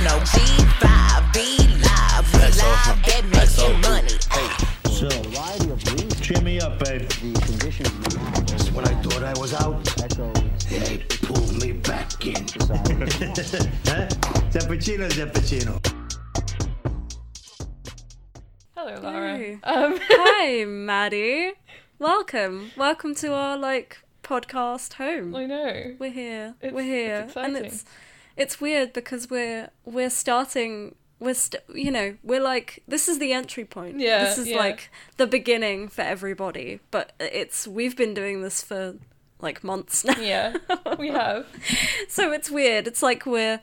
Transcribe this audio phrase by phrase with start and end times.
[0.00, 0.20] Pacino.
[0.24, 2.32] G5, be live.
[2.32, 4.16] We live, that making money.
[4.88, 5.08] So,
[6.22, 7.08] cheer me up, babe.
[8.46, 9.84] Just when I thought I was out,
[10.68, 12.34] they pulled me back in.
[13.90, 14.06] Huh?
[14.50, 15.80] Zappuccino, Zappuccino.
[18.76, 19.36] Hello, Laura.
[19.36, 19.58] Hey.
[19.64, 21.52] Um, Hi, Maddie.
[21.98, 22.70] Welcome.
[22.76, 25.34] Welcome to our like podcast home.
[25.34, 25.96] I know.
[25.98, 26.54] We're here.
[26.60, 27.24] It's- we're here.
[27.26, 27.84] it's and it's
[28.36, 33.32] it's weird because we're we're starting we're st- you know, we're like this is the
[33.32, 33.98] entry point.
[34.00, 34.56] Yeah, This is yeah.
[34.58, 38.94] like the beginning for everybody, but it's we've been doing this for
[39.40, 40.18] like months now.
[40.18, 40.56] Yeah,
[40.98, 41.46] we have.
[42.08, 42.86] so it's weird.
[42.86, 43.60] It's like we're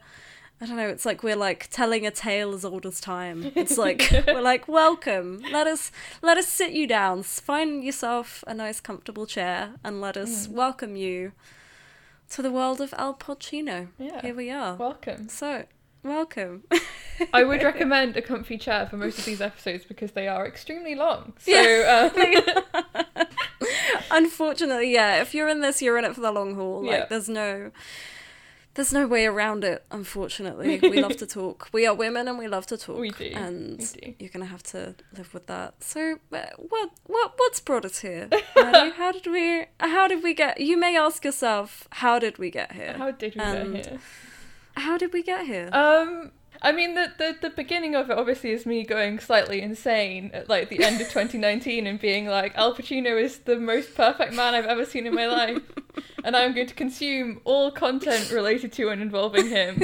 [0.59, 3.51] I don't know, it's like we're like telling a tale as old as time.
[3.55, 5.41] It's like we're like, welcome.
[5.51, 5.91] Let us
[6.21, 7.23] let us sit you down.
[7.23, 10.21] Find yourself a nice comfortable chair and let Mm.
[10.23, 11.31] us welcome you
[12.31, 13.87] to the world of Al Pacino.
[13.97, 14.21] Yeah.
[14.21, 14.75] Here we are.
[14.75, 15.29] Welcome.
[15.29, 15.65] so
[16.03, 16.63] welcome.
[17.33, 20.95] I would recommend a comfy chair for most of these episodes because they are extremely
[20.95, 21.33] long.
[21.39, 22.51] So, Yeah.
[22.73, 23.25] um,
[24.11, 26.83] Unfortunately, yeah, if you're in this, you're in it for the long haul.
[26.83, 27.05] Like Yeah.
[27.09, 27.71] there's no
[28.77, 30.79] there's no way around it, unfortunately.
[30.81, 31.67] We love to talk.
[31.73, 32.97] We are women and we love to talk.
[32.99, 34.13] We do, And we do.
[34.19, 35.83] you're gonna have to live with that.
[35.83, 38.29] So uh, what what what's brought us here?
[38.55, 38.91] Maddie?
[38.91, 42.71] how did we how did we get you may ask yourself, how did we get
[42.71, 42.93] here?
[42.97, 43.99] how did we And get here?
[44.75, 45.69] How did we get here?
[45.73, 50.31] Um, I mean, the, the the beginning of it obviously is me going slightly insane
[50.33, 54.33] at like the end of 2019 and being like, Al Pacino is the most perfect
[54.33, 55.61] man I've ever seen in my life,
[56.23, 59.83] and I'm going to consume all content related to and involving him.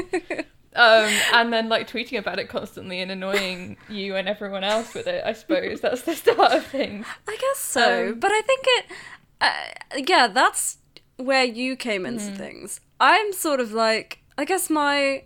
[0.76, 5.06] Um, and then like tweeting about it constantly and annoying you and everyone else with
[5.06, 5.24] it.
[5.24, 7.06] I suppose that's the start of things.
[7.28, 8.86] I guess so, Um, but I think it.
[9.40, 10.78] Uh, yeah, that's
[11.18, 12.36] where you came into Mm-hmm.
[12.38, 12.82] things.
[13.00, 15.26] I'm sort of like, I guess my,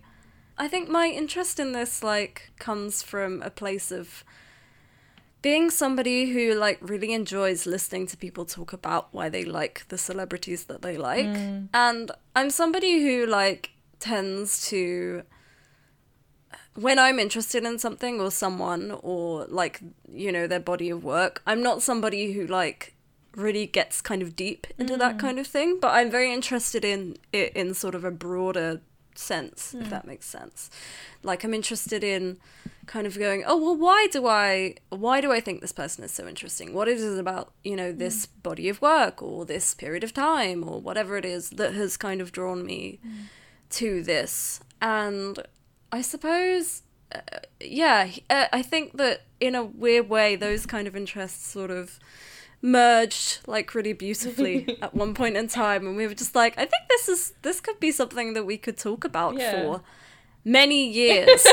[0.58, 4.24] I think my interest in this like comes from a place of
[5.44, 9.98] being somebody who like really enjoys listening to people talk about why they like the
[9.98, 11.70] celebrities that they like, Mm.
[11.74, 15.24] and I'm somebody who like tends to
[16.76, 19.82] when I'm interested in something or someone or like
[20.12, 22.96] you know their body of work, I'm not somebody who like
[23.36, 27.18] really gets kind of deep into that kind of thing, but I'm very interested in
[27.32, 28.82] it in sort of a broader
[29.18, 30.70] sense, if that makes sense.
[31.24, 32.38] Like I'm interested in
[32.86, 36.12] kind of going, oh well, why do I why do I think this person is
[36.12, 36.74] so interesting?
[36.74, 40.68] What is it about you know this body of work or this period of time
[40.68, 43.00] or whatever it is that has kind of drawn me
[43.72, 44.60] to this?
[44.82, 45.40] And
[45.92, 47.20] I suppose, uh,
[47.60, 52.00] yeah, uh, I think that in a weird way, those kind of interests sort of
[52.62, 56.66] merged like really beautifully at one point in time, and we were just like, I
[56.66, 59.52] think this is this could be something that we could talk about Yeah.
[59.52, 59.82] for
[60.44, 61.46] many years.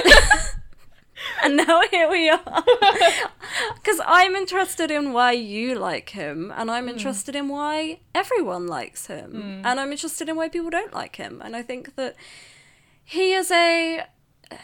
[1.43, 2.65] and now here we are.
[3.77, 6.91] Because I'm interested in why you like him, and I'm hmm.
[6.91, 9.67] interested in why everyone likes him, hmm.
[9.67, 11.41] and I'm interested in why people don't like him.
[11.45, 12.17] And I think that
[13.05, 14.07] he is a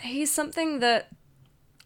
[0.03, 1.11] he's something that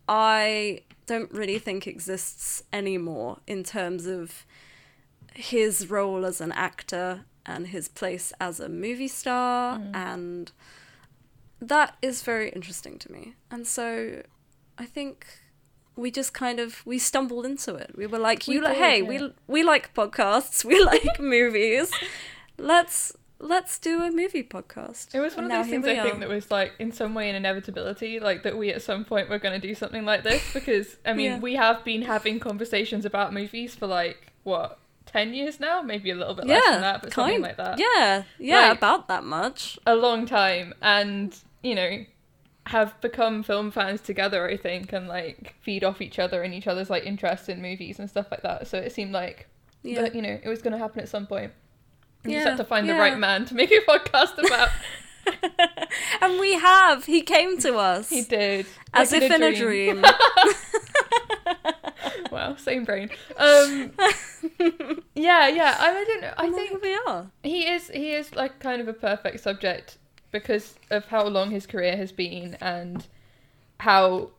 [0.08, 4.46] I don't really think exists anymore in terms of
[5.34, 9.94] his role as an actor and his place as a movie star mm.
[9.94, 10.52] and
[11.68, 13.34] that is very interesting to me.
[13.50, 14.22] And so
[14.78, 15.26] I think
[15.96, 17.92] we just kind of we stumbled into it.
[17.96, 19.08] We were like, We you like, hey, yeah.
[19.08, 21.90] we we like podcasts, we like movies.
[22.58, 25.14] Let's let's do a movie podcast.
[25.14, 27.28] It was one And of those things I think that was like in some way
[27.30, 30.42] an inevitability, like that we at some point were going to do something like this
[30.52, 31.38] because I mean Yeah.
[31.38, 36.14] we have been having conversations about movies for like what ten years now, maybe a
[36.14, 37.78] little bit less than that, but something like that.
[37.78, 39.78] Yeah, yeah, Like- about that much.
[39.86, 42.04] a long time, and you know
[42.68, 44.48] have become film fans together.
[44.48, 47.98] I think and like feed off each other and each other's like interest in movies
[47.98, 48.66] and stuff like that.
[48.66, 49.48] So it seemed like
[49.82, 50.00] Yeah.
[50.00, 51.52] that you know it was going to happen at some point.
[52.24, 54.70] You just Yeah, had to find the right man to make a podcast about.
[56.20, 57.04] and we have.
[57.06, 58.10] He came to us.
[58.10, 60.02] he did, As like if in a dream.
[62.30, 63.10] wow, same brain.
[63.36, 63.92] Um,
[65.14, 65.76] yeah, yeah.
[65.78, 66.34] I, I don't know.
[66.36, 67.30] I And think we are.
[67.42, 69.98] he is he is like kind of a perfect subject
[70.30, 73.06] because of how long his career has been and
[73.80, 74.30] how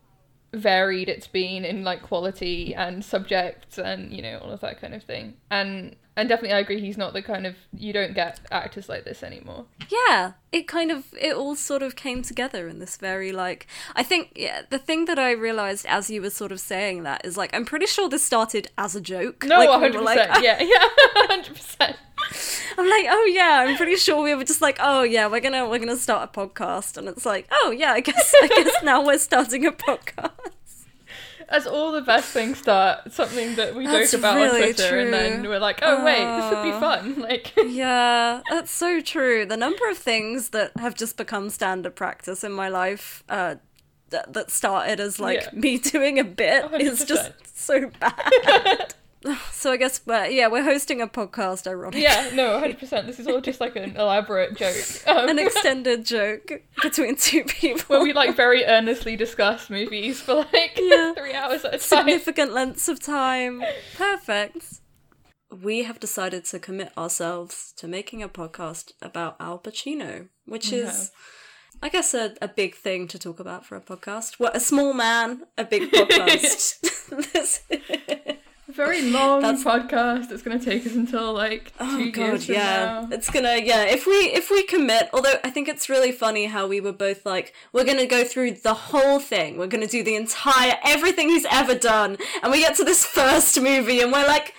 [0.53, 4.93] varied it's been in like quality and subjects and you know all of that kind
[4.93, 8.39] of thing and and definitely i agree he's not the kind of you don't get
[8.51, 12.79] actors like this anymore Yeah, it kind of it all sort of came together in
[12.79, 16.51] this very like I think yeah, the thing that I realized as you were sort
[16.51, 19.43] of saying that is like I'm pretty sure this started as a joke.
[19.43, 20.87] no like, 100% were like, yeah yeah
[21.27, 21.95] 100%
[22.77, 25.67] I'm like, oh yeah, I'm pretty sure we were just like, oh yeah, we're gonna
[25.67, 29.05] we're gonna start a podcast, and it's like, oh yeah, I guess I guess now
[29.05, 30.31] we're starting a podcast.
[31.49, 34.97] As all the best things start, something that we That's joke about really on Twitter,
[34.99, 37.21] and then we're like, oh wait, this would be fun.
[37.25, 39.45] Like, Yeah, that's so true.
[39.45, 43.55] The number of things that have just become standard practice in my life uh,
[44.09, 45.59] that, that started as like Yeah.
[45.59, 47.07] me doing a bit is 100%.
[47.07, 48.93] just so bad.
[49.51, 52.03] so I guess, but yeah, we're hosting a podcast, ironically.
[52.03, 53.05] yeah, no, 100%.
[53.05, 54.75] This is all just like an elaborate joke.
[55.07, 56.51] Um, An extended joke
[56.81, 57.81] between two people.
[57.87, 61.13] where we like very earnestly discuss movies for like Yeah.
[61.13, 61.79] three hours at a time.
[61.79, 63.63] significant lengths of time.
[63.95, 64.81] Perfect.
[65.61, 71.11] We have decided to commit ourselves to making a podcast about Al Pacino, which is,
[71.81, 74.39] I guess, a, a big thing to talk about for a podcast.
[74.39, 76.79] What a small man, a big podcast.
[78.67, 80.31] Very long That's- podcast.
[80.31, 82.85] It's going to take us until like oh, two oh god, years from yeah.
[82.85, 83.09] now.
[83.11, 83.83] It's gonna yeah.
[83.83, 87.25] If we if we commit, although I think it's really funny how we were both
[87.27, 89.59] like, we're gonna go through the whole thing.
[89.59, 93.59] We're gonna do the entire everything he's ever done, and we get to this first
[93.61, 94.53] movie, and we're like.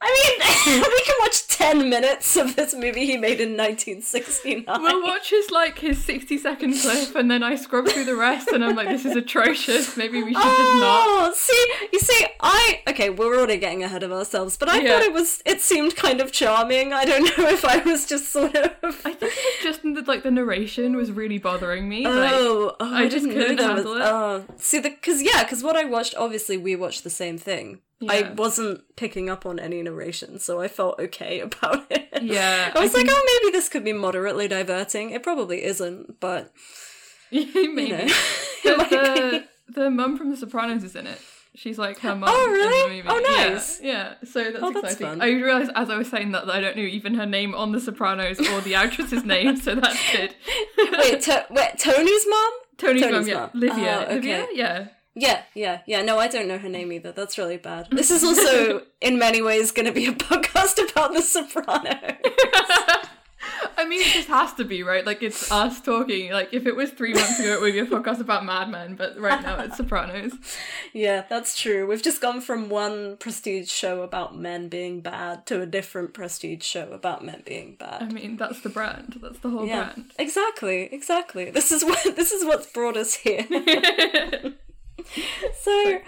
[0.00, 4.64] I mean, we can watch 10 minutes of this movie he made in 1969.
[4.82, 8.48] We'll watch his like his sixty second clip, and then I scrub through the rest,
[8.48, 9.96] and I'm like, this is atrocious.
[9.96, 11.06] Maybe we should just not.
[11.08, 14.92] Oh, see, you see, I okay, we're already getting ahead of ourselves, but I Yeah.
[14.92, 16.92] thought it was, it seemed kind of charming.
[16.92, 18.74] I don't know if I was just sort of.
[19.04, 22.04] I think it was just the, like the narration was really bothering me.
[22.06, 23.76] like, Oh, oh, I I, just couldn't there was.
[23.84, 24.02] handle it.
[24.02, 27.80] Oh, see, the because yeah, because what I watched, obviously, we watched the same thing.
[28.08, 32.08] I wasn't picking up on any narration, so I felt okay about it.
[32.22, 35.10] Yeah, I was I like, can- oh, maybe this could be moderately diverting.
[35.10, 36.52] It probably isn't, but
[37.30, 38.10] maybe you know, the,
[38.64, 38.96] it might be.
[38.96, 41.20] the, the mum from The Sopranos is in it.
[41.54, 42.28] She's like her mum.
[42.30, 42.96] Oh, in the really?
[42.96, 43.08] movie.
[43.08, 43.80] Oh, nice.
[43.80, 45.06] Yeah, so that's Oh, that's exciting.
[45.06, 45.22] fun.
[45.22, 47.72] I realized as I was saying that, that I don't know even her name on
[47.72, 50.34] The Sopranos or the actress's name, so that's good.
[50.98, 52.52] wait, to- wait, Tony's mom?
[52.76, 53.48] Tony's, mum, Tony's yeah.
[53.54, 54.88] Livia, Oh, Livia, yeah.
[55.18, 56.02] Yeah, yeah, yeah.
[56.02, 57.10] No, I don't know her name either.
[57.10, 57.88] That's really bad.
[57.96, 61.94] This is also, in many ways, going to be a podcast about The Sopranos.
[63.78, 65.04] I mean, it just has to be right.
[65.06, 66.30] Like it's us talking.
[66.32, 68.94] Like if it was three months ago, it would be a podcast about Mad Men,
[68.96, 70.32] but right now it's Sopranos.
[70.92, 71.86] yeah, that's true.
[71.86, 76.64] We've just gone from one prestige show about men being bad to a different prestige
[76.64, 78.02] show about men being bad.
[78.02, 79.18] I mean, that's the brand.
[79.22, 80.12] That's the whole yeah, brand.
[80.18, 81.50] exactly, exactly.
[81.50, 83.46] This is what this is what's brought us here.
[85.60, 85.98] so,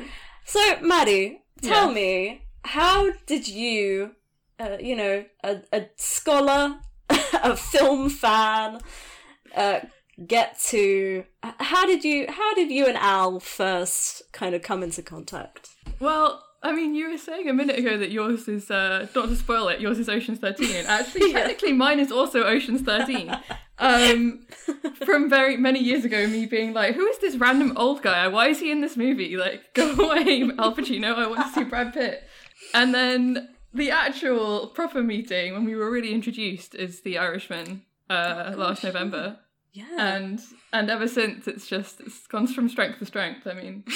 [0.44, 1.94] so Maddie, tell Yeah.
[1.94, 4.12] me, how did you,
[4.58, 6.78] uh, you know, a, a scholar,
[7.10, 8.80] a film fan,
[9.54, 9.80] uh,
[10.26, 11.24] get to?
[11.42, 12.26] How did you?
[12.28, 15.70] How did you and Al first kind of come into contact?
[16.00, 19.36] Well, I mean, you were saying a minute ago that yours is uh, not to
[19.36, 19.80] spoil it.
[19.80, 20.84] Yours is Ocean's Thirteen.
[20.86, 21.38] Actually, Yeah.
[21.40, 23.34] technically, mine is also Ocean's Thirteen.
[23.78, 24.44] Um,
[25.06, 28.26] from very many years ago, me being like, "Who is this random old guy?
[28.26, 29.36] Why is he in this movie?
[29.36, 31.14] Like, go away, Al Pacino.
[31.14, 32.24] I want to see Brad Pitt."
[32.74, 38.54] And then the actual proper meeting when we were really introduced is The Irishman uh,
[38.56, 39.38] last November,
[39.72, 39.84] Yeah.
[39.96, 40.40] and
[40.72, 43.46] and ever since it's just it's gone from strength to strength.
[43.46, 43.84] I mean.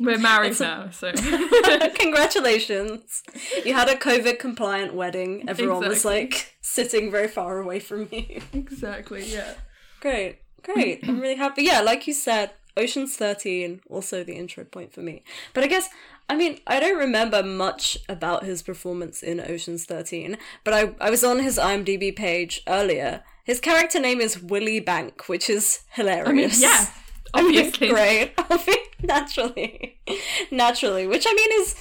[0.00, 1.12] We're married now, so
[1.94, 3.22] Congratulations.
[3.64, 5.44] You had a COVID compliant wedding.
[5.48, 8.42] Everyone was like sitting very far away from you.
[8.52, 9.54] exactly, yeah.
[10.00, 10.38] Great.
[10.62, 11.06] Great.
[11.06, 11.62] I'm really happy.
[11.62, 15.22] Yeah, like you said, Ocean's 13 also the intro point for me.
[15.52, 15.88] But I guess
[16.28, 21.10] I mean, I don't remember much about his performance in Ocean's 13, but I I
[21.10, 23.22] was on his IMDb page earlier.
[23.44, 26.24] His character name is Willie Bank, which is hilarious.
[26.24, 26.86] I mean, yeah,
[27.34, 27.88] I mean, obviously.
[27.90, 28.32] great.
[29.06, 30.00] Naturally,
[30.50, 31.76] naturally, which I mean is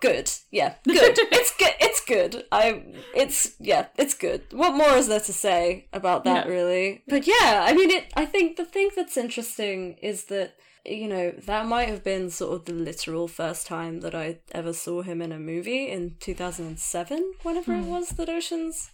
[0.00, 0.30] good.
[0.50, 1.18] Yeah, good.
[1.18, 1.74] it's good.
[1.80, 2.44] It's good.
[2.50, 2.82] I.
[3.14, 3.86] It's yeah.
[3.96, 4.42] It's good.
[4.52, 7.02] What more is there to say about that, really?
[7.06, 8.12] But yeah, I mean, it.
[8.14, 10.54] I think the thing that's interesting is that
[10.86, 14.72] you know that might have been sort of the literal first time that I ever
[14.72, 17.90] saw him in a movie in two thousand and seven, whenever it hmm.
[17.90, 18.90] was that Ocean's.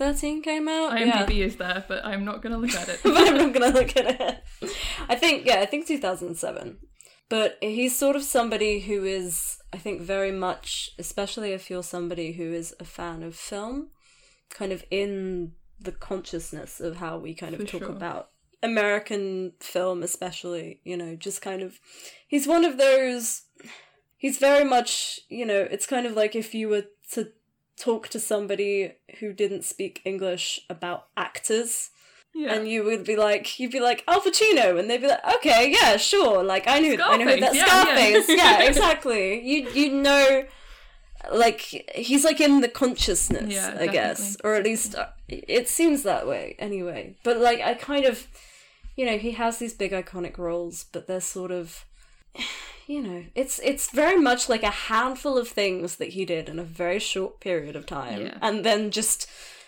[0.00, 0.98] 13 came out.
[0.98, 1.26] yeah.
[1.26, 3.00] IMDb is there, but I'm not gonna look at it.
[3.04, 4.72] but I'm not gonna look at it.
[5.10, 6.78] I think yeah, I think 2007.
[7.28, 12.32] But he's sort of somebody who is, I think, very much, especially if you're somebody
[12.32, 13.90] who is a fan of film,
[14.48, 17.90] kind of in the consciousness of how we kind of For talk sure.
[17.90, 18.30] about
[18.62, 20.80] American film, especially.
[20.82, 21.78] You know, just kind of,
[22.26, 23.42] he's one of those.
[24.16, 27.32] He's very much, you know, it's kind of like if you were to
[27.80, 31.90] talk to somebody who didn't speak English about actors.
[32.32, 35.24] Yeah, and you would be like, you'd be like Al Pacino, and they'd be like,
[35.36, 38.68] okay, yeah, sure, like I knew, I know who that Scarface, yeah, yeah.
[38.68, 39.40] Exactly.
[39.44, 40.44] You you know
[41.32, 41.60] like
[41.94, 46.26] he's like in the consciousness, Yeah, I guess, or at least uh, it seems that
[46.26, 47.16] way anyway.
[47.22, 48.26] But like I kind of,
[48.96, 51.84] you know, he has these big iconic roles, but they're sort of,
[52.86, 56.58] you know, it's it's very much like a handful of things that he did in
[56.58, 58.38] a very short period of time, Yeah.
[58.42, 59.26] and then just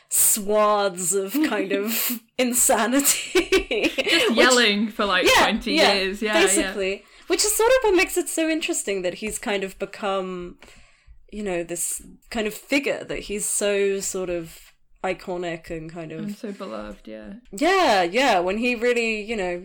[0.09, 6.21] swaths of kind of insanity, Which- Yelling for like 20 years.
[6.23, 6.41] Yeah, yeah.
[6.43, 7.05] basically.
[7.29, 10.59] Which is sort of what makes it so interesting that he's kind of become,
[11.31, 14.59] you know, this kind of figure that he's so sort of
[15.03, 17.35] iconic and kind of And so beloved, yeah.
[17.53, 18.39] yeah, yeah.
[18.41, 19.65] When he really, you know,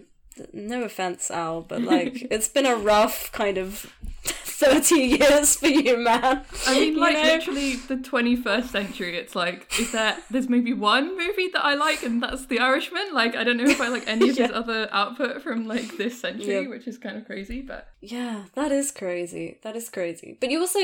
[0.53, 3.91] no offense, Al, but like it's been a rough kind of
[4.23, 6.43] thirty years for you, man.
[6.65, 7.23] I mean, You like know?
[7.23, 9.15] literally the 21st century.
[9.17, 10.17] It's like, is there?
[10.31, 13.13] There's maybe one movie that I like, and that's The Irishman.
[13.13, 16.19] Like, I don't know if I like any of his other output from like this
[16.19, 16.67] century, Yeah.
[16.69, 17.61] which is kind of crazy.
[17.61, 19.59] But Yeah, that is crazy.
[19.63, 20.37] That is crazy.
[20.41, 20.79] But you also,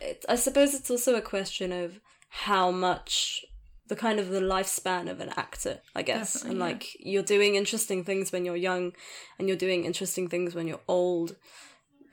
[0.00, 3.44] it, I suppose it's also a question of how much
[3.88, 6.34] the kind of the lifespan of an actor, I guess.
[6.34, 6.64] Definitely, and yeah.
[6.64, 8.92] like you're doing interesting things when you're young,
[9.38, 11.36] and you're doing interesting things when you're old.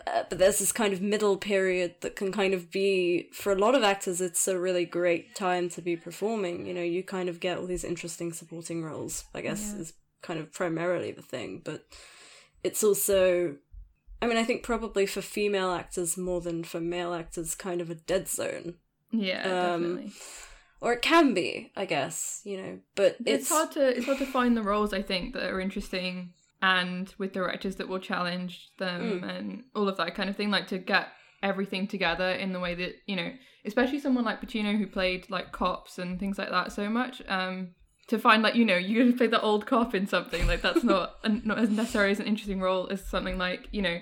[0.08, 3.58] Uh, but there's this kind of middle period that can kind of be for a
[3.58, 7.28] lot of actors it's a really great time to be performing you know you kind
[7.28, 11.60] of get all these interesting supporting roles i guess is kind of primarily the thing
[11.66, 11.88] but
[12.64, 13.56] it's also
[14.22, 17.90] I mean, I think probably for female actors more than for male actors, kind of
[17.90, 18.76] a dead zone.
[19.12, 20.12] yeah, Um, definitely.
[20.86, 22.80] Or it can be, I guess, you know.
[22.96, 25.60] But It's, it's, hard to it's hard to find the roles I think that are
[25.60, 29.30] interesting and with directors that will challenge them Mm.
[29.38, 30.52] and all of that kind of thing.
[30.52, 31.08] Like to get
[31.42, 33.32] everything together in the way that you know,
[33.66, 37.22] especially someone like Pacino who played like cops and things like that so much.
[37.28, 37.70] Um,
[38.10, 40.84] to find like you know you could play the old cop in something like that's
[40.94, 43.98] not not as necessarily as an interesting role as something like you know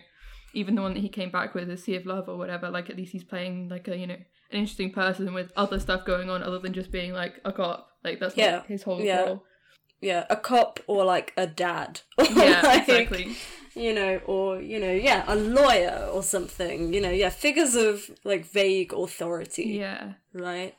[0.54, 2.70] even the one that he came back with, a Sea of Love or whatever.
[2.70, 4.18] Like at least he's playing like a you know
[4.54, 7.90] an interesting person with other stuff going on other than just being like a cop.
[8.04, 9.22] Like that's Yeah, not his whole yeah.
[9.24, 9.44] role.
[10.02, 12.02] yeah, a cop or like a dad.
[12.30, 13.36] Yeah, like, exactly.
[13.76, 16.94] You know, or, you know, yeah, a lawyer or something.
[16.94, 19.64] You know, yeah, figures of like vague authority.
[19.80, 20.76] Yeah, right?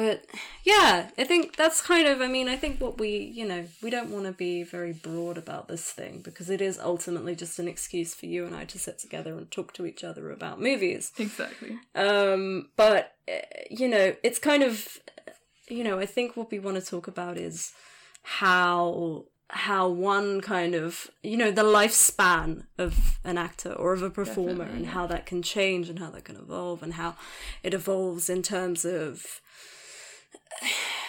[0.00, 0.24] But
[0.64, 3.90] yeah, I think that's kind of, I mean, I think what we, you know, we
[3.90, 7.68] don't want to be very broad about this thing because it is ultimately just an
[7.68, 11.12] excuse for you and I to sit together and talk to each other about movies.
[11.18, 11.76] exactly.
[11.94, 13.40] Um, but, uh,
[13.70, 14.88] you know, it's kind of,
[15.68, 17.74] you know, I think what we want to talk about is
[18.22, 24.08] how how one kind of you know the lifespan of an actor or of a
[24.08, 27.16] performer Definitely, and how that can change and how that can evolve and how
[27.64, 29.40] it evolves in terms of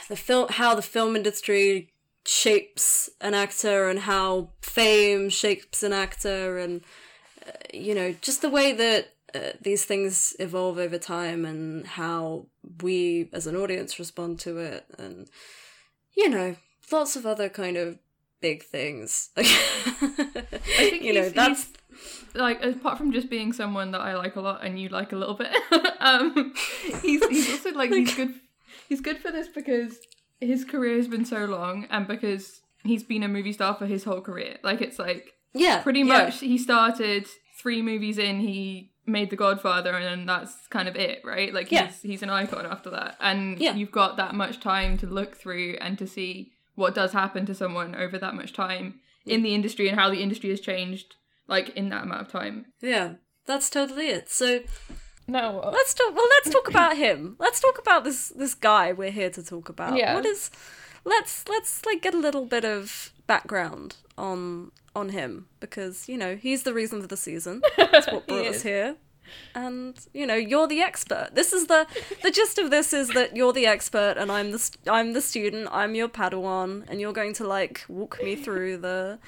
[0.10, 1.90] the film how the film industry
[2.26, 6.82] shapes an actor and how fame shapes an actor and
[7.48, 12.46] uh, you know just the way that uh, these things evolve over time and how
[12.82, 15.30] we as an audience respond to it and
[16.16, 16.56] you know
[16.92, 17.98] lots of other kind of
[18.42, 19.44] big things I
[20.90, 21.72] think you know that's
[22.34, 25.16] Like apart from just being someone that I like a lot and you like a
[25.16, 25.50] little bit,
[26.00, 26.54] um,
[27.02, 28.34] he's he's also like he's good.
[28.92, 30.00] He's good for this because
[30.42, 34.04] his career has been so long and because he's been a movie star for his
[34.04, 34.58] whole career.
[34.66, 36.06] Like it's like yeah pretty yeah.
[36.26, 37.26] much he started
[37.58, 41.72] three movies in he made the godfather and then that's kind of it right like
[41.72, 41.86] Yeah.
[41.88, 43.76] he's he's an icon after that and Yeah.
[43.76, 47.56] you've got that much time to look through and to see what does happen to
[47.56, 51.16] someone over that much time in the industry and how the industry has changed
[51.48, 53.14] like in that amount of time yeah
[53.46, 54.60] that's totally it so
[55.32, 57.36] no uh, let's talk well let's talk about him.
[57.40, 59.98] Let's talk about this this guy we're here to talk about.
[59.98, 60.16] Yeah.
[60.16, 60.52] what is
[61.06, 66.36] let's let's like get a little bit of background on on him because you know
[66.36, 67.62] he's the reason for the season.
[67.78, 68.64] That's what brought us is.
[68.64, 68.96] here.
[69.56, 71.30] And you know you're the expert.
[71.34, 71.88] This is the
[72.22, 75.22] the gist of this is that you're the expert and i'm the st- i'm the
[75.22, 75.70] student.
[75.72, 79.20] I'm your padawan and you're going to like walk me through the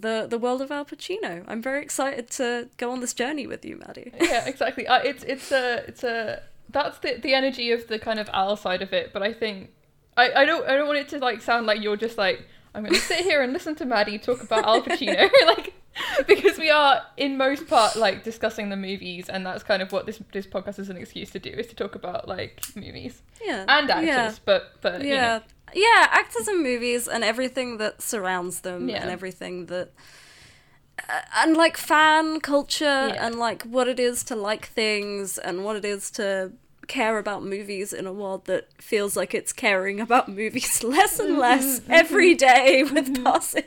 [0.00, 1.44] the the world of al pacino.
[1.46, 4.12] I'm very excited to go on this journey with you maddie.
[4.20, 4.86] Yeah exactly.
[4.86, 8.56] Uh, it's it's a it's a that's the the energy of the kind of Al
[8.56, 9.70] side of it but I think
[10.16, 12.82] I I don't I don't want it to like sound like you're just like I'm
[12.82, 15.74] going to sit here and listen to Maddie talk about Al Pacino like
[16.26, 20.06] because we are in most part like discussing the movies and that's kind of what
[20.06, 23.22] this this podcast is an excuse to do is to talk about like movies.
[23.42, 23.64] Yeah.
[23.68, 24.34] And actors yeah.
[24.44, 25.42] but but you know.
[25.74, 29.02] Yeah actors and movies and everything that surrounds them Yeah.
[29.02, 29.88] and everything that
[31.08, 33.26] uh, and like fan culture Yeah.
[33.26, 36.52] and like what it is to like things and what it is to
[36.86, 41.38] care about movies in a world that feels like it's caring about movies less and
[41.38, 43.64] less every day with passing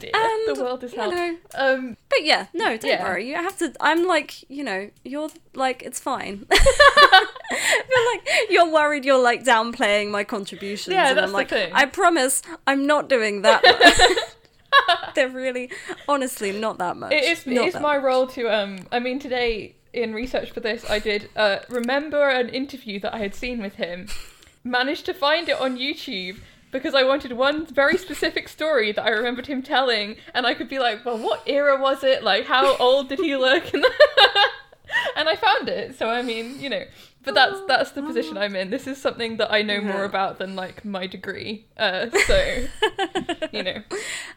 [0.00, 0.10] Dear.
[0.14, 1.10] and the world is you hell.
[1.12, 3.02] know, Um, But yeah, no, don't Yeah.
[3.04, 3.28] worry.
[3.28, 3.72] You have to.
[3.80, 6.46] I'm like, you know, you're like, it's fine.
[6.50, 9.04] Feel like you're worried.
[9.04, 10.94] You're like downplaying my contributions.
[10.94, 11.72] Yeah, and that's I'm the thing.
[11.72, 13.62] I promise, I'm not doing that.
[13.62, 15.14] much.
[15.14, 15.70] They're really,
[16.08, 17.12] honestly, not that much.
[17.12, 18.02] It is, it is my much.
[18.02, 18.78] role to um.
[18.90, 23.18] I mean, today in research for this, I did uh remember an interview that I
[23.18, 24.08] had seen with him.
[24.64, 26.38] Managed to find it on YouTube
[26.70, 30.68] because I wanted one very specific story that I remembered him telling, and I could
[30.68, 32.22] be like, well, what era was it?
[32.22, 33.64] Like, how old did he look?
[35.16, 35.96] And, I found it.
[35.98, 36.84] So I mean, you know,
[37.24, 38.70] but that's that's the position I'm in.
[38.70, 41.66] This is something that I know more about than like my degree.
[41.76, 42.64] Uh, so
[43.52, 43.82] you know,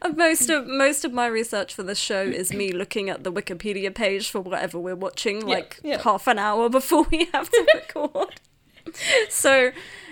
[0.01, 3.31] Uh, Most of most of my research for this show is me looking at the
[3.31, 6.01] Wikipedia page for whatever we're watching, like yeah.
[6.01, 8.39] half an hour before we have to record.
[9.29, 9.71] so,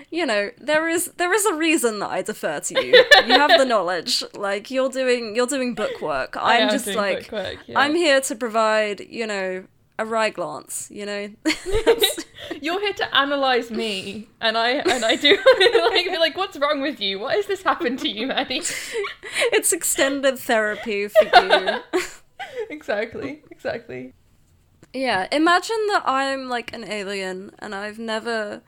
[0.10, 3.06] you know, there is there is a reason that I defer to you.
[3.28, 4.24] You have the knowledge.
[4.34, 6.36] Like you're doing you're doing book work.
[6.40, 7.80] I'm just like work, yeah.
[7.80, 9.66] I'm here to provide, you know,
[10.04, 10.90] a wry glance.
[10.92, 11.30] You know,
[12.62, 15.32] You're here to analyze me, and I and I do
[15.92, 17.20] like be like, what's wrong with you?
[17.20, 18.62] What has this happened to you, Maddie?
[19.52, 21.80] it's extended therapy for you.
[22.70, 24.14] exactly, exactly.
[24.94, 28.62] Yeah, imagine that I'm like an alien and I've never,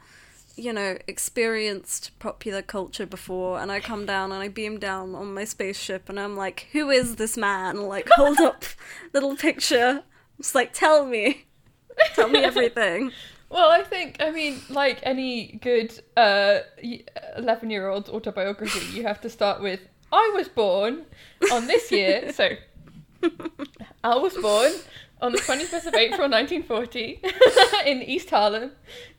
[0.56, 5.34] you know, experienced popular culture before, and I come down and I beam down on
[5.34, 7.84] my spaceship and I'm like, who is this man?
[7.84, 8.64] Like, hold up,
[9.14, 10.04] little picture.
[10.40, 11.46] It's like, tell me.
[12.14, 13.12] Tell me everything.
[13.50, 16.60] Well, I think I mean, like any good uh
[17.38, 19.80] eleven-year-old autobiography, you have to start with
[20.12, 21.06] I was born
[21.52, 22.32] on this year.
[22.34, 22.50] so
[24.04, 24.72] I was born
[25.22, 27.22] on the 25th of April 1940
[27.86, 28.72] in East Harlem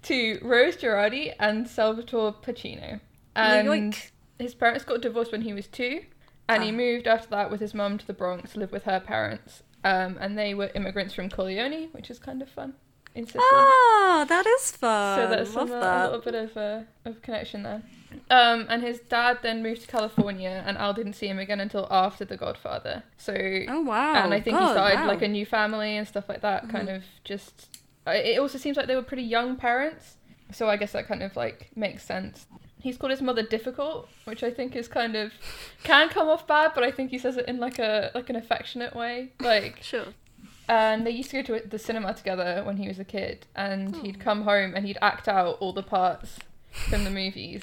[0.02, 3.00] to Rose Gerardi and Salvatore Pacino.
[3.34, 4.10] And Yoink.
[4.38, 6.02] his parents got divorced when he was two,
[6.48, 6.72] and he Ah.
[6.72, 9.62] moved after that with his mum to the Bronx to live with her parents.
[9.84, 12.74] Um, and they were immigrants from Corleone, which is kind of fun
[13.14, 13.44] in Sicily.
[13.44, 15.18] Ah, that is fun.
[15.20, 17.82] So that's Love some, uh, a little bit of uh, of connection there.
[18.30, 21.86] Um, and his dad then moved to California, and Al didn't see him again until
[21.90, 23.02] after The Godfather.
[23.18, 23.34] So,
[23.68, 24.14] Oh wow!
[24.24, 25.00] and I think he started wow.
[25.00, 25.08] Mm-hmm.
[25.08, 26.68] like a new family and stuff like that.
[26.68, 27.78] Kind of just.
[28.06, 30.16] uh, It also seems like they were pretty young parents,
[30.50, 32.46] so I guess that kind of like makes sense.
[32.86, 35.32] He's called his mother difficult, which I think is kind of
[35.82, 38.36] can come off bad, but I think he says it in like a like an
[38.36, 40.04] affectionate way, like Sure.
[40.68, 43.96] and they used to go to the cinema together when he was a kid and
[43.96, 44.02] hmm.
[44.02, 46.38] he'd come home and he'd act out all the parts
[46.70, 47.62] from the movies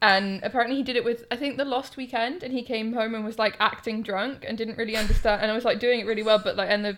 [0.00, 3.14] and apparently he did it with i think the lost weekend and he came home
[3.14, 6.06] and was like acting drunk and didn't really understand and i was like doing it
[6.06, 6.96] really well but like and the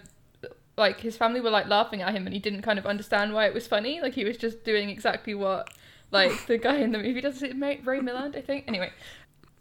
[0.77, 3.47] like his family were like laughing at him and he didn't kind of understand why
[3.47, 5.69] it was funny like he was just doing exactly what
[6.15, 8.91] like the guy in the movie does it ray milland i think anyway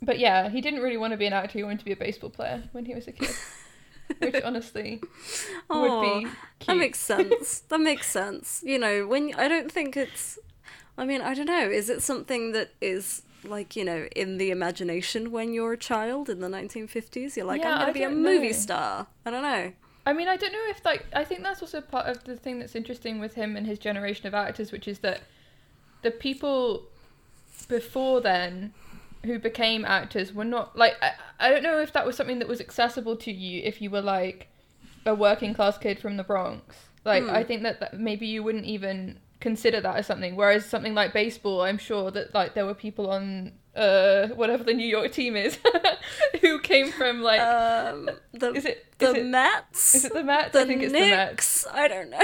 [0.02, 1.96] but yeah he didn't really want to be an actor he wanted to be a
[1.96, 3.36] baseball player when he was a kid
[4.20, 5.02] which honestly
[5.70, 6.28] would Aw, be
[6.68, 7.60] That makes sense.
[7.70, 8.62] that makes sense.
[8.66, 10.38] You know, when I don't think it's.
[10.98, 11.70] I mean, I don't know.
[11.70, 16.30] Is it something that is like you know in the imagination when you're a child
[16.30, 17.36] in the 1950s?
[17.38, 18.52] You're like, Yeah, I'm gonna I be a movie know.
[18.54, 19.08] star.
[19.26, 19.72] I don't know.
[20.06, 22.60] I mean, I don't know if like I think that's also part of the thing
[22.60, 25.22] that's interesting with him and his generation of actors, which is that
[26.04, 26.84] the people
[27.68, 28.74] before then
[29.26, 32.48] who became actors were not like I, I don't know if that was something that
[32.48, 34.50] was accessible to you if you were like
[35.06, 36.76] a working class kid from the Bronx.
[37.06, 40.36] Like I think that, that maybe you wouldn't even consider that as something.
[40.38, 44.74] Whereas something like baseball, I'm sure that like there were people on uh whatever the
[44.74, 45.58] New York team is
[46.42, 49.96] who came from like Um, the is it the is it, Mets?
[49.96, 50.52] is it the Mets?
[50.54, 51.32] the I think it's the Mets.
[51.32, 51.68] Knicks?
[51.74, 52.20] I don't know.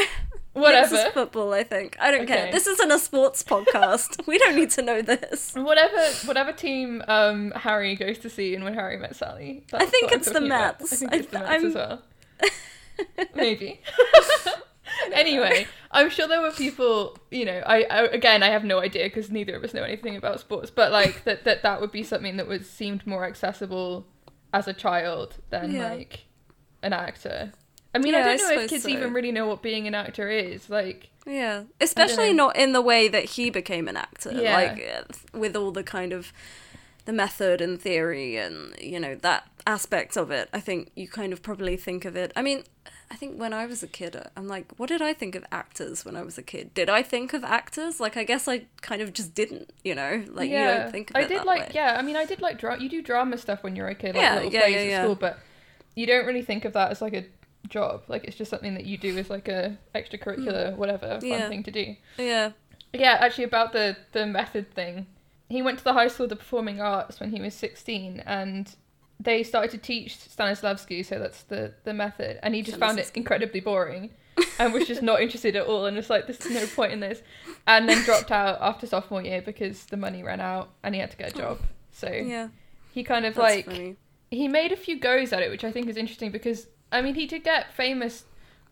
[0.59, 0.95] Whatever.
[0.95, 1.53] Knicks is football.
[1.53, 1.97] I think.
[1.99, 2.51] I don't care.
[2.51, 4.23] This isn't a sports podcast.
[4.27, 5.53] we don't need to know this.
[5.55, 9.65] Whatever, whatever team um, Harry goes to see in When Harry Met Sally.
[9.73, 10.79] I think it's the about.
[10.81, 10.93] Mets.
[10.93, 12.01] I think I it's the Mets as I'm- well.
[13.35, 13.81] Maybe.
[15.13, 17.17] anyway, I'm sure there were people.
[17.31, 20.15] You know, I, I again, I have no idea because neither of us know anything
[20.15, 20.69] about sports.
[20.69, 24.05] But like that, that that would be something that was seemed more accessible
[24.53, 25.89] as a child than Yeah.
[25.93, 26.25] like
[26.81, 27.53] an actor.
[27.93, 28.89] I mean, I Yeah, I don't know if kids so.
[28.89, 30.69] even really know what being an actor is.
[30.69, 34.31] Like, Yeah, especially not in the way that he became an actor.
[34.31, 34.53] Yeah.
[34.55, 34.83] Like
[35.33, 36.31] uh, with all the kind of
[37.05, 40.49] the method and theory and you know that aspect of it.
[40.53, 42.31] I think you kind of probably think of it.
[42.35, 42.63] I mean,
[43.11, 45.43] I think when I was a kid, uh, I'm like, what did I think of
[45.51, 46.73] actors when I was a kid?
[46.75, 47.99] Did I think of actors?
[47.99, 49.71] Like, I guess I kind of just didn't.
[49.83, 51.71] You know, like you don't think of I it did like way.
[51.73, 51.95] yeah.
[51.97, 52.81] I mean, I did like drama.
[52.83, 55.03] You do drama stuff when you're a kid, like Yeah, little yeah, plays yeah, at
[55.03, 55.39] school, but
[55.95, 57.25] you don't really think of that as like a
[57.69, 58.03] job.
[58.07, 61.29] Like it's just something that you do as like a extracurricular, whatever fun Mm.
[61.29, 61.49] Yeah.
[61.49, 61.95] thing to do.
[62.17, 62.51] Yeah.
[62.93, 65.07] Yeah, actually about the the method thing.
[65.49, 68.75] He went to the High School of the Performing Arts when he was 16 and
[69.19, 73.11] they started to teach Stanislavski, so that's the the method, and he just found it
[73.15, 74.11] incredibly boring,
[74.59, 77.21] and was just not interested at all, and was like, "There's no point in this,"
[77.67, 81.11] and then dropped out after sophomore year because the money ran out and he had
[81.11, 81.59] to get a job.
[81.91, 82.47] So Yeah,
[82.93, 83.97] he kind of that's like funny.
[84.31, 87.15] he made a few goes at it, which I think is interesting because I mean
[87.15, 88.25] he did get famous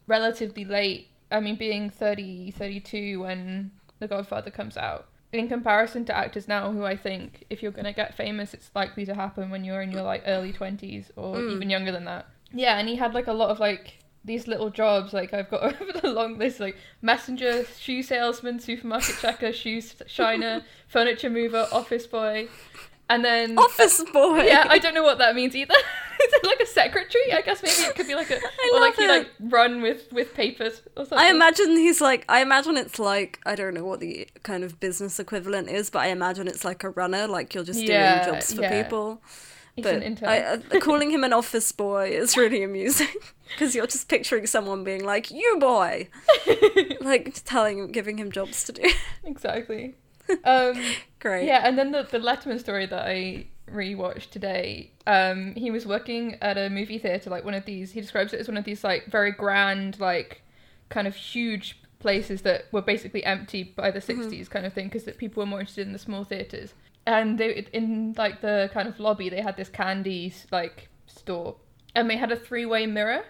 [0.08, 1.10] relatively late.
[1.30, 5.08] I mean, being 30, 32 when The Godfather comes out.
[5.34, 9.06] In comparison to actors now, who I think if you're gonna get famous, it's likely
[9.06, 11.52] to happen when you're in your like early twenties or Mm.
[11.56, 12.28] even younger than that.
[12.54, 15.12] Yeah, and he had like a lot of like these little jobs.
[15.14, 20.64] Like I've got over the long list, like messenger, shoe salesman, supermarket checker, shoe shiner,
[20.88, 22.48] furniture mover, office boy,
[23.10, 24.44] and then Office boy.
[24.44, 25.74] yeah, I don't know what that means either.
[26.20, 27.32] Is it like a secretary?
[27.32, 29.82] I guess maybe it could be like a I or like love he like run
[29.84, 31.18] with with papers or something.
[31.20, 34.80] I imagine he's like I imagine it's like I don't know what the kind of
[34.80, 38.36] business equivalent is, but I imagine it's like a runner, like you're just Yeah, doing
[38.36, 38.82] jobs for yeah.
[38.84, 39.22] people.
[39.76, 40.24] He's but.
[40.24, 43.14] I, uh, calling him an office boy is really amusing
[43.54, 46.10] because you're just picturing someone being like, "You boy,"
[47.02, 48.90] like telling him, giving him jobs to do.
[49.24, 49.94] exactly.
[50.44, 50.82] Um,
[51.20, 51.46] Great.
[51.46, 54.92] yeah, and then the the Letterman story that I rewatched today.
[55.06, 57.92] Um, he was working at a movie theater, like one of these.
[57.92, 60.42] He describes it as one of these like very grand, like
[60.90, 65.04] kind of huge places that were basically empty by the 60s kind of thing because
[65.18, 66.74] people were more interested in the small theaters
[67.08, 71.56] and they in like the kind of lobby they had this candy like store
[71.96, 73.24] and they had a three-way mirror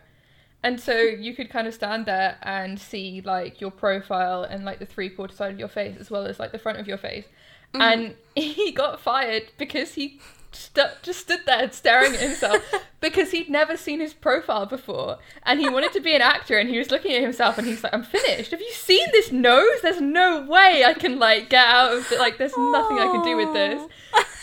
[0.63, 4.80] and so you could kind of stand there and see like your profile and like
[4.80, 6.98] the three quarter side of your face as well as like the front of your
[6.98, 7.26] face.
[7.74, 7.82] Mm.
[7.82, 10.20] And he got fired because he
[10.52, 12.63] stu- just stood there staring at himself
[13.02, 15.20] because he'd never seen his profile before.
[15.43, 17.84] And he wanted to be an actor and he was looking at himself and he's
[17.84, 18.52] like i'm finished.
[18.52, 19.82] Have you seen this nose?
[19.84, 23.24] There's no way i can like get out of it like there's nothing i can
[23.24, 23.88] do with this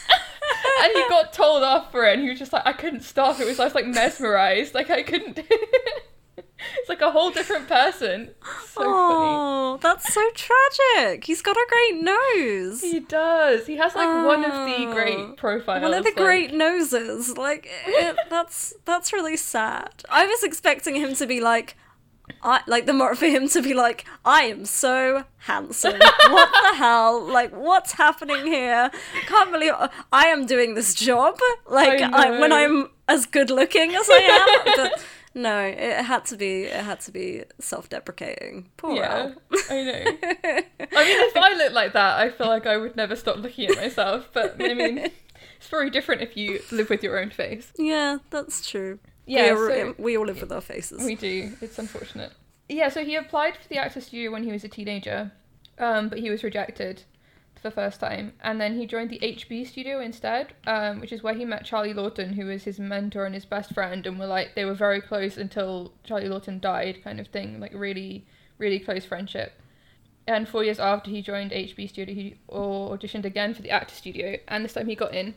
[0.83, 3.39] and he got told off for it and he was just like i couldn't stop
[3.41, 5.39] it was i was like mesmerized like i couldn't
[6.79, 11.25] it's like a whole different person so funny oh, that's so tragic.
[11.25, 12.81] He's got a great nose.
[12.81, 14.93] he does he has like one of the Oh.
[14.93, 17.37] great profiles One of the like- great noses.
[17.37, 19.91] Like it, that's that's really sad.
[20.09, 21.77] I was expecting him to be like
[22.43, 25.99] I like the more for him to be like, I am so handsome.
[25.99, 27.23] What the hell?
[27.23, 28.91] Like, what's happening here?
[29.27, 29.73] Can't believe
[30.13, 31.39] I am doing this job.
[31.69, 32.53] Like, I I when.
[32.53, 34.73] I'm as good looking as I am.
[34.77, 36.63] But no, it had to be.
[36.65, 38.71] It had to be self-deprecating.
[38.77, 39.33] Poor yeah
[39.71, 39.93] i know
[40.43, 43.71] i mean if i looked like that i feel like i would never stop looking
[43.71, 47.73] at myself but i mean it's very different if you live with your own face
[47.79, 48.99] yeah, that's true.
[49.27, 51.05] Yeah, we all, so- we all live with our faces.
[51.05, 51.53] We do.
[51.61, 52.33] It's unfortunate.
[52.69, 55.33] Yeah, so he applied for the actor studio when he was a teenager,
[55.79, 57.03] um, but he was rejected
[57.55, 58.33] for the first time.
[58.43, 61.93] And then he joined the HB studio instead, um, which is where he met Charlie
[61.93, 65.01] Laughton, who was his mentor and his best friend, and were like they were very
[65.03, 68.25] close until Charlie Laughton died, kind of thing, like really,
[68.59, 69.61] really close friendship.
[70.27, 74.39] And four years after he joined HB Studio, he auditioned again for the actor studio,
[74.49, 75.35] and this time he got in.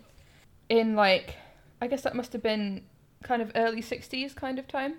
[0.69, 1.35] In like,
[1.81, 2.83] I guess that must have been
[3.23, 4.95] kind of early '60s kind of time,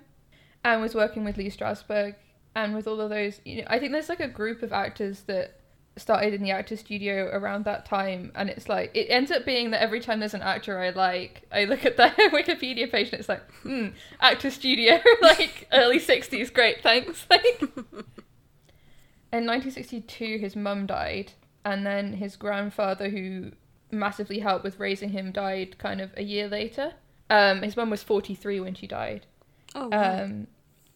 [0.65, 2.15] and was working with Lee Strasberg
[2.55, 3.41] and with all of those.
[3.45, 5.61] You know, I think there's like a group of actors that
[5.99, 9.71] started in the actor studio around that time, and it's like it ends up being
[9.71, 13.21] that every time there's an actor I like, I look at their Wikipedia page and
[13.21, 13.89] it's like, hmm,
[14.21, 17.27] actor studio, like early '60s, great, thanks.
[17.31, 17.63] Like.
[19.31, 23.53] In 1962, his mum died, and then his grandfather, who
[23.91, 26.95] massively helped with raising him, died kind of a year later.
[27.31, 29.27] Um, his mum was 43 when she died.
[29.75, 30.25] oh, wow.
[30.25, 30.47] Um,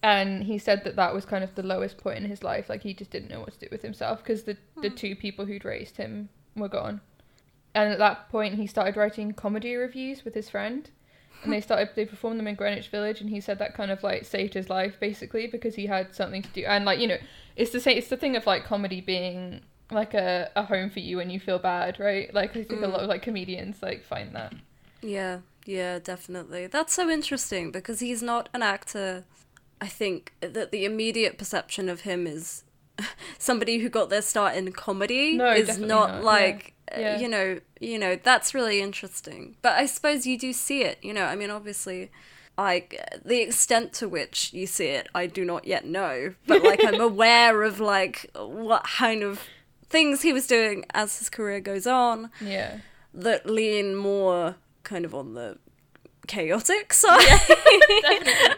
[0.02, 2.68] and he said that that was kind of the lowest point in his life.
[2.68, 5.46] Like he just didn't know what to do with himself because the the two people
[5.46, 7.00] who'd raised him were gone.
[7.74, 10.90] And at that point, he started writing comedy revues with his friend,
[11.42, 13.20] and they started they performed them in Greenwich Village.
[13.20, 16.42] And he said that kind of like saved his life basically because he had something
[16.42, 16.64] to do.
[16.64, 17.18] And like you know,
[17.54, 17.96] it's the same.
[17.96, 19.60] It's the thing of like comedy being
[19.92, 22.32] like a, a home for you when you feel bad, right?
[22.34, 24.52] Like I think a lot of like comedians like find that.
[25.00, 26.66] Yeah, yeah, definitely.
[26.66, 29.24] That's so interesting because he's not an actor.
[29.80, 32.64] I think that the immediate perception of him is
[33.38, 37.18] somebody who got their start in comedy No, is not, not, like uh, Yeah.
[37.18, 39.56] you know, you know, that's really interesting.
[39.62, 41.24] But I suppose you do see it, you know.
[41.24, 42.10] I mean, obviously
[42.58, 46.84] like the extent to which you see it, I do not yet know, but like
[46.84, 49.40] I'm aware of like what kind of
[49.88, 52.78] things he was doing as his career goes on Yeah.
[53.14, 54.56] that lean more
[54.92, 55.56] kind of on the
[56.26, 57.20] chaotic side.
[57.26, 58.56] Definitely.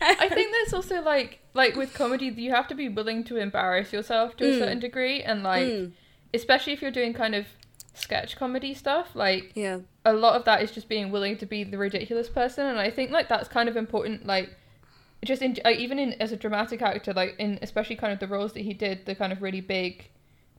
[0.00, 3.92] I think there's also like like with comedy you have to be willing to embarrass
[3.92, 4.58] yourself to a mm.
[4.58, 5.92] certain degree and like mm.
[6.32, 7.46] especially if you're doing kind of
[7.94, 9.14] sketch comedy stuff.
[9.14, 9.80] Like Yeah.
[10.04, 12.90] a lot of that is just being willing to be the ridiculous person, and I
[12.90, 14.26] think like that's kind of important.
[14.26, 14.56] Like
[15.24, 18.26] just in like, even in as a dramatic actor, like in especially kind of the
[18.26, 20.10] roles that he did, the kind of really big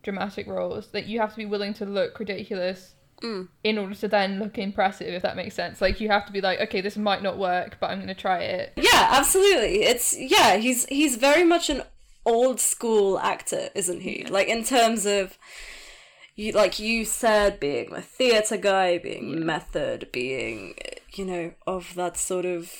[0.03, 4.39] dramatic roles, that you have to be willing to look ridiculous in order to then
[4.39, 5.13] look impressive.
[5.13, 7.77] If that makes sense, like you have to be like, okay, this might not work,
[7.79, 8.73] but I'm gonna try it.
[8.75, 9.83] Yeah, absolutely.
[9.83, 11.83] It's yeah, he's he's very much an
[12.25, 14.25] old school actor, isn't he?
[14.29, 15.37] Like in terms of
[16.35, 20.75] you like you said being a theater guy, being method, being
[21.13, 22.71] you know, of that sort of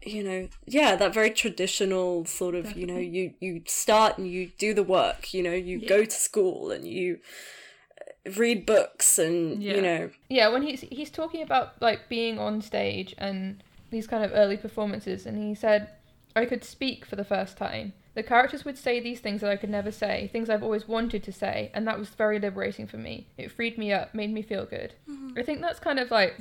[0.00, 4.50] you know, yeah, that very traditional sort of, you know, you you start and you
[4.58, 7.18] do the work, you know, you go to school and you
[8.36, 9.74] read books and Yeah.
[9.76, 14.24] you know, Yeah, when he's he's talking about like being on stage and these kind
[14.24, 15.88] of early performances, and he said,
[16.36, 17.94] "I could speak for the first time.
[18.14, 21.22] The characters would say these things that I could never say, things I've always wanted
[21.22, 23.28] to say, and that was very liberating for me.
[23.38, 24.94] It freed me up, made me feel good.
[25.08, 25.38] Mm-hmm.
[25.38, 26.34] I think that's kind of like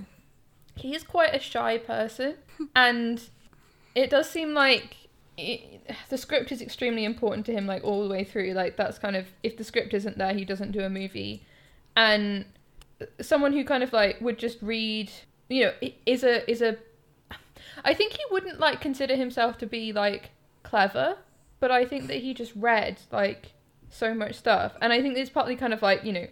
[0.76, 2.36] he is quite a shy person,
[2.76, 3.22] and
[3.96, 4.96] it does seem like."
[5.40, 8.98] It, the script is extremely important to him like all the way through like that's
[8.98, 11.46] kind of if the script isn't there he doesn't do a movie
[11.98, 12.46] and
[13.20, 15.12] someone who kind of like would just read
[15.50, 15.74] you know
[16.06, 16.78] is a is a
[17.84, 20.30] i think he wouldn't like consider himself to be like
[20.64, 21.18] clever
[21.60, 23.54] but i think that he just read like
[23.90, 24.74] so much stuff.
[24.82, 26.28] And i think it's partly kind of like you know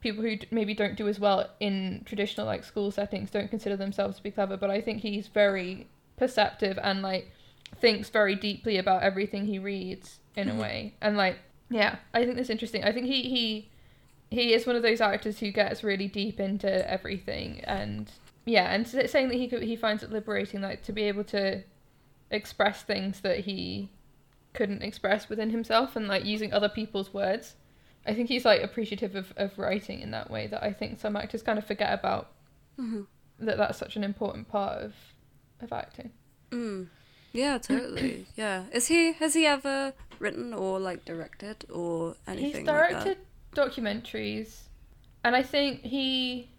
[0.00, 4.16] people who maybe don't do as well in traditional like school settings don't consider themselves
[4.18, 5.86] to be clever but i think he's very
[6.18, 7.30] perceptive and like
[7.80, 10.60] thinks very deeply about everything he reads in a mm-hmm.
[10.60, 10.94] way.
[11.00, 11.38] And like
[11.70, 12.84] yeah i think that's interesting.
[12.84, 13.70] I think he he
[14.34, 18.10] he is one of those actors who gets really deep into everything and
[18.44, 21.62] yeah and saying that he could, he finds it liberating like to be able to
[22.30, 23.90] express things that he
[24.52, 27.54] couldn't express within himself and like using other people's words.
[28.06, 31.16] I think he's like appreciative of, of writing in that way that i think some
[31.16, 32.32] actors kind of forget about
[32.78, 33.02] mm-hmm.
[33.38, 34.94] that that's such an important part of
[35.60, 36.10] of acting.
[36.50, 36.88] Mm.
[37.32, 38.26] Yeah, totally.
[38.36, 38.64] yeah.
[38.72, 43.18] Is he has he ever written or like directed or anything He's like directed
[43.54, 44.60] documentaries,
[45.22, 46.50] and I think he,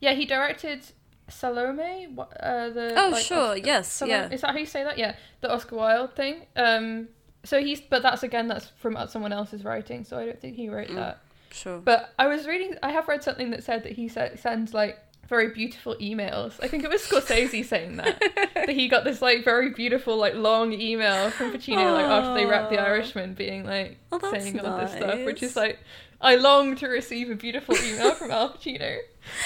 [0.00, 0.84] yeah, he directed
[1.28, 2.08] Salome.
[2.14, 4.30] wha- Uh, the Oh, like, sure, Oscar- yes, Salome- yeah.
[4.30, 4.98] Is that how you say that?
[4.98, 6.46] Yeah, the Oscar Wilde thing.
[6.56, 7.08] Um,
[7.44, 10.04] so he's, but that's again, that's from someone else's writing.
[10.04, 10.96] So I don't think he wrote Mm.
[10.96, 11.18] that.
[11.52, 11.78] Sure.
[11.78, 12.76] But I was reading.
[12.82, 16.52] I have read something that said that he sa- sends like very beautiful emails.
[16.62, 18.20] I think it was Scorsese saying that
[18.54, 22.44] that he got this like very beautiful like long email from Pacino like after they
[22.44, 25.78] wrapped The Irishman, being like Oh, saying all this stuff, which is like
[26.24, 28.98] I long to receive a beautiful email from Al Pacino.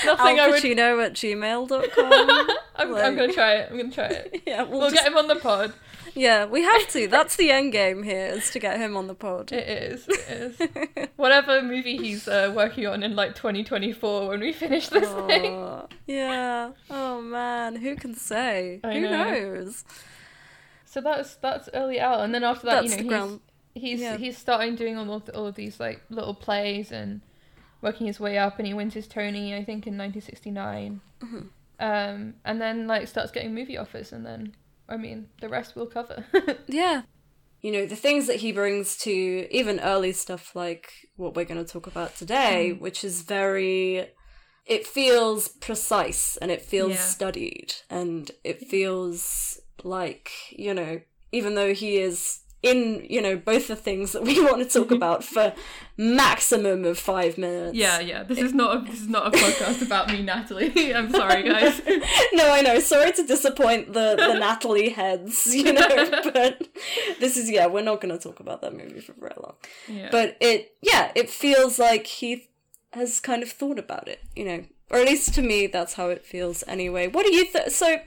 [0.05, 0.63] Al Nothing I would.
[0.63, 2.57] Pacino at gmail.com.
[2.77, 3.69] I'm, like- I'm gonna try it.
[3.71, 4.43] I'm gonna try it.
[4.47, 5.73] yeah, we'll, We'll just, get him on the pod.
[6.15, 7.09] yeah, we have to.
[7.09, 9.51] That's the end game here, is to get him on the pod.
[9.53, 10.07] It is.
[10.09, 10.59] It
[10.97, 11.09] is.
[11.17, 15.83] Whatever movie he's uh, working on in like 2024 when we finish this thing.
[16.07, 16.71] Yeah.
[16.91, 18.81] Oh man, who can say?
[18.85, 19.11] I who know.
[19.31, 19.85] knows?
[20.85, 23.41] So that's that's early out, and then after that, That's you know, ground.
[23.79, 24.17] He's he's yeah.
[24.17, 27.21] he's starting doing all of all of these like little plays and
[27.81, 31.01] working his way up, and he wins his Tony, I think, in 1969.
[31.23, 31.39] Mm-hmm.
[31.81, 34.55] Um, and then like starts getting movie offers, and then
[34.89, 36.25] I mean the rest we'll cover.
[36.67, 37.03] Yeah.
[37.61, 39.11] You know, the things that he brings to
[39.51, 42.81] even early stuff like what we're going to talk about today, Mm.
[42.81, 44.07] which is very.
[44.65, 46.99] It feels precise and it feels Yeah.
[46.99, 51.01] studied and it feels like, you know,
[51.33, 54.91] even though he is in, you know, both the things that we want to talk
[54.91, 55.53] about for
[55.97, 57.77] maximum of five minutes.
[57.77, 58.01] yeah.
[58.01, 58.23] Yeah.
[58.25, 60.95] This is not a, this is not a podcast about me, Natalie.
[60.95, 61.81] I'm sorry, guys.
[62.33, 62.79] no, I know.
[62.81, 66.69] Sorry to disappoint the, the Natalie heads, you know, but
[67.21, 69.55] this is, yeah, we're not going to talk about that movie for very long.
[69.89, 70.09] Yeah.
[70.11, 72.49] But it, yeah, it feels like he
[72.93, 76.09] has kind of thought about it, you know, or at least to me, that's how
[76.09, 77.07] it feels anyway.
[77.07, 77.71] What do you think?
[77.71, 77.99] So,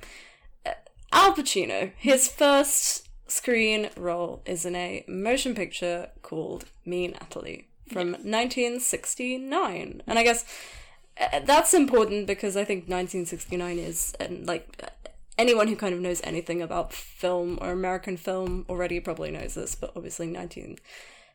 [0.66, 0.72] uh,
[1.12, 3.01] Al Pacino, his first
[3.32, 10.04] screen role is in a motion picture called Me Natalie from 1969.
[10.06, 10.46] And I guess
[11.20, 14.88] uh, that's important because I think 1969 is and like uh,
[15.38, 19.76] anyone who kind of knows anything about film or American film already probably knows this,
[19.76, 20.28] but obviously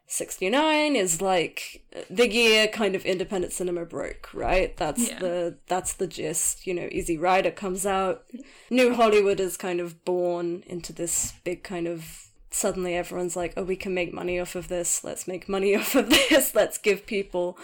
[0.08, 4.76] 1969 is like the year kind of independent cinema broke, right?
[4.76, 5.18] That's Yeah.
[5.18, 6.64] the that's the gist.
[6.66, 8.24] You know, Easy Rider comes out,
[8.70, 13.64] New Hollywood is kind of born into this big kind of suddenly everyone's like, oh,
[13.64, 15.02] we can make money off of this.
[15.02, 16.54] Let's make money off of this.
[16.54, 17.58] Let's give people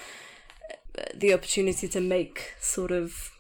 [1.14, 3.31] the opportunity to make sort of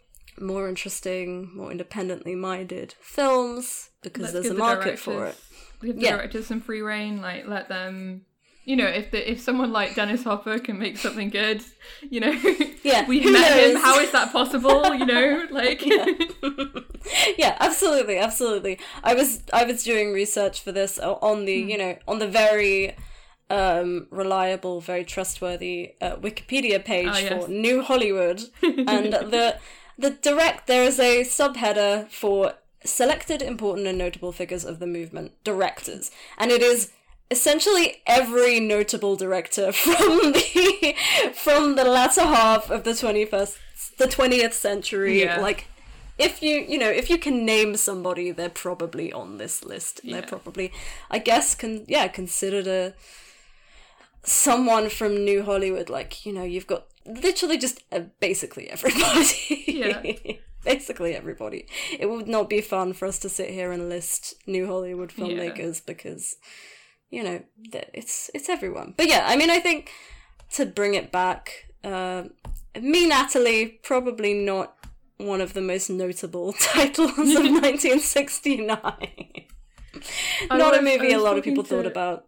[0.40, 5.36] more interesting, more independently minded films because Let's there's a the market for it.
[5.82, 6.12] Give the Yeah.
[6.16, 8.24] directors some free rein, like let them
[8.64, 11.62] you know, if the if someone like Dennis Hopper can make something good,
[12.08, 12.32] you know,
[12.84, 13.76] Yeah, we've who met him.
[13.76, 14.94] How is that possible?
[14.94, 15.84] You know, like
[17.38, 18.78] yeah, absolutely, absolutely.
[19.02, 22.96] I was I was doing research for this on the you know on the very
[23.50, 27.44] um, reliable, very trustworthy uh, Wikipedia page Ah, yes.
[27.44, 29.58] for New Hollywood, and the
[29.98, 35.32] the direct there is a subheader for selected important and notable figures of the movement
[35.44, 36.90] directors, and it is
[37.32, 40.94] essentially every notable director from the
[41.34, 43.56] from the latter half of the 21st
[43.96, 45.22] the 20th century.
[45.22, 45.40] Yeah.
[45.40, 45.66] like
[46.18, 50.00] if you you know if you can name somebody they're probably on this list.
[50.04, 50.72] And they're probably
[51.10, 52.94] i guess can yeah considered a
[54.22, 55.88] someone from new hollywood.
[55.88, 59.64] Like you know you've got literally just uh, basically everybody.
[59.66, 60.02] Yeah.
[60.64, 61.66] basically everybody.
[61.98, 65.84] It would not be fun for us to sit here and list new hollywood filmmakers
[65.84, 66.36] because
[67.12, 67.40] you know
[67.92, 68.94] it's it's everyone.
[68.96, 69.90] But yeah i mean i think
[70.54, 72.24] to bring it back uh,
[72.80, 74.74] me natalie probably not
[75.18, 78.76] one of the most notable titles of 1969
[80.50, 82.24] not a movie a lot of people thought about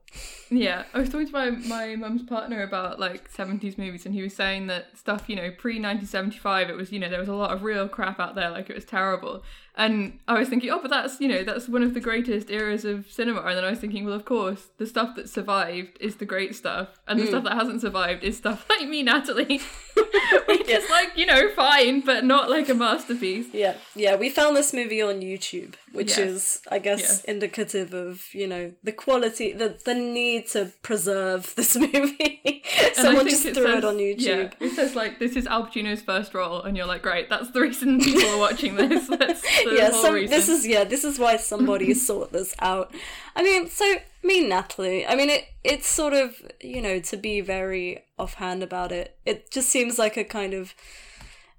[0.57, 4.23] Yeah, I was talking to my my mum's partner about like seventies movies, and he
[4.23, 7.21] was saying that stuff you know pre nineteen seventy five, it was you know there
[7.21, 9.43] was a lot of real crap out there, like it was terrible.
[9.77, 12.85] And I was thinking, oh, but that's you know that's one of the greatest eras
[12.85, 13.41] of cinema.
[13.41, 16.55] And then I was thinking, well, of course, the stuff that survived is the great
[16.55, 17.31] stuff, and the hmm.
[17.31, 19.61] stuff that hasn't survived is stuff like me, Natalie,
[20.47, 23.49] which is like you know fine, but not like a masterpiece.
[23.53, 24.15] Yeah, yeah.
[24.15, 26.19] We found this movie on YouTube, which Yes.
[26.19, 27.25] is, I guess, Yes.
[27.25, 32.63] indicative of you know the quality, the the need to preserve this movie.
[32.95, 34.19] Someone just threw says, it on YouTube.
[34.61, 37.51] Yeah, it says like this is Al Pacino's first role, and you're like, great, that's
[37.51, 39.09] the reason people are watching this.
[39.19, 40.31] That's the Yeah, whole some, reason.
[40.31, 42.93] this is yeah, this is why somebody sought this out.
[43.37, 45.07] I mean, so me, Natalie.
[45.07, 49.17] I mean, it it's sort of you know to be very offhand about it.
[49.27, 50.75] It just seems like a kind of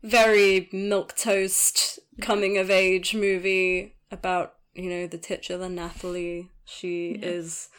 [0.03, 6.49] very milk toast coming of age movie about you know the titular Natalie.
[6.65, 7.69] She is.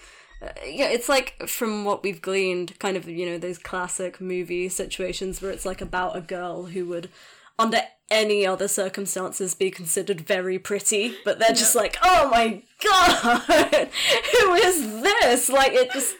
[0.43, 4.69] Uh, yeah, it's like from what we've gleaned, kind of you know those classic movie
[4.69, 7.09] situations where it's like about a girl who would,
[7.59, 13.41] under any other circumstances, be considered very pretty, but they're just like, oh my god,
[14.33, 15.49] who is this?
[15.49, 16.15] Like it just,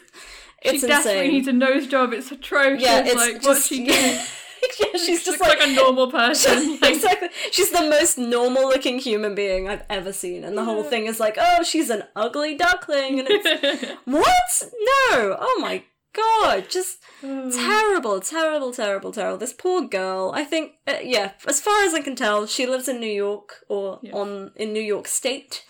[0.63, 1.31] it's she desperately insane.
[1.31, 2.11] needs a nose job.
[2.13, 2.83] It's atrocious.
[2.83, 4.19] yeah, it's like just what's she doing?
[4.79, 6.77] yeah, she's She just like, like, a normal person.
[6.81, 7.29] Like, exactly.
[7.51, 11.19] She's the most normal looking human being I've ever seen, and the whole thing is
[11.19, 14.63] like, oh, she's an ugly duckling, and it's what?
[14.63, 15.37] No!
[15.39, 16.69] Oh my god!
[16.69, 19.37] Just terrible, terrible, terrible, terrible.
[19.37, 20.31] This poor girl.
[20.33, 21.31] I think, uh, yeah.
[21.47, 24.81] As far as I can tell, she lives in New York or on in New
[24.81, 25.63] York State,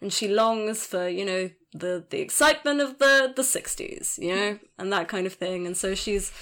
[0.00, 4.58] and she longs for you know the the excitement of the the sixties, you know,
[4.78, 5.66] and that kind of thing.
[5.66, 6.32] And so she's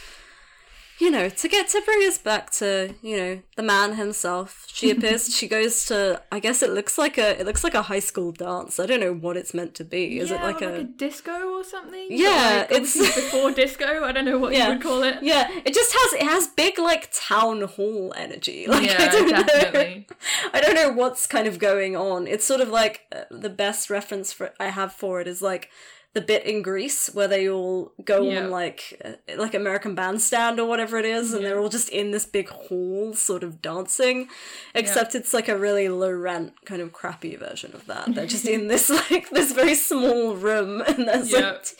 [0.98, 4.64] you know, to get to bring us back to, you know, the man himself.
[4.72, 7.82] She appears she goes to I guess it looks like a it looks like a
[7.82, 8.80] high school dance.
[8.80, 10.18] I don't know what it's meant to be.
[10.18, 12.06] Is yeah, it like or a, disco or something?
[12.10, 14.04] Yeah, like, it's- before disco.
[14.04, 14.68] I don't know what Yeah.
[14.68, 15.22] you would call it.
[15.22, 18.66] Yeah, it just has it has big like town hall energy.
[18.68, 19.42] Like I Yeah, don't know.
[19.42, 20.06] definitely.
[20.52, 22.26] I don't know what's kind of going on.
[22.26, 25.70] It's sort of like uh, the best reference for I have for it is like
[26.16, 28.44] the bit in Grease where they all go Yeah.
[28.44, 32.10] on like uh, like American Bandstand or whatever it is, and they're all just in
[32.10, 34.28] this big hall, sort of dancing.
[34.74, 38.14] Except it's like a really low rent kind of crappy version of that.
[38.14, 41.50] They're just in this like this very small room, and there's Yeah.
[41.50, 41.76] like t-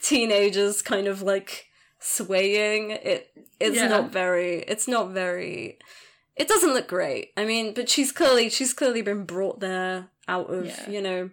[0.00, 1.66] teenagers kind of like
[1.98, 2.90] swaying.
[2.92, 3.88] It it's Yeah.
[3.88, 4.58] not very.
[4.68, 5.78] It's not very
[6.36, 7.32] it doesn't look great.
[7.36, 10.88] I mean, but she's clearly she's clearly been brought there out of Yeah.
[10.88, 11.30] you know.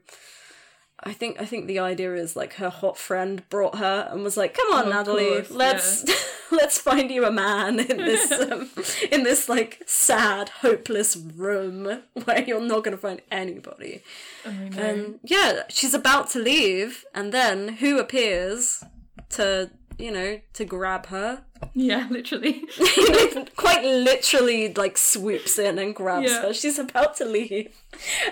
[1.03, 4.35] I think I think the idea is like her hot friend brought her and was
[4.35, 6.05] like, "Come on, Of Natalie, course, let's
[6.51, 8.69] let's find you a man in this um,
[9.11, 14.01] in this like sad, hopeless room where you're not gonna find anybody."
[14.43, 18.83] And yeah, she's about to leave, and then who appears
[19.31, 21.43] to you know to grab her?
[21.73, 22.63] yeah, literally.
[23.55, 26.41] quite literally like swoops in and grabs Yeah.
[26.43, 26.53] her.
[26.53, 27.75] She's about to leave.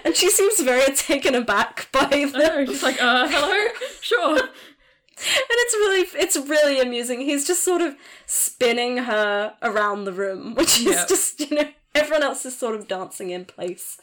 [0.04, 2.66] And she seems very taken aback by the know.
[2.66, 4.38] She's like, uh, hello, sure.
[4.40, 4.50] and
[5.18, 7.22] it's really it's really amusing.
[7.22, 7.96] He's just sort of
[8.26, 11.06] spinning her around the room, which is Yeah.
[11.08, 13.98] just, you know, everyone else is sort of dancing in place.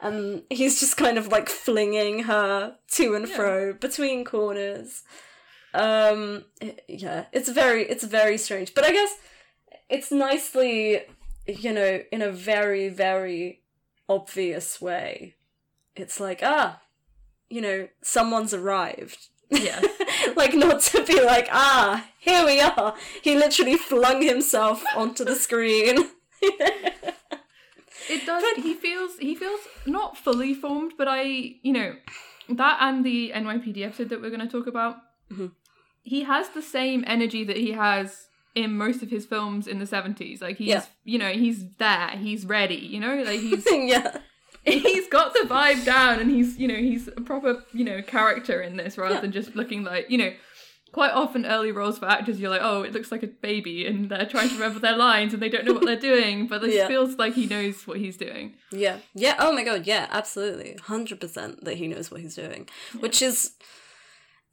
[0.00, 5.02] And he's just kind of like flinging her to and fro between corners.
[5.78, 6.44] Um
[6.88, 8.74] yeah, it's very it's very strange.
[8.74, 9.14] But I guess
[9.88, 11.02] it's nicely
[11.48, 13.62] you know, in a very, very
[14.08, 15.34] obvious way.
[15.96, 16.80] It's like, ah,
[17.48, 19.28] you know, someone's arrived.
[19.50, 19.80] Yeah.
[20.36, 22.94] like not to be like, ah, here we are.
[23.22, 26.10] He literally flung himself onto the screen.
[28.10, 28.42] It does.
[28.56, 31.24] he feels he feels not fully formed, but I,
[31.60, 31.94] you know,
[32.48, 34.96] that and the NYPD episode that we're going to talk about.
[35.30, 35.48] Mm-hmm.
[36.08, 39.86] He has the same energy that he has in most of his films in the
[39.86, 40.40] seventies.
[40.40, 40.84] Like he's, Yeah.
[41.04, 42.76] you know, he's there, he's ready.
[42.76, 44.18] You know, like he's yeah.
[44.64, 48.60] he's got the vibe down, and he's, you know, he's a proper, you know, character
[48.60, 49.20] in this rather Yeah.
[49.20, 50.32] than just looking like, you know.
[50.90, 54.08] Quite often, early roles for actors, you're like, oh, it looks like a baby, and
[54.08, 56.46] they're trying to remember their lines, and they don't know what they're doing.
[56.46, 56.88] But this Yeah.
[56.88, 58.54] feels like he knows what he's doing.
[58.72, 58.96] Yeah.
[59.14, 59.36] Yeah.
[59.38, 59.86] Oh my god.
[59.86, 60.06] Yeah.
[60.10, 60.78] Absolutely.
[60.82, 62.66] Hundred percent that he knows what he's doing,
[63.00, 63.52] which is,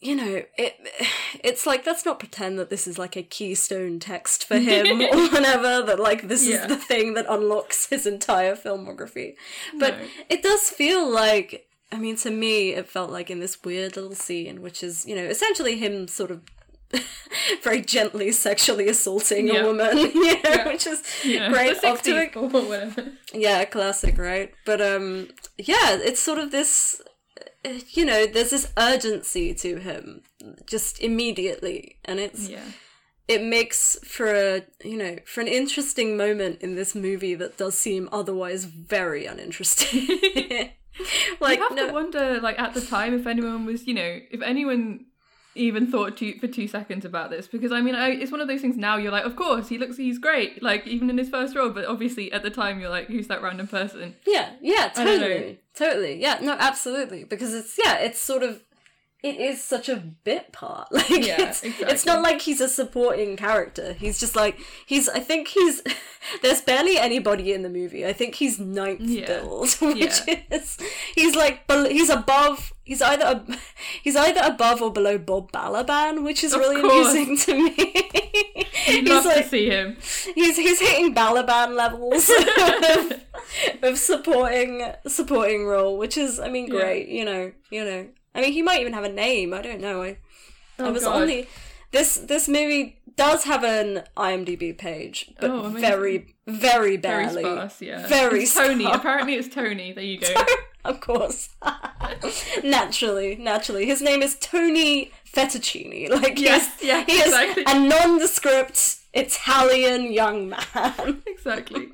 [0.01, 0.75] you know, it.
[1.43, 5.27] It's like let's not pretend that this is like a keystone text for him or
[5.29, 5.81] whatever.
[5.83, 6.61] That like this Yeah.
[6.63, 9.35] is the thing that unlocks his entire filmography.
[9.79, 10.07] But No.
[10.29, 11.67] it does feel like.
[11.91, 15.15] I mean, to me, it felt like in this weird little scene, which is, you
[15.15, 16.41] know, essentially him sort of
[17.63, 19.61] very gently sexually assaulting Yeah.
[19.61, 20.67] a woman, you know, Yeah.
[20.67, 21.83] which is Yeah, great.
[21.83, 23.11] Off to a or whatever.
[23.33, 24.51] yeah, classic, right?
[24.65, 27.01] But um yeah, it's sort of this
[27.89, 30.21] you know, there's this urgency to him
[30.65, 32.63] just immediately and it's Yeah.
[33.27, 37.77] it makes for a, you know, for an interesting moment in this movie that does
[37.77, 40.07] seem otherwise very uninteresting.
[41.41, 44.19] like I have no to wonder, like at the time, if anyone was, you know,
[44.31, 45.05] if anyone
[45.55, 48.47] even thought two, for two seconds about this, because I mean, I, it's one of
[48.47, 48.77] those things.
[48.77, 51.69] Now you're like, of course, he looks, he's great, like even in his first role.
[51.69, 54.15] But obviously, at the time, you're like, who's that random person?
[54.27, 55.27] Yeah, yeah, I don't know.
[55.27, 55.59] totally.
[55.73, 56.21] Totally.
[56.21, 57.23] Yeah, no, absolutely.
[57.23, 58.61] Because it's yeah, it's sort of
[59.25, 60.87] it is such a bit part.
[60.91, 63.93] Like Yeah, it's it's not like he's a supporting character.
[63.93, 65.81] He's just like he's I think he's
[66.41, 68.05] there's barely anybody in the movie.
[68.05, 69.25] I think he's ninth Yeah.
[69.27, 70.41] billed, which Yeah.
[70.51, 70.77] is
[71.15, 73.55] he's like he's above he's either ab-
[74.03, 77.11] he's either above or below Bob Balaban, which is Of really course.
[77.15, 79.01] amusing to me.
[79.09, 79.97] Love like to see him.
[80.35, 86.79] he's he's hitting Balaban levels of, of supporting supporting role, which is I mean Yeah.
[86.79, 88.07] great, you know, you know.
[88.35, 89.53] I mean he might even have a name.
[89.53, 90.03] I don't know.
[90.03, 90.17] I I
[90.79, 91.21] Oh, was God.
[91.21, 91.47] only
[91.91, 97.43] this this movie does have an IMDb page, but Oh, very very Very barely.
[97.43, 98.05] sparse, yeah.
[98.07, 98.83] Very It's Tony.
[98.83, 98.97] sparse.
[98.97, 99.93] Apparently, it's Tony.
[99.93, 100.27] There you go.
[100.85, 101.49] Of course.
[102.63, 103.87] naturally, naturally.
[103.87, 106.09] His name is Tony Fettuccini.
[106.21, 107.63] Like Yes, yeah, he is exactly.
[107.65, 111.23] a nondescript Italian young man.
[111.25, 111.87] exactly.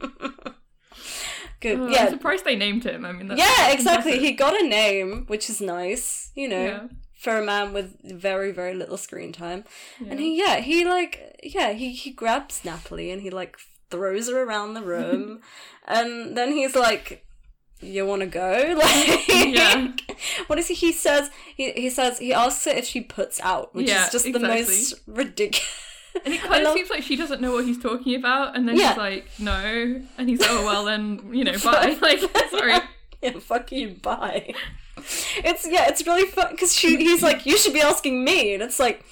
[1.61, 1.79] Good.
[1.79, 3.05] Oh, yeah, I'm surprised they named him.
[3.05, 4.13] I mean, that's Yeah, exactly.
[4.13, 4.21] impressive.
[4.21, 6.87] He got a name, which is nice, you know, Yeah.
[7.19, 9.63] for a man with very, very little screen time.
[10.09, 13.57] And he, yeah, he like, yeah, he he grabs Napoli and he like
[13.91, 15.41] throws her around the room,
[15.87, 17.25] and then he's like,
[17.79, 19.91] "You want to go?" Like, Yeah.
[20.47, 20.73] what is he?
[20.73, 24.11] He says he he says he asks her if she puts out, which Yeah, is
[24.11, 25.77] just the most ridiculous.
[26.25, 28.75] And it kind of seems like she doesn't know what he's talking about, and then
[28.77, 28.89] Yeah.
[28.89, 32.73] he's like, "No," and he's like, "Oh well, then you know, bye." Like, sorry.
[33.21, 34.53] yeah, fuck you, bye.
[35.43, 38.61] It's yeah, it's really fun because she he's like, you should be asking me, and
[38.61, 39.03] it's like,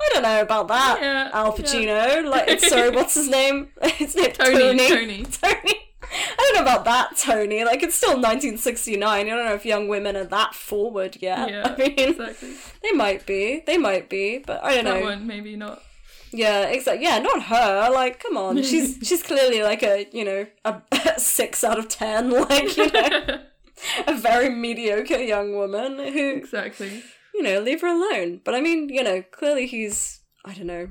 [0.00, 2.28] I don't know about that, Yeah, Al Pacino.
[2.30, 3.68] Like, sorry, what's his name?
[3.82, 4.88] His name Tony, Tony.
[4.88, 5.24] Tony.
[5.24, 5.78] Tony.
[6.14, 7.64] I don't know about that, Tony.
[7.64, 9.02] Like, it's still 1969.
[9.02, 11.48] I don't know if young women are that forward yet.
[11.50, 12.50] Yeah, I mean, exactly.
[12.82, 13.62] they might be.
[13.66, 15.06] They might be, but I don't That know.
[15.06, 15.82] one, maybe not.
[16.32, 17.04] Yeah, exactly.
[17.04, 17.90] Yeah, not her.
[17.92, 18.62] Like, come on.
[18.62, 20.80] She's she's clearly like a you know a,
[21.18, 22.30] six out of ten.
[22.30, 23.40] Like, you know,
[24.06, 27.02] a very mediocre young woman who Exactly.
[27.34, 28.40] you know leave her alone.
[28.44, 30.88] But I mean, you know, clearly he's I don't know.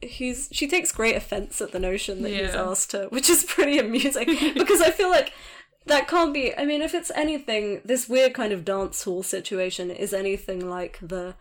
[0.00, 3.78] He's she takes great offense at the notion that he's asked her, which is pretty
[3.78, 5.32] amusing because I feel like
[5.86, 6.54] that can't be.
[6.56, 10.98] I mean, if it's anything, this weird kind of dance hall situation is anything like
[11.00, 11.34] the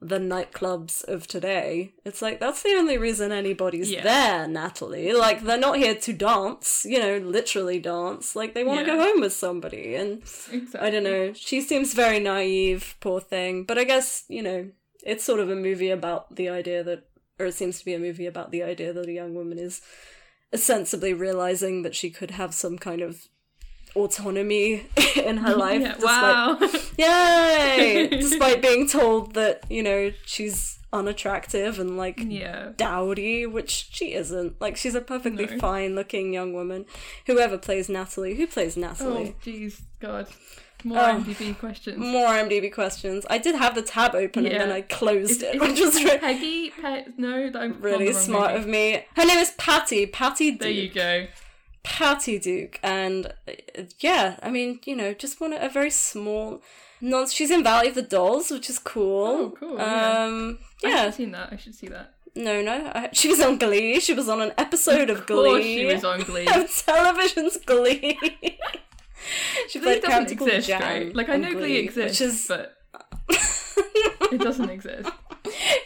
[0.00, 1.92] the nightclubs of today.
[2.04, 4.02] It's like that's the only reason anybody's Yeah.
[4.04, 5.12] there, Natalie.
[5.12, 8.36] Like they're not here to dance, you know, literally dance.
[8.36, 8.96] Like they want to Yeah.
[8.96, 10.18] go home with somebody and
[10.52, 10.78] Exactly.
[10.80, 11.32] I don't know.
[11.32, 13.64] She seems very naive, poor thing.
[13.64, 14.68] But I guess, you know,
[15.04, 17.04] it's sort of a movie about the idea that
[17.40, 19.80] or it seems to be a movie about the idea that a young woman is
[20.54, 23.26] sensibly realizing that she could have some kind of
[23.96, 24.86] autonomy
[25.16, 26.68] in her life Yeah, despite wow.
[26.98, 28.08] Yay!
[28.10, 32.70] Despite being told that, you know, she's unattractive and like yeah.
[32.76, 34.60] dowdy, which she isn't.
[34.60, 35.58] Like she's a perfectly No.
[35.58, 36.86] fine looking young woman.
[37.26, 39.36] Whoever plays Natalie, who plays Oh, Natalie?
[39.44, 40.26] jeez, God.
[40.84, 41.02] More Oh.
[41.20, 41.98] IMDb questions.
[41.98, 43.26] More IMDb questions.
[43.28, 45.98] I did have the tab open and then I closed Is- it, is which was
[46.20, 46.70] Peggy?
[46.70, 49.04] Pe- no, I'm really smart of me.
[49.16, 50.06] Her name is Patty.
[50.06, 50.82] Patty There Duke.
[50.84, 51.26] you go.
[51.82, 56.62] Patty Duke, and uh, yeah, I mean, you know, just want a, very small.
[57.00, 59.26] Non, she's in Valley of the Dolls, which is cool.
[59.26, 60.24] Oh, cool, yeah.
[60.24, 61.52] Um, I yeah, haven't seen that.
[61.52, 62.14] I should see that.
[62.34, 64.00] no, no, I, she was on Glee.
[64.00, 65.78] She was on an episode of, Of Glee.
[65.78, 66.46] she was on Glee.
[66.54, 68.18] of television's Glee.
[69.68, 71.14] she Glee played doesn't exist, right?
[71.14, 72.74] Like I know Glee, exists, which is but
[74.32, 75.08] it doesn't exist.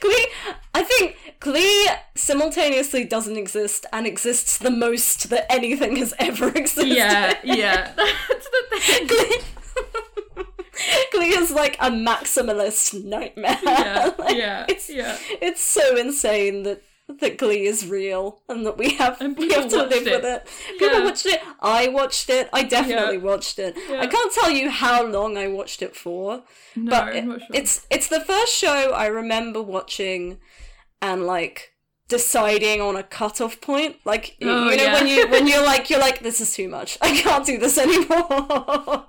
[0.00, 0.26] Glee.
[0.74, 6.86] I think Glee simultaneously doesn't exist and exists the most that anything has ever existed.
[6.88, 7.92] Yeah, yeah.
[7.96, 9.06] That's the thing.
[9.08, 10.44] Glee,
[11.12, 13.58] Glee is like a maximalist nightmare.
[13.62, 15.18] Yeah, Like, yeah, it's, yeah.
[15.40, 16.82] It's so insane that
[17.20, 20.24] that Glee is real and that we have we have to live watched with it.
[20.24, 20.78] it.
[20.78, 21.04] People Yeah.
[21.04, 21.40] watched it.
[21.60, 22.48] I watched it.
[22.52, 23.22] I definitely Yeah.
[23.22, 23.76] watched it.
[23.90, 26.44] I can't tell you how long I watched it for,
[26.76, 27.48] No, but I'm it- not sure.
[27.52, 30.38] it's it's the first show I remember watching
[31.02, 31.72] and like
[32.08, 33.96] deciding on a cutoff point.
[34.06, 34.94] Like Oh, you know yeah.
[34.94, 36.96] when you when you're like you're like this is too much.
[37.02, 39.08] I can't do this anymore.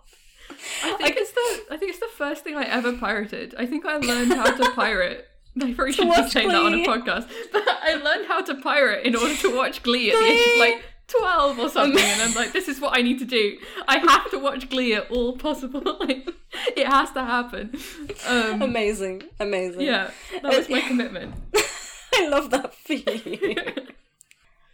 [0.84, 3.56] I think it's the I think it's the first thing I ever pirated.
[3.58, 5.28] I think I learned how to pirate.
[5.62, 9.06] I probably shouldn't be watch that on a podcast, but I learned how to pirate
[9.06, 12.34] in order to watch Glee at the age of like twelve or something, and I'm
[12.42, 13.60] like, this is what I need to do.
[13.88, 15.82] I have to watch Glee at all possible.
[16.00, 16.28] like,
[16.76, 17.78] it has to happen.
[18.28, 19.82] Um, amazing, amazing.
[19.82, 20.10] yeah,
[20.42, 21.36] that was my commitment.
[22.18, 23.88] I love that you.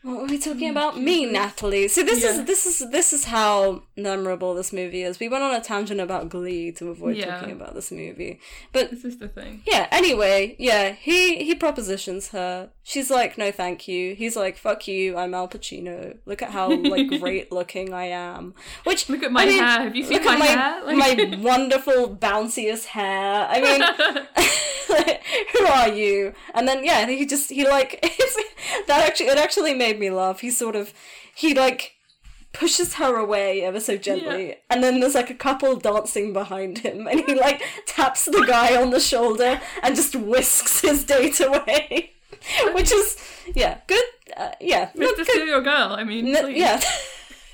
[0.02, 0.98] What were we talking mm, about?
[0.98, 1.90] Me, Natalie.
[1.90, 2.30] So this Yeah.
[2.30, 5.20] is this is this is how memorable this movie is.
[5.20, 7.38] We went on a tangent about Glee to avoid Yeah.
[7.38, 8.40] talking about this movie,
[8.72, 9.62] but This is the thing.
[9.68, 9.88] yeah.
[9.92, 10.94] Anyway, yeah.
[10.94, 12.70] He he propositions her.
[12.84, 14.16] She's like, no, thank you.
[14.16, 15.18] He's like, fuck you.
[15.18, 16.18] I'm Al Pacino.
[16.26, 18.54] Look at how like great looking I am.
[18.86, 19.82] Which Look at my I mean, hair.
[19.84, 20.84] Have you seen look my, at my hair?
[20.86, 23.48] Like- my wonderful bounciest hair.
[23.50, 23.82] I mean.
[25.54, 28.02] who are you and then yeah he just he like
[28.88, 30.94] that actually it actually made me laugh he sort of
[31.34, 31.94] he like
[32.52, 34.56] pushes her away ever so gently Yeah.
[34.70, 38.76] and then there's like a couple dancing behind him and he like taps the guy
[38.80, 42.12] on the shoulder and just whisks his date away
[42.74, 43.18] which is
[43.56, 44.04] yeah good
[44.36, 45.18] uh, yeah not Mr.
[45.18, 45.94] good Serial Girl.
[45.98, 46.80] I mean, N- yeah.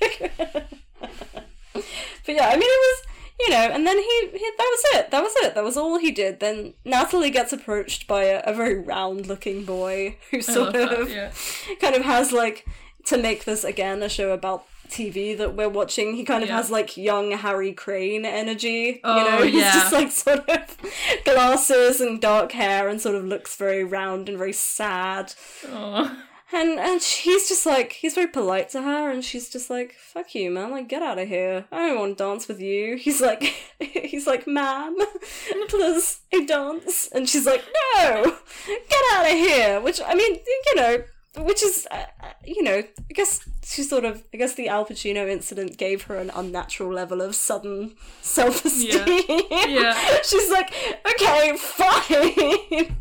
[0.00, 1.84] but
[2.26, 3.02] yeah, I mean, it was
[3.40, 5.10] you know, and then he, he that was it.
[5.10, 5.54] That was it.
[5.54, 6.40] That was all he did.
[6.40, 11.32] Then Natalie gets approached by a, a very round-looking boy who sort that, of yeah.
[11.80, 12.66] kind of has like
[13.06, 16.14] to make this again a show about TV that we're watching.
[16.14, 16.56] He kind of Yeah.
[16.56, 19.00] has like young Harry Crane energy.
[19.04, 19.72] Oh, you know, he's yeah.
[19.72, 20.76] just like sort of
[21.24, 25.34] glasses and dark hair and sort of looks very round and very sad.
[25.72, 26.25] Aw.
[26.52, 30.32] And and he's just like he's very polite to her, and she's just like, "Fuck
[30.34, 30.70] you, man!
[30.70, 31.64] Like, get out of here!
[31.72, 33.42] I don't want to dance with you." He's like,
[33.80, 34.96] he's like, "Ma'am,
[35.68, 37.64] please, a dance," and she's like,
[37.96, 38.36] "No,
[38.66, 41.02] get out of here!" Which I mean, you know,
[41.38, 44.86] which is, uh, uh, you know, I guess she sort of, I guess the Al
[44.86, 49.02] Pacino incident gave her an unnatural level of sudden self esteem.
[49.50, 50.22] Yeah.
[50.22, 50.72] she's like,
[51.10, 52.96] "Okay, fine."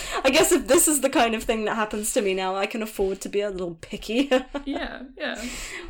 [0.24, 2.66] I guess if this is the kind of thing that happens to me now, I
[2.66, 4.30] can afford to be a little picky.
[4.64, 5.42] Yeah, yeah.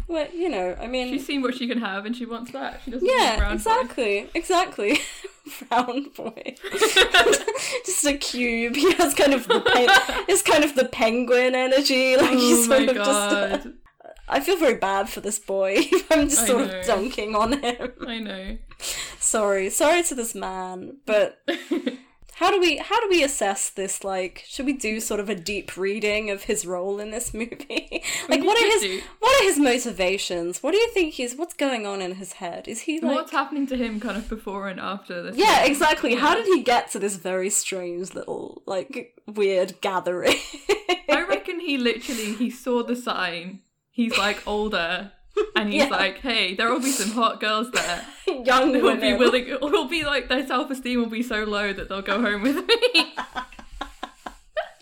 [0.08, 2.80] but you know, I mean, She's seen what she can have, and she wants that.
[2.84, 3.54] She doesn't yeah, brown boy.
[3.54, 4.98] exactly, exactly.
[5.70, 6.56] Brown boy,
[7.86, 8.76] just a cube.
[8.76, 12.16] He has kind of the pe- it's kind of the penguin energy.
[12.18, 12.96] Like Oh he's sort of just.
[13.64, 13.72] god.
[14.28, 15.78] I feel very bad for this boy.
[16.10, 16.80] I'm just I sort know.
[16.80, 17.92] of dunking on him.
[18.06, 18.58] I know.
[19.18, 21.40] Sorry, sorry to this man, but.
[22.38, 24.04] How do we how do we assess this?
[24.04, 28.02] Like, should we do sort of a deep reading of his role in this movie?
[28.28, 29.00] like, what are his do.
[29.18, 30.62] what are his motivations?
[30.62, 32.68] What do you think he's what's going on in his head?
[32.68, 35.36] Is he like What's happening to him kind of before and after this?
[35.36, 35.70] Yeah, film?
[35.70, 36.14] exactly.
[36.14, 40.36] How did he get to this very strange little like weird gathering?
[41.10, 43.62] I reckon he literally he saw the sign.
[43.90, 45.10] He's like older,
[45.56, 45.88] and he's Yeah.
[45.88, 48.04] like, "Hey, there will be some hot girls there
[48.44, 49.56] Young who will be willing.
[49.60, 52.56] Will be like their self esteem will be so low that they'll go home with
[52.66, 53.14] me."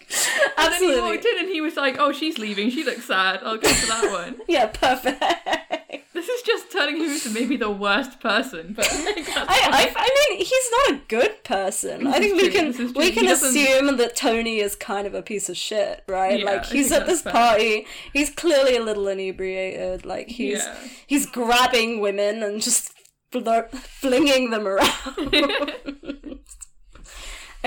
[0.59, 2.71] And then he walked in and he was like, "Oh, she's leaving.
[2.71, 3.41] She looks sad.
[3.43, 5.23] I'll go for that one." Yeah, perfect.
[6.17, 9.45] This is just turning him into maybe the worst person, but like, I.
[9.47, 12.07] I, I mean, he's not a good person.
[12.07, 15.51] I think we true, can we can assume that Tony is kind of a piece
[15.51, 16.41] of shit, right?
[16.41, 17.33] Yeah, like he's at this fair.
[17.35, 20.07] party, he's clearly a little inebriated.
[20.07, 20.75] Like he's Yeah.
[21.07, 22.95] he's grabbing women and just
[23.31, 26.39] flinging them around.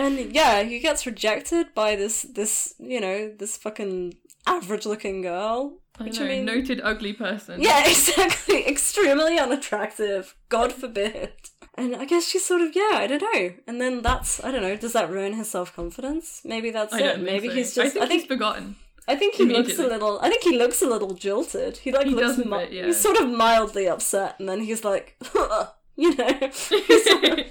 [0.06, 4.16] And yeah, he gets rejected by this this you know this fucking
[4.48, 5.80] average looking girl.
[6.00, 7.62] I Which know, I mean, noted ugly person.
[7.62, 8.66] yeah, exactly.
[8.68, 10.36] Extremely unattractive.
[10.48, 11.34] God forbid.
[11.76, 13.52] And I guess she's sort of yeah, I don't know.
[13.68, 14.76] And then that's I don't know.
[14.76, 16.42] Does that ruin his self confidence?
[16.44, 17.20] Maybe that's I it.
[17.22, 17.54] Maybe so.
[17.56, 17.94] he's I just.
[17.94, 18.22] think, I think.
[18.22, 18.76] he's forgotten.
[19.08, 20.20] I think he looks a little.
[20.22, 21.78] I think he looks a little jilted.
[21.78, 22.38] He like He looks.
[22.38, 22.86] mi- bit, yeah.
[22.86, 25.18] He's sort of mildly upset, and then he's like,
[25.96, 27.46] you know, he's sort of-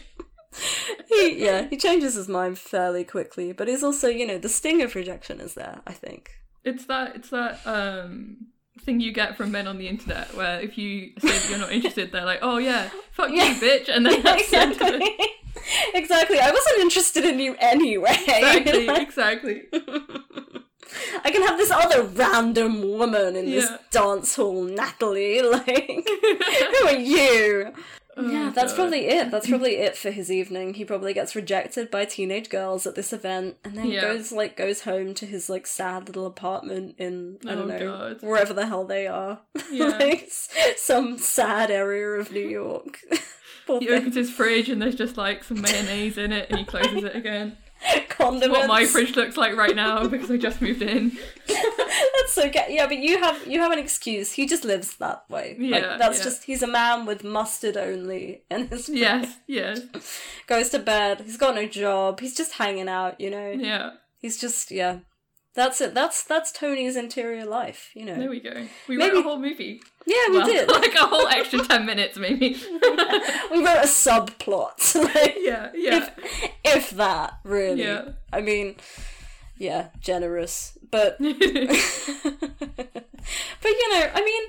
[1.08, 3.52] he yeah he changes his mind fairly quickly.
[3.52, 5.80] But he's also you know the sting of rejection is there.
[5.86, 6.30] I think.
[6.64, 8.46] It's that it's that um
[8.80, 11.72] thing you get from men on the internet where if you say that you're not
[11.72, 13.48] interested, they're like, "Oh yeah, fuck Yeah.
[13.48, 15.02] you, bitch," and then that's exactly.
[15.94, 16.38] exactly.
[16.38, 18.16] I wasn't interested in you anyway.
[18.26, 19.62] Exactly, exactly.
[21.24, 25.42] I can have this other random woman in this dance hall, Natalie.
[25.42, 27.72] Like, who are you?
[28.20, 28.76] Yeah, oh, that's God.
[28.76, 29.30] probably it.
[29.30, 30.74] That's probably it for his evening.
[30.74, 34.00] He probably gets rejected by teenage girls at this event, and then Yeah.
[34.00, 37.78] goes like goes home to his like sad little apartment in I don't Oh, know
[37.78, 38.16] God.
[38.22, 39.40] wherever the hell they are,
[39.72, 39.88] Yeah.
[39.88, 40.28] like
[40.76, 43.00] some sad area of New York.
[43.68, 43.98] He thing.
[43.98, 47.14] opens his fridge and there's just like some mayonnaise in it, and he closes it
[47.14, 47.58] again.
[48.08, 48.48] Condiments.
[48.58, 51.16] What my fridge looks like right now because I just moved in.
[51.46, 54.32] That's so ga- yeah, but you have you have an excuse.
[54.32, 55.56] He just lives that way.
[55.58, 56.24] Like, Yeah, that's yeah.
[56.24, 59.80] just he's a man with mustard only, and his Yes, yes,
[60.46, 61.22] goes to bed.
[61.24, 62.20] He's got no job.
[62.20, 63.20] He's just hanging out.
[63.20, 63.50] You know.
[63.52, 63.90] yeah.
[64.18, 64.98] He's just yeah.
[65.54, 65.92] That's it.
[65.94, 67.90] That's that's Tony's interior life.
[67.94, 68.14] You know.
[68.16, 68.52] There we go.
[68.88, 69.80] We Maybe- wrote a whole movie.
[70.06, 70.68] yeah, we Well, did.
[70.70, 72.50] like a whole extra ten minutes, maybe.
[72.72, 74.94] we wrote a subplot.
[75.14, 76.10] like, yeah, yeah.
[76.64, 77.82] if that really.
[77.82, 78.10] Yeah.
[78.32, 78.76] I mean,
[79.56, 81.34] yeah, generous, but but you
[83.94, 84.42] know, I mean,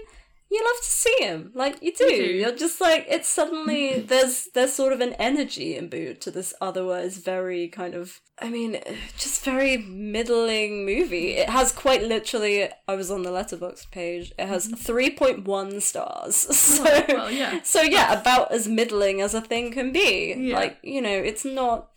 [0.51, 2.05] you love to see him, like you do.
[2.05, 2.33] You do.
[2.33, 7.17] You're just like it's suddenly there's there's sort of an energy imbued to this otherwise
[7.17, 8.19] very kind of.
[8.41, 8.79] I mean,
[9.17, 11.33] just very middling movie.
[11.35, 12.69] It has quite literally.
[12.87, 14.33] I was on the Letterboxd page.
[14.39, 16.35] It has three point one stars.
[16.79, 17.13] So Mm-hmm.
[17.13, 17.59] well, yeah.
[17.63, 20.33] So yeah, about as middling as a thing can be.
[20.37, 20.55] Yeah.
[20.55, 21.89] Like you know, it's not.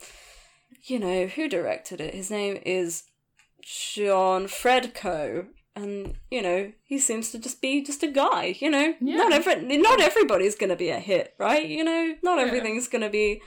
[0.84, 2.12] You know who directed it?
[2.12, 3.04] His name is
[3.62, 8.56] John Fred Coe, and you know he seems to just be just a guy.
[8.60, 9.16] You know, Yeah.
[9.16, 11.66] not every not everybody's gonna be a hit, right?
[11.66, 13.42] You know, not everything's gonna be.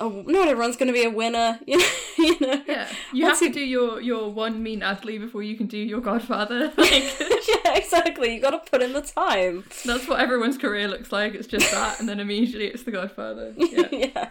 [0.00, 1.58] A, not everyone's gonna be a winner.
[1.66, 1.86] You know,
[2.18, 2.62] you know.
[2.68, 5.76] Yeah, you What's have to do your your one mean Natalie before you can do
[5.78, 6.72] your Godfather.
[6.78, 7.18] Like
[7.64, 8.34] yeah, exactly.
[8.34, 9.64] You got to put in the time.
[9.84, 11.34] that's what everyone's career looks like.
[11.34, 13.54] It's just that, and then immediately it's the Godfather.
[13.58, 14.30] Yeah, yeah.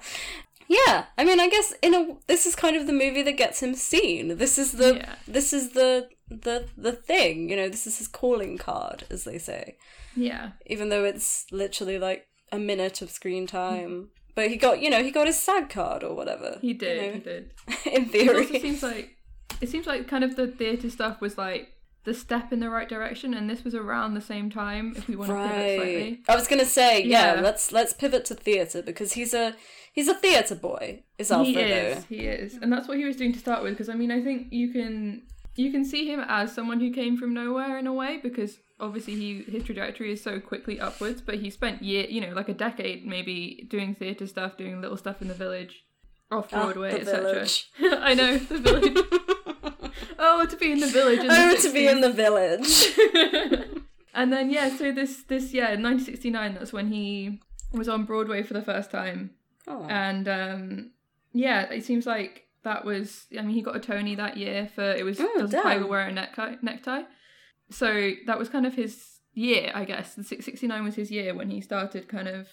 [0.69, 3.61] Yeah, I mean, I guess in a this is kind of the movie that gets
[3.61, 4.37] him seen.
[4.37, 5.15] This is the Yeah.
[5.27, 7.69] this is the the the thing, you know.
[7.69, 9.77] This is his calling card, as they say.
[10.15, 13.49] yeah, Even though it's literally like a minute of screen mm.
[13.49, 16.57] time, but he got you know he got his SAG card or whatever.
[16.61, 16.97] he did.
[16.97, 17.51] you know, He did.
[17.93, 19.15] in theory, It also seems like
[19.61, 21.73] it seems like kind of the theatre stuff was like
[22.03, 24.93] the step in the right direction, and this was around the same time.
[24.95, 25.75] If we want to pivot Right.
[25.77, 27.41] slightly, I was gonna say, yeah, Yeah.
[27.41, 29.55] let's let's pivot to theatre because he's a
[29.91, 31.03] he's a theatre boy.
[31.17, 31.97] Is he Alfredo?
[31.97, 32.05] is.
[32.05, 33.73] He is, and that's what he was doing to start with.
[33.73, 35.23] Because I mean, I think you can
[35.57, 39.15] you can see him as someone who came from nowhere in a way because obviously
[39.15, 42.53] he his trajectory is so quickly upwards but he spent year you know like a
[42.53, 45.83] decade maybe doing theatre stuff doing little stuff in the village
[46.31, 47.47] off Ah, broadway the etc
[48.03, 48.97] i know the village
[50.19, 53.81] oh to be in the village in Oh, the to be in the village.
[54.13, 57.39] and then yeah so this this yeah in 1969 that's when he
[57.73, 59.31] was on broadway for the first time
[59.67, 59.85] Oh.
[59.89, 60.91] and um
[61.33, 64.83] yeah it seems like that was i mean he got a tony that year for
[64.99, 67.03] it was Oh, does tiger wear a necktie necktie
[67.69, 71.49] so that was kind of his year i guess the 669 was his year when
[71.49, 72.47] he started kind of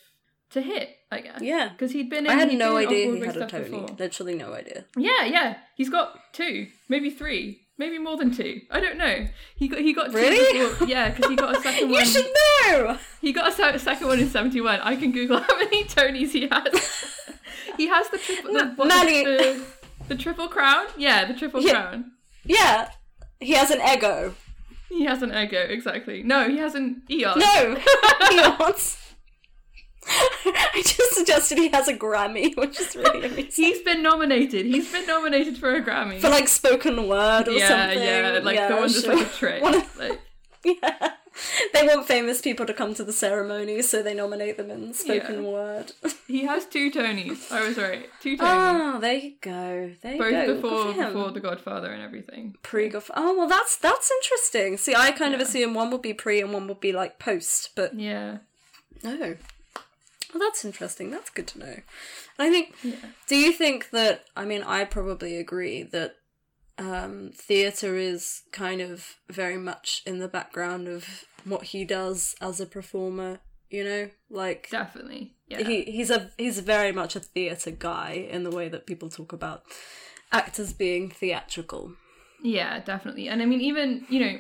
[0.51, 1.71] to hit i guess Yeah.
[1.71, 3.65] because he'd been in, I had no idea he had a Tony.
[3.71, 3.89] before.
[3.99, 4.85] Literally no idea.
[4.97, 9.67] yeah yeah he's got two maybe three maybe more than two i don't know he
[9.67, 10.59] got he got two Really?
[10.69, 12.31] before- yeah because he got a second You one You should
[12.69, 12.99] know.
[13.21, 14.81] he got a second one in 71.
[14.81, 16.71] I can Google how many Tonys he has.
[17.77, 19.65] he has the triple, the, the,
[20.09, 20.87] the triple crown?
[20.97, 21.73] Yeah, the triple Yeah.
[21.73, 22.13] crown.
[22.45, 22.91] Yeah,
[23.41, 24.35] he has an EGOT.
[24.91, 26.23] He has an EGOT, exactly.
[26.23, 27.39] No, he has an Eon.
[27.39, 27.77] No,
[28.61, 29.01] wants.
[30.07, 33.65] I just suggested he has a Grammy, which is really amazing.
[33.65, 34.67] He's been nominated.
[34.67, 36.21] He's been nominated for a Grammy.
[36.21, 37.99] For like spoken word or yeah, something.
[38.05, 38.39] yeah, yeah.
[38.41, 39.17] like the one sure.
[39.17, 39.63] like a trick.
[39.63, 40.21] One of- Like,
[40.65, 41.13] yeah.
[41.73, 45.43] They want famous people to come to the ceremony, so they nominate them in spoken
[45.43, 45.51] Yeah.
[45.51, 45.93] word.
[46.29, 47.51] he has two Tonys.
[47.51, 48.09] I was right.
[48.21, 48.41] Two Tonys.
[48.43, 49.93] Oh, ah, there you go.
[50.03, 50.55] There you Both go.
[50.55, 52.55] Before before The Godfather and everything.
[52.63, 54.77] pre Godf- Oh well, that's that's interesting.
[54.77, 57.71] See, I kind of assume one would be pre and one would be like post,
[57.75, 58.39] but Yeah.
[59.03, 59.37] no.
[60.33, 61.11] Well, that's interesting.
[61.11, 61.77] That's good to know.
[62.39, 62.75] And I think.
[63.29, 64.25] Do you think that?
[64.37, 66.17] I mean, I probably agree that
[66.79, 72.61] um, theatre is kind of very much in the background of what he does as
[72.61, 73.41] a performer.
[73.71, 75.35] You know, like Definitely.
[75.49, 75.63] Yeah.
[75.63, 79.33] he he's a he's very much a theatre guy in the way that people talk
[79.33, 79.63] about
[80.31, 81.93] actors being theatrical.
[82.43, 83.29] Yeah, definitely.
[83.29, 84.37] And I mean, even, you know,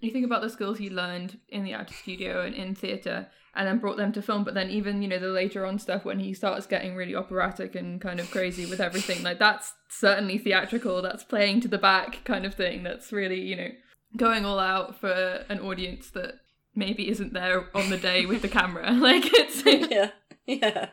[0.00, 3.66] you think about the skills he learned in the actor studio and in theatre and
[3.66, 6.20] then brought them to film, but then even, you know, the later on stuff when
[6.20, 11.02] he starts getting really operatic and kind of crazy with everything, like that's certainly theatrical,
[11.02, 12.84] that's playing to the back kind of thing.
[12.84, 13.68] That's really, you know,
[14.16, 16.34] going all out for an audience that
[16.74, 18.92] maybe isn't there on the day with the camera.
[18.98, 20.10] Like it's yeah,
[20.46, 20.88] yeah,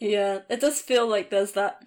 [0.00, 0.38] yeah.
[0.48, 1.86] It does feel like there's that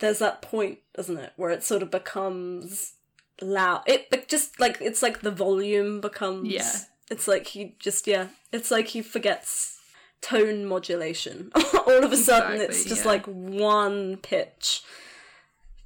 [0.00, 2.94] there's that point, doesn't it, where it sort of becomes
[3.40, 3.82] loud.
[3.86, 6.48] It, it just like it's like the volume becomes.
[6.48, 6.70] Yeah.
[7.10, 8.28] It's like he just yeah.
[8.52, 9.78] It's like he forgets
[10.20, 11.50] tone modulation.
[11.86, 13.10] All of a sudden, it's just yeah.
[13.10, 14.82] like one pitch.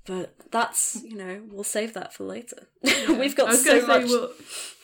[0.07, 2.69] But that's you know we'll save that for later.
[3.09, 4.05] We've got so much.
[4.05, 4.31] we'll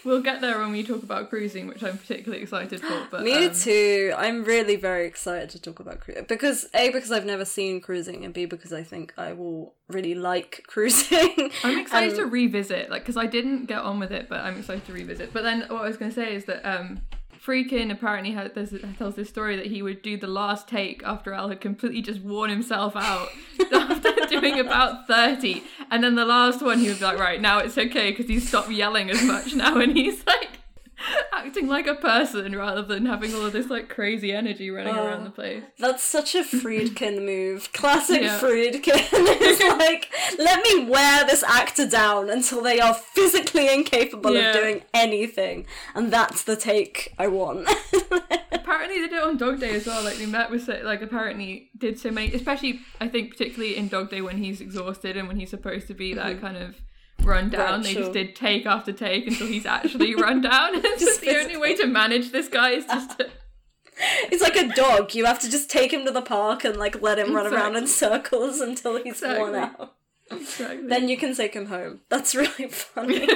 [0.04, 3.06] we'll get there when we talk about cruising, which I'm particularly excited for.
[3.10, 4.12] But Me um, too.
[4.16, 8.24] I'm really very excited to talk about cruising because a because I've never seen cruising
[8.24, 11.50] and b because I think I will really like cruising.
[11.62, 14.58] I'm excited And- to revisit, like, because I didn't get on with it, but I'm
[14.58, 15.32] excited to revisit.
[15.32, 17.00] But then what I was going to say is that um,
[17.44, 21.34] Friedkin apparently had, there's, tells this story that he would do the last take after
[21.34, 23.28] Al had completely just worn himself out
[23.72, 25.62] after doing about 30.
[25.90, 28.70] And then the last one, he was like, right, now it's okay because he's stopped
[28.70, 30.50] yelling as much now and he's like
[31.32, 35.06] acting like a person rather than having all of this like crazy energy running Oh.
[35.06, 35.62] around the place.
[35.78, 37.72] That's such a Friedkin move.
[37.72, 38.38] Classic Yeah.
[38.38, 38.82] Friedkin.
[39.12, 44.50] it's like, let me wear this actor down until they are physically incapable Yeah.
[44.50, 45.66] of doing anything.
[45.94, 47.68] And that's the take I want.
[48.52, 50.02] apparently they did it on Dog Day as well.
[50.02, 53.88] Like they met with so- like apparently did so many, especially I think particularly in
[53.88, 56.40] Dog Day when he's exhausted and when he's supposed to be that mm-hmm.
[56.40, 56.76] kind of
[57.24, 57.60] run down.
[57.60, 58.02] Right, they sure.
[58.02, 60.70] just did take after take until he's actually run down.
[60.74, 63.28] it's just the only way to manage this guy is just to.
[64.24, 65.14] It's like a dog.
[65.14, 67.76] You have to just take him to the park and like let him run around
[67.76, 69.94] in circles until he's worn out.
[70.32, 70.88] Exactly.
[70.88, 72.00] Then you can take him home.
[72.08, 73.28] That's really funny.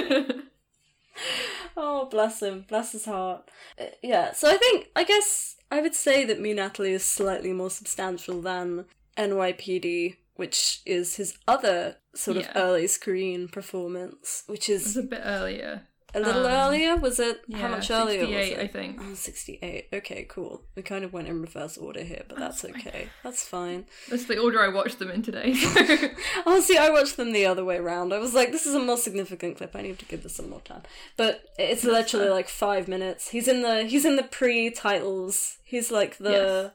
[1.77, 2.65] oh, bless him.
[2.67, 3.49] Bless his heart.
[3.79, 7.53] Uh, yeah, so I think, I guess I would say that Me Natalie is slightly
[7.53, 8.85] more substantial than
[9.17, 15.81] NYPD, which is his other sort of early screen performance, which is a bit earlier.
[16.15, 16.95] a little um, earlier.
[16.95, 17.41] Was it?
[17.45, 18.59] Yeah, How much earlier was 68, it?
[18.59, 19.01] I think.
[19.03, 19.87] Oh, 68.
[19.91, 20.63] Okay, cool.
[20.75, 23.09] We kind of went in reverse order here, but that's okay.
[23.21, 23.85] That's fine.
[24.09, 25.53] That's the order I watched them in today.
[26.45, 28.13] Oh, see, I watched them the other way around.
[28.13, 29.75] I was like, this is a more significant clip.
[29.75, 30.83] I need to give this some more time.
[31.17, 32.33] But it's literally fair.
[32.33, 33.29] like five minutes.
[33.29, 35.57] He's in the he's in the pre-titles.
[35.63, 36.73] He's like the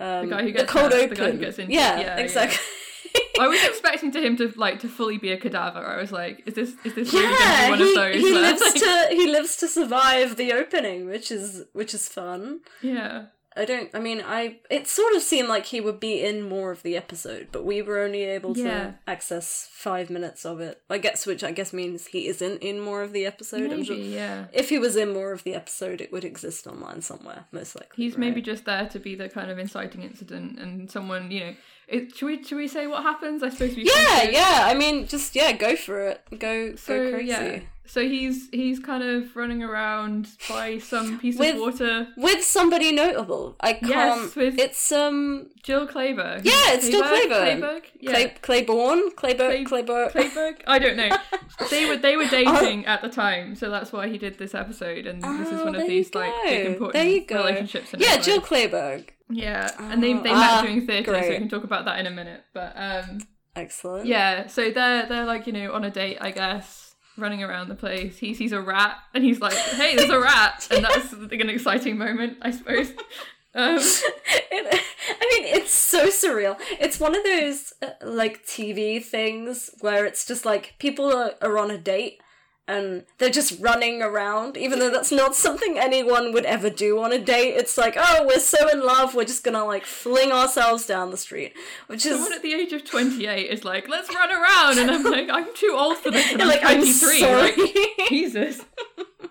[0.00, 1.08] um, guy who gets the cold open.
[1.10, 1.74] the guy who gets injured.
[1.74, 2.16] yeah, Yeah, yeah.
[2.16, 2.58] exactly.
[3.40, 5.84] I was expecting to him to like to fully be a cadaver.
[5.84, 8.14] I was like, is this is this really Yeah, be one he, of those?
[8.16, 12.60] he lives like- to he lives to survive the opening, which is which is fun.
[12.82, 13.26] Yeah.
[13.56, 13.90] I don't.
[13.92, 14.58] I mean, I.
[14.70, 17.82] It sort of seemed like he would be in more of the episode, but we
[17.82, 18.92] were only able to Yeah.
[19.08, 20.80] access five minutes of it.
[20.88, 23.62] I guess, which I guess means he isn't in more of the episode.
[23.62, 24.44] I'm Maybe, sure- yeah.
[24.52, 27.90] If he was in more of the episode, it would exist online somewhere, most likely.
[28.04, 28.20] He's right?
[28.20, 31.54] maybe just there to be the kind of inciting incident, and someone, you know,
[31.88, 33.42] it, should we should we say what happens?
[33.42, 33.82] I suppose we.
[33.84, 34.60] Yeah, yeah.
[34.66, 36.20] I mean, just yeah, go for it.
[36.38, 37.28] Go, So go crazy.
[37.30, 37.58] yeah,
[37.90, 42.08] so he's he's kind of running around by some piece With- of water.
[42.16, 43.56] With somebody notable.
[43.60, 43.88] I can't.
[43.88, 45.48] Yes, with- It's um.
[45.62, 46.42] Jill Clayburgh.
[46.44, 47.28] Yeah, it's Jill Clayburgh?
[47.28, 47.60] Clayburgh.
[47.60, 47.82] Clayburgh.
[48.00, 48.10] Yeah.
[48.12, 50.12] Clay, Claiborne, Clayburgh, Clay- Clayburgh.
[50.12, 50.56] Clayburgh?
[50.66, 51.10] I don't know.
[51.70, 55.04] They were they were dating at the time, so that's why he did this episode.
[55.06, 57.36] And this is Oh, one of these like big important There you go.
[57.44, 57.94] relationships.
[57.98, 58.46] Yeah, Jill life.
[58.48, 59.08] Clayburgh.
[59.28, 61.98] Yeah, and they they Oh, met ah, doing theatre, so we can talk about that
[62.00, 62.42] in a minute.
[62.54, 63.18] But um,
[63.54, 64.06] Excellent.
[64.06, 67.74] yeah, so they're they're like you know on a date, I guess, running around the
[67.74, 68.18] place.
[68.18, 71.50] He sees a rat, and he's like, "Hey, there's a rat," and that's like, an
[71.50, 72.92] exciting moment, I suppose.
[73.52, 74.80] Um, It,
[75.20, 76.56] I mean, it's so surreal.
[76.78, 81.58] It's one of those uh, like TV things where it's just like people are, are
[81.58, 82.20] on a date
[82.70, 87.12] and they're just running around, even though that's not something anyone would ever do on
[87.12, 87.54] a date.
[87.54, 91.16] It's like, oh, we're so in love, we're just gonna like fling ourselves down the
[91.16, 91.52] street,
[91.88, 95.04] which is someone at the age of 28 is like, "Let's run around," and I'm
[95.04, 97.20] like, "I'm too old for this." And You're I'm like, I'm 23.
[97.20, 97.56] sorry.
[97.56, 98.60] Like, Jesus.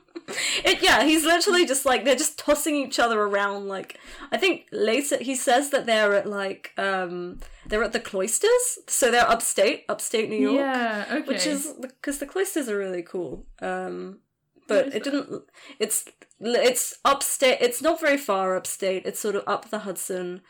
[0.65, 3.67] It, yeah, he's literally just like they're just tossing each other around.
[3.67, 3.99] Like
[4.31, 9.11] I think later he says that they're at like um they're at the cloisters, so
[9.11, 10.55] they're upstate, upstate New York.
[10.55, 11.05] Yeah.
[11.11, 11.27] Okay.
[11.27, 13.45] which is because the cloisters are really cool.
[13.61, 14.19] Um,
[14.67, 15.43] but it didn't.
[15.79, 16.05] It's
[16.39, 17.57] it's upstate.
[17.59, 19.05] It's not very far upstate.
[19.05, 20.41] It's sort of up the Hudson.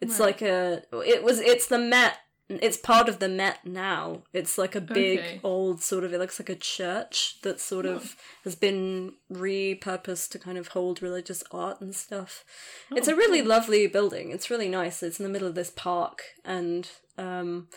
[0.00, 0.26] It's Right.
[0.26, 0.82] like a.
[0.92, 1.40] It was.
[1.40, 2.16] It's the Met.
[2.60, 4.22] It's part of the Met now.
[4.32, 5.40] It's like a big Okay.
[5.44, 6.12] old sort of.
[6.12, 11.00] It looks like a church that sort of has been repurposed to kind of hold
[11.02, 12.44] religious art and stuff.
[12.90, 14.30] it's Oh, a really lovely building.
[14.32, 15.02] It's really nice.
[15.02, 16.88] It's in the middle of this park and.
[17.18, 17.68] um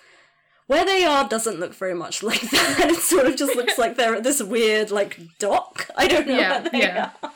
[0.65, 2.87] where they are doesn't look very much like that.
[2.89, 5.89] It sort of just looks like they're at this weird like dock.
[5.97, 7.09] I don't know Yeah, where they yeah.
[7.21, 7.31] are.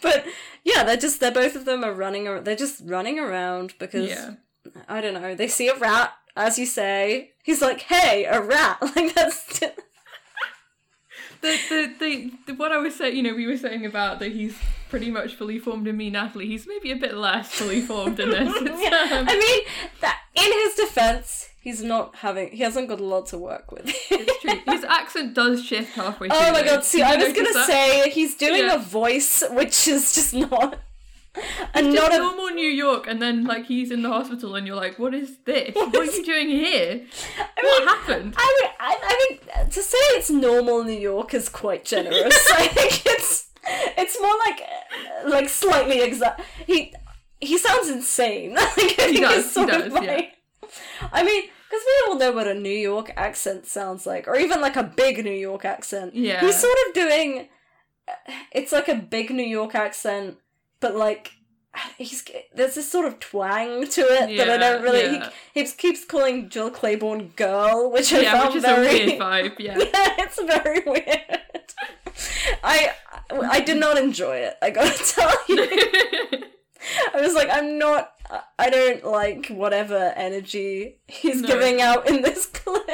[0.00, 0.24] But
[0.62, 2.24] yeah, they're just they're both of them are running.
[2.44, 4.34] They're just running around because Yeah.
[4.88, 5.34] I don't know.
[5.34, 7.30] They see a rat, as you say.
[7.42, 9.60] He's like, "Hey, a rat!" Like that's
[11.40, 14.32] The, the, the, the, what I was saying, you know, we were saying about that
[14.32, 14.56] he's
[14.88, 16.46] pretty much fully formed in me, Natalie.
[16.46, 18.48] He's maybe a bit less fully formed in this.
[18.80, 22.50] Yeah, um, I mean, that in his defense, he's not having.
[22.50, 23.82] He hasn't got a lot to work with.
[24.10, 24.58] it's true.
[24.72, 26.38] His accent does shift halfway through.
[26.38, 26.82] Oh my god!
[26.82, 27.66] See, I was gonna that?
[27.66, 28.76] say he's doing Yeah.
[28.76, 30.78] a voice which is just not,
[31.74, 32.18] and not a.
[32.18, 35.38] normal New York, and then like he's in the hospital, and you're like, "What is
[35.44, 35.74] this?
[35.74, 37.06] What are you doing here?
[37.60, 41.84] what happened?" I mean, I, I mean, to say it's normal New York is quite
[41.84, 42.50] generous.
[42.52, 44.62] I think it's it's more like
[45.26, 46.42] like slightly exact.
[46.66, 46.94] He
[47.40, 48.54] he sounds insane.
[48.54, 50.12] like, I think does, it's he sort of does, yeah.
[50.12, 50.30] like-
[51.12, 54.60] I mean, because we all know what a New York accent sounds like, or even
[54.60, 56.14] like a big New York accent.
[56.14, 56.40] Yeah.
[56.40, 57.48] he's sort of doing.
[58.52, 60.36] It's like a big New York accent,
[60.84, 61.32] but like.
[61.98, 62.22] He's
[62.54, 65.16] there's this sort of twang to it that I don't really.
[65.16, 65.30] yeah.
[65.54, 69.06] He keeps keeps calling Jill Claiborne girl, which I yeah, found which is very a
[69.06, 69.58] weird vibe.
[69.58, 69.78] Yeah.
[69.78, 71.72] yeah, it's very weird.
[72.62, 72.92] I
[73.28, 74.54] I did not enjoy it.
[74.62, 75.66] I gotta tell you,
[77.12, 78.12] I was like, I'm not.
[78.56, 81.48] I don't like whatever energy he's No.
[81.48, 82.84] giving out in this clip.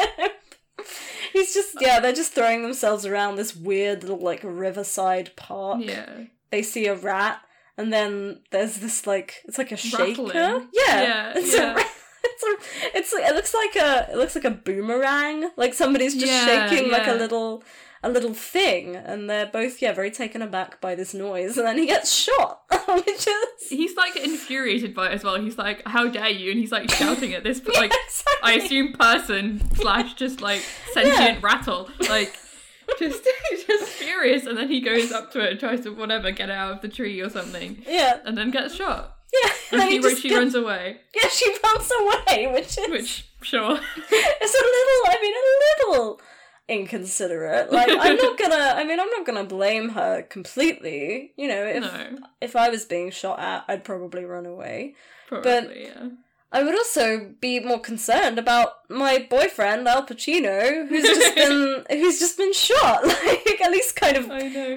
[1.35, 5.81] He's just yeah, they're just throwing themselves around this weird little like riverside park.
[5.83, 6.09] yeah.
[6.51, 7.41] They see a rat,
[7.81, 10.23] and then there's this like it's like a shaker.
[10.23, 10.69] Rattling.
[10.73, 11.77] Yeah, Yeah, it's yeah.
[11.79, 11.85] a.
[12.23, 16.27] It's a, it's it looks like a it looks like a boomerang like somebody's just
[16.31, 17.63] Yeah, shaking like a little
[18.03, 21.79] a little thing and they're both yeah very taken aback by this noise and then
[21.79, 25.41] he gets shot which is He's like infuriated by it as well.
[25.41, 28.35] He's like, "How dare you!" And he's like shouting at this, like exactly.
[28.43, 30.63] I assume person slash just like
[30.93, 32.37] sentient rattle, like
[32.99, 33.27] just
[33.67, 34.47] just furious.
[34.47, 36.81] And then he goes up to it and tries to whatever get it out of
[36.83, 39.17] the tree or something, yeah and then gets shot.
[39.33, 42.91] yeah And then he, just she gets- runs away, yeah she runs away which is
[42.91, 43.79] which sure.
[43.97, 46.21] it's a little I mean a little
[46.69, 51.65] inconsiderate like I'm not gonna I mean I'm not gonna blame her completely you know
[51.65, 54.95] if no, if I was being shot at I'd probably run away
[55.29, 56.09] probably yeah.
[56.53, 62.19] I would also be more concerned about my boyfriend Al Pacino, who's just been who's
[62.19, 63.05] just been shot.
[63.51, 64.29] Like at least kind of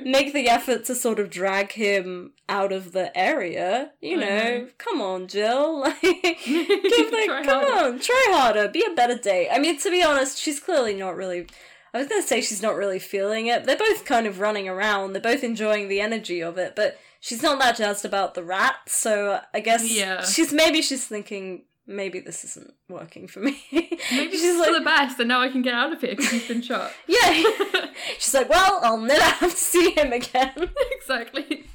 [0.05, 3.91] make the effort to sort of drag him out of the area.
[4.01, 4.67] You know, know.
[4.77, 5.81] come on, Jill.
[5.83, 7.71] Like, give the, come harder.
[7.71, 8.67] on, try harder.
[8.67, 9.49] Be a better date.
[9.51, 11.47] I mean, to be honest, she's clearly not really.
[11.93, 13.65] I was gonna say she's not really feeling it.
[13.65, 15.13] They're both kind of running around.
[15.13, 18.75] They're both enjoying the energy of it, but she's not that jazzed about the rat.
[18.87, 20.23] So I guess Yeah.
[20.25, 23.61] she's maybe she's thinking maybe this isn't working for me.
[23.71, 26.31] Maybe she's like, for the best, and now I can get out of here because
[26.31, 26.91] he's been shot.
[27.07, 27.43] yeah.
[28.19, 30.69] she's like, well, I'll never have to see him again.
[30.97, 31.65] exactly.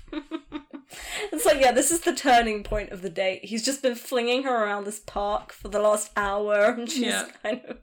[1.31, 3.45] It's like, yeah, this is the turning point of the date.
[3.45, 7.27] He's just been flinging her around this park for the last hour, and she's Yeah.
[7.43, 7.77] kind of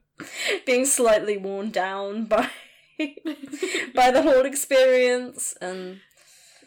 [0.65, 2.49] being slightly worn down by
[3.93, 5.53] by the whole experience.
[5.61, 5.99] And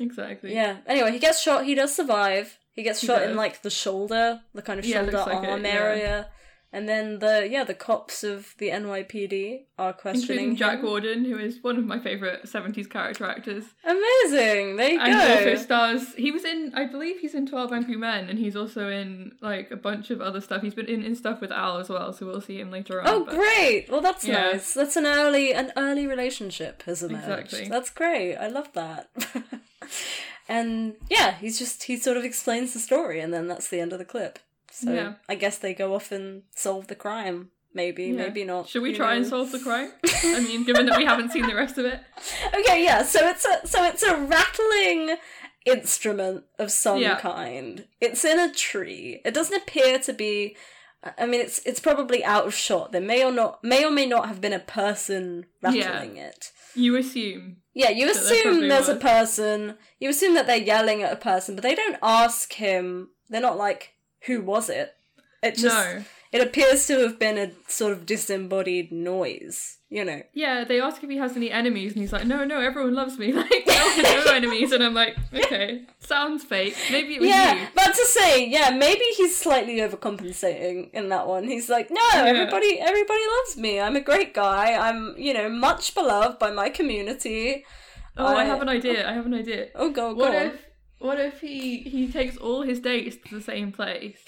[0.01, 0.55] Exactly.
[0.55, 1.64] yeah, anyway, he gets shot.
[1.64, 2.59] He does survive.
[2.72, 5.74] He gets shot in like the shoulder, the kind of Yeah, shoulder like arm it,
[5.74, 6.28] area.
[6.70, 10.84] And then the yeah, the cops of the NYPD are questioning Including Jack him.
[10.84, 13.64] Warden, who is one of my favourite 70s character actors.
[13.84, 14.76] Amazing.
[14.76, 15.34] There you And go.
[15.51, 18.90] also stars, he was in, I believe he's in 12 Angry Men, and he's also
[18.90, 20.61] in, like, a bunch of other stuff.
[20.61, 23.09] He's been in, in stuff with Al as well, so we'll see him later on.
[23.09, 23.86] Oh, but- great!
[23.90, 24.51] Well, that's Yeah.
[24.53, 24.74] nice.
[24.74, 27.24] That's an early an early relationship has emerged.
[27.55, 27.68] Exactly.
[27.70, 28.36] That's great.
[28.36, 29.09] I love that.
[30.49, 33.92] and yeah, he's just he sort of explains the story, and then that's the end
[33.92, 34.38] of the clip.
[34.70, 35.14] So Yeah.
[35.28, 37.51] I guess they go off and solve the crime.
[37.74, 38.12] Maybe, Yeah.
[38.24, 38.68] maybe not.
[38.68, 39.92] Should we who try and solve the crime?
[40.24, 42.01] I mean, given that we haven't seen the rest of it.
[42.55, 43.03] Okay, yeah.
[43.03, 45.16] So it's a so it's a rattling
[45.66, 47.18] instrument of some Yeah.
[47.20, 47.86] kind.
[48.01, 49.20] It's in a tree.
[49.24, 50.57] It doesn't appear to be.
[51.03, 52.92] I mean, it's it's probably out of shot.
[52.92, 56.53] There may or not may or may not have been a person rattling it.
[56.74, 57.59] You assume.
[57.72, 59.76] Yeah, you assume there's a person.
[60.01, 63.11] You assume that they're yelling at a person, but they don't ask him.
[63.28, 64.96] They're not like, "Who was it?"
[65.42, 66.05] It just no.
[66.32, 69.78] it appears to have been a sort of disembodied noise.
[69.91, 70.20] You know.
[70.34, 73.18] Yeah, they ask if he has any enemies, and he's like, no, no, everyone loves
[73.18, 73.32] me.
[73.39, 73.95] Like, no,
[74.26, 74.70] no enemies.
[74.72, 76.76] And I'm like, okay, sounds fake.
[76.91, 77.66] Maybe it was Yeah, you.
[77.74, 81.45] but to say, yeah, maybe he's slightly overcompensating in that one.
[81.45, 83.80] He's like, no, everybody, everybody loves me.
[83.80, 84.74] I'm a great guy.
[84.74, 87.64] I'm, you know, much beloved by my community.
[88.16, 89.09] Oh, I, I- have an idea.
[89.09, 89.68] I have an idea.
[89.74, 90.43] Oh, go, go What on.
[90.47, 90.64] if
[91.01, 94.18] what if he he takes all his dates to the same place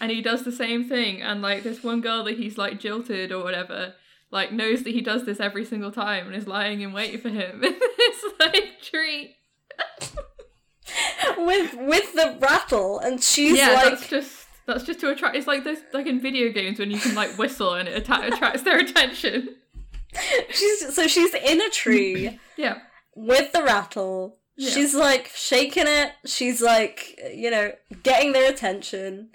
[0.00, 1.20] and he does the same thing.
[1.20, 3.94] And like this one girl that he's like jilted or whatever,
[4.30, 7.28] like knows that he does this every single time and is lying in wait for
[7.28, 9.36] him in this like tree.
[11.38, 15.36] with with the rattle, and she's yeah, like, that's just that's just to attract.
[15.36, 18.34] It's like this like in video games when you can like whistle and it atta-
[18.34, 19.56] attracts their attention.
[20.50, 22.78] she's so she's in a tree Yeah,
[23.14, 24.36] with the rattle.
[24.56, 24.70] Yeah.
[24.70, 26.12] She's like shaking it.
[26.26, 27.72] She's like, you know,
[28.02, 29.30] getting their attention.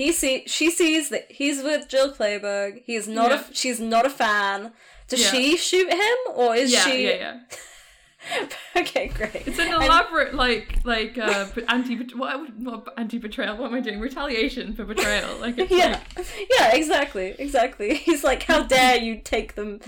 [0.00, 2.82] He see she sees that he's with Jill Clayburgh.
[2.84, 3.44] He's not Yeah.
[3.50, 4.72] a she's not a fan.
[5.08, 5.30] Does Yeah.
[5.32, 7.40] she shoot him or is yeah, she yeah, yeah.
[8.76, 9.34] Okay, great.
[9.46, 13.56] It's an And- elaborate like like uh anti what what anti betrayal.
[13.56, 13.98] What am I doing?
[13.98, 15.36] Retaliation for betrayal.
[15.38, 16.26] Like Yeah, like,
[16.58, 17.94] yeah, exactly, exactly.
[18.06, 19.80] He's like, "How dare you take them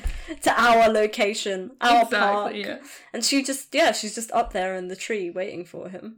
[0.43, 2.79] to our location, our park?" yeah.
[3.13, 6.17] And she just, yeah, she's just up there in the tree waiting for him.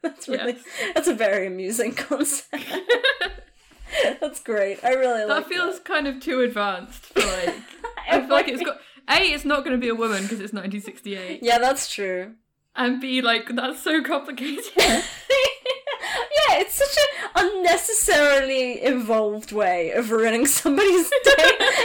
[0.02, 0.92] that's really, Yes.
[0.94, 2.64] that's a very amusing concept.
[4.20, 4.82] that's great.
[4.84, 7.54] I really like That feels kind of too advanced for like.
[8.10, 8.78] I feel like it's got
[9.08, 9.22] a.
[9.32, 12.34] It's not going to be a woman because it's 1968, Yeah, that's true.
[12.76, 14.64] and b like that's so complicated.
[16.50, 21.16] Yeah, it's such an unnecessarily involved way of ruining somebody's day.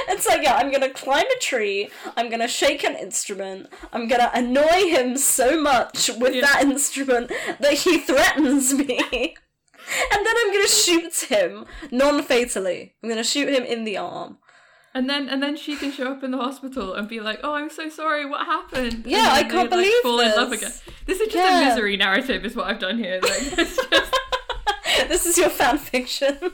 [0.10, 4.32] it's like, yeah, I'm gonna climb a tree, I'm gonna shake an instrument, I'm gonna
[4.34, 6.42] annoy him so much with Yeah.
[6.42, 9.36] that instrument that he threatens me.
[10.12, 12.96] And then I'm gonna shoot him non fatally.
[13.04, 14.40] I'm gonna shoot him in the arm.
[14.96, 17.54] And then and then she can show up in the hospital and be like, "Oh,
[17.54, 18.26] I'm so sorry.
[18.26, 20.72] What happened?" Yeah, I can't believe like, fall in love again.
[21.06, 21.62] This is just Yeah.
[21.62, 23.20] a misery narrative, is what I've done here.
[23.22, 24.14] Like, it's just
[25.08, 26.38] this is your fan fiction.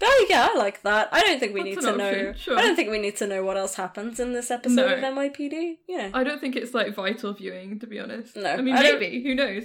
[0.00, 1.08] But yeah, I like that.
[1.10, 2.32] I don't think we That's need to know.
[2.34, 2.56] sure.
[2.56, 4.86] I don't think we need to know what else happens in this episode No.
[4.94, 5.78] of NYPD.
[5.88, 6.10] Yeah.
[6.14, 8.36] I don't think it's like vital viewing, to be honest.
[8.36, 9.20] No, I mean I maybe.
[9.24, 9.64] Who knows?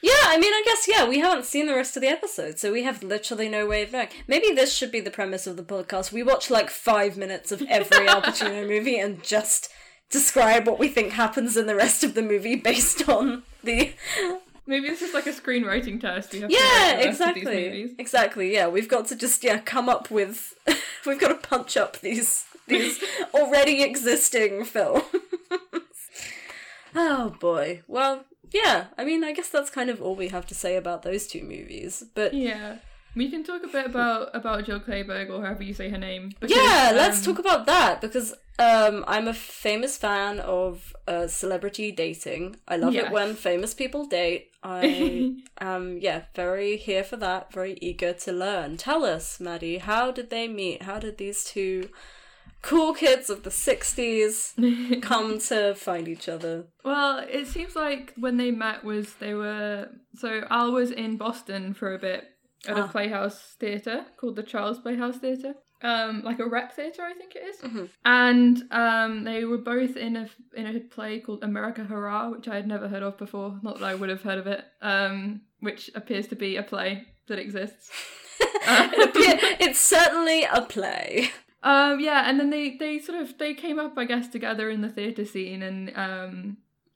[0.00, 2.72] Yeah, I mean, I guess, yeah, we haven't seen the rest of the episode, so
[2.72, 4.08] we have literally no way of knowing.
[4.26, 6.12] Maybe this should be the premise of the podcast.
[6.12, 9.68] We watch like five minutes of every Al Pacino movie and just
[10.10, 13.92] describe what we think happens in the rest of the movie based on the.
[14.66, 16.32] Maybe it's just like a screenwriting test.
[16.32, 17.94] We have Yeah, write the these exactly.
[17.98, 18.68] Exactly, yeah.
[18.68, 20.54] We've got to just, yeah, come up with.
[21.06, 23.02] we've got to punch up these these
[23.34, 25.04] already existing films.
[26.94, 27.82] oh boy.
[27.86, 31.02] Well, yeah, I mean, I guess that's kind of all we have to say about
[31.02, 32.04] those two movies.
[32.14, 32.76] But Yeah.
[33.16, 36.30] We can talk a bit about about Jill Clayburgh or however you say her name.
[36.40, 41.26] because, yeah, let's um, talk about that because um, I'm a famous fan of uh,
[41.26, 42.56] celebrity dating.
[42.68, 43.06] I love Yes.
[43.06, 44.50] it when famous people date.
[44.62, 48.76] I am, yeah, very here for that, very eager to learn.
[48.76, 50.82] Tell us, Maddie, how did they meet?
[50.82, 51.90] How did these two
[52.62, 56.64] cool kids of the 60s come to find each other?
[56.84, 61.74] Well, it seems like when they met was they were so Al was in Boston
[61.74, 62.24] for a bit
[62.68, 62.84] at Ah.
[62.84, 65.54] a playhouse theatre called the Charles Playhouse Theatre.
[65.82, 67.56] Um, like a rec theatre, I think it is.
[67.60, 67.84] Mm-hmm.
[68.06, 72.54] And um, they were both in a in a play called America Hurrah, which I
[72.54, 73.58] had never heard of before.
[73.62, 74.64] Not that I would have heard of it.
[74.80, 77.90] Um, which appears to be a play that exists.
[78.66, 78.88] Uh,
[79.60, 81.30] it's certainly a play.
[81.62, 84.80] Um, yeah, and then they they sort of they came up, I guess, together in
[84.80, 85.90] the theatre scene, and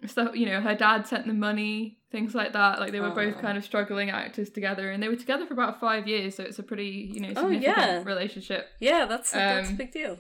[0.03, 0.37] um, stuff.
[0.37, 2.81] You know, her dad sent the money, things like that.
[2.81, 5.81] Like they were both kind of struggling actors together, and they were together for about
[5.81, 8.03] five years, so it's a pretty you know Oh, significant yeah.
[8.05, 8.67] relationship.
[8.81, 10.19] Yeah, that's, that's a Um, big deal.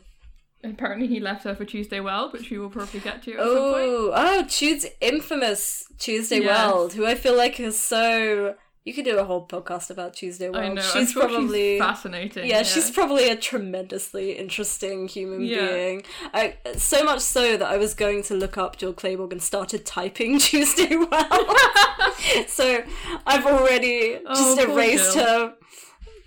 [0.64, 3.46] Apparently, he left her for Tuesday Weld, which we will probably get to at some
[3.46, 3.56] point.
[3.56, 6.46] Oh, oh, Tude's infamous Tuesday Yes.
[6.72, 8.56] Weld, who I feel like is so.
[8.88, 10.64] You could do a whole podcast about Tuesday Weld.
[10.64, 10.80] I know.
[10.80, 12.46] She's sure probably she's fascinating.
[12.48, 15.66] yeah, she's probably a tremendously interesting human Yeah.
[15.68, 16.02] being.
[16.32, 19.84] I, so much so that I was going to look up Jill Clayburgh and started
[19.84, 21.08] typing Tuesday Weld.
[22.46, 22.82] so
[23.26, 25.24] I've already Oh, just erased Jill.
[25.24, 25.54] her.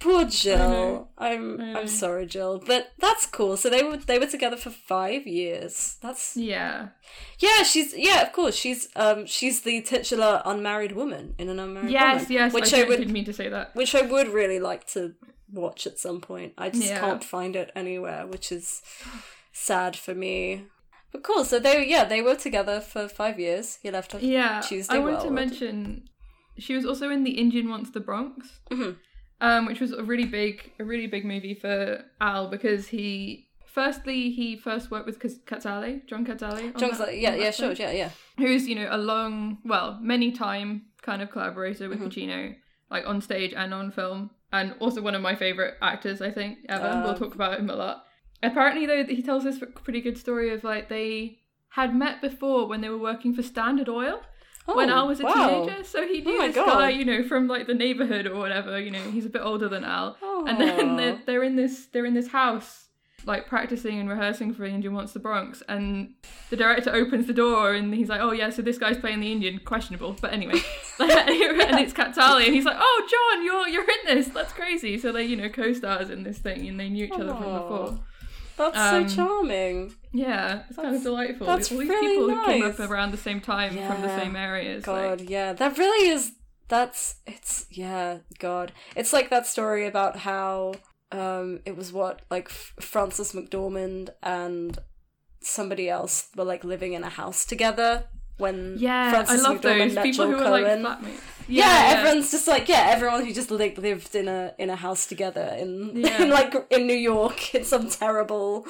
[0.01, 1.09] Poor Jill.
[1.17, 3.55] I'm I'm sorry, Jill, but that's cool.
[3.55, 5.97] So they were they were together for five years.
[6.01, 6.89] That's yeah.
[7.39, 8.55] yeah, she's yeah, of course.
[8.55, 12.31] She's um she's the titular unmarried woman in an unmarried Yes, woman.
[12.33, 12.53] yes.
[12.53, 13.75] Which I, I, would didn't mean to say that.
[13.75, 15.13] which I would really like to
[15.53, 16.53] watch at some point.
[16.57, 16.99] I just Yeah.
[16.99, 18.81] can't find it anywhere, which is
[19.53, 20.63] sad for me.
[21.11, 23.77] But cool, so they yeah, they were together for five years.
[23.83, 26.09] He left her Yeah, Tuesday I want to mention
[26.57, 28.95] she was also in The Indian Wants the Bronx, Mhm.
[29.41, 34.29] Um, which was a really big, a really big movie for Al because he, firstly,
[34.31, 36.77] he first worked with Cazale, John Cazale.
[36.77, 38.09] John's that- like, yeah, yeah, sure, yeah, yeah.
[38.37, 42.03] Who's you know a long, well, many time kind of collaborator Mm-hmm.
[42.03, 42.55] with Pacino,
[42.91, 46.59] like on stage and on film, and also one of my favorite actors, I think
[46.69, 46.87] ever.
[46.87, 48.05] Um, we'll talk about him a lot.
[48.43, 51.39] Apparently, though, he tells this pretty good story of like they
[51.69, 54.21] had met before when they were working for Standard Oil.
[54.65, 55.63] When Oh, Al was a wow.
[55.65, 55.83] teenager.
[55.83, 56.65] So he knew Oh this God.
[56.67, 58.79] guy, you know, from like the neighborhood or whatever.
[58.79, 62.05] You know, he's a bit older than Al, and then they're, they're in this they're
[62.05, 62.85] in this house
[63.25, 66.13] like practicing and rehearsing for Indian Wants the Bronx, and
[66.49, 69.31] the director opens the door and he's like, "Oh yeah, so this guy's playing the
[69.31, 70.53] Indian, questionable, but anyway."
[70.99, 74.27] and it's Cazale, and he's like, "Oh John, you're you're in this.
[74.29, 77.33] That's crazy." So they you know co-stars in this thing, and they knew each other
[77.33, 77.99] from before.
[78.57, 79.93] That's Um, so charming.
[80.13, 81.47] Yeah, it's kind of That's- delightful.
[81.47, 82.89] that's All these really people who came up nice.
[82.89, 84.19] around the same time from the Yeah.
[84.19, 84.83] same areas.
[84.83, 86.31] God, Like, yeah, that really is.
[86.67, 88.71] That's it's yeah, God.
[88.95, 90.73] It's like that story about how
[91.11, 94.77] um it was what like F- Frances McDormand and
[95.41, 98.05] somebody else were like living in a house together
[98.37, 100.81] when yeah, Frances I love McDormand those people who are like Coen.
[100.81, 101.21] flatmates.
[101.51, 105.05] Yeah, everyone's just like yeah, everyone who just like lived in a in a house
[105.05, 106.23] together in, Yeah.
[106.23, 108.65] in like in New York in some terrible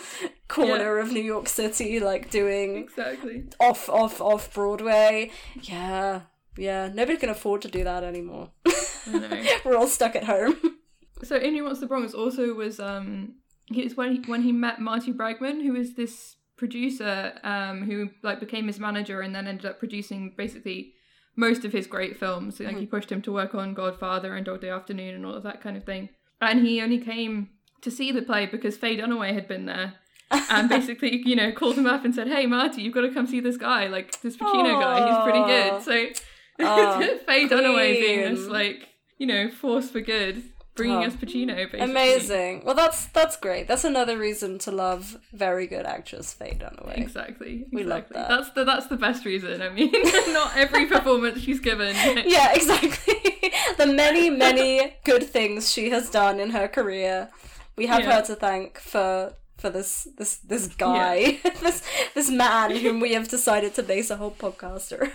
[0.48, 3.46] corner of New York City, like doing exactly.
[3.60, 5.32] off off off Broadway.
[5.62, 6.22] Yeah,
[6.58, 6.90] yeah.
[6.94, 8.50] Nobody can afford to do that anymore.
[9.66, 10.56] We're all stuck at home.
[11.24, 13.36] So Indian Wants the Bronx also was um
[13.70, 18.40] it's when he when he met Marty Bregman, who is this producer um who like
[18.40, 20.94] became his manager and then ended up producing basically
[21.36, 22.60] most of his great films.
[22.60, 25.44] Like he pushed him to work on Godfather and Dog Day Afternoon and all of
[25.44, 26.10] that kind of thing.
[26.40, 27.50] And he only came
[27.82, 29.96] to see the play because Faye Dunaway had been there.
[30.32, 33.28] and basically, you know, called him up and said, "Hey, Marty, you've got to come
[33.28, 35.08] see this guy, like this Pacino guy.
[35.08, 36.22] He's pretty good." So,
[37.26, 40.44] Faye Dunaway being this like, you know, force for good,
[40.82, 41.08] bringing Oh.
[41.08, 41.80] us Pacino, basically.
[41.80, 42.64] Amazing.
[42.66, 43.68] Well, that's that's great.
[43.68, 46.98] That's another reason to love very good actress Faye Dunaway.
[46.98, 47.66] Exactly.
[47.72, 48.28] We love that.
[48.30, 49.62] That's the that's the best reason.
[49.62, 49.92] I mean,
[50.40, 51.96] not every performance she's given.
[52.38, 53.16] Yeah, exactly.
[53.78, 57.30] the many many good things she has done in her career,
[57.76, 58.16] we have Yeah.
[58.18, 61.84] her to thank for for this this this guy, this
[62.16, 65.12] this man whom we have decided to base a whole podcast around.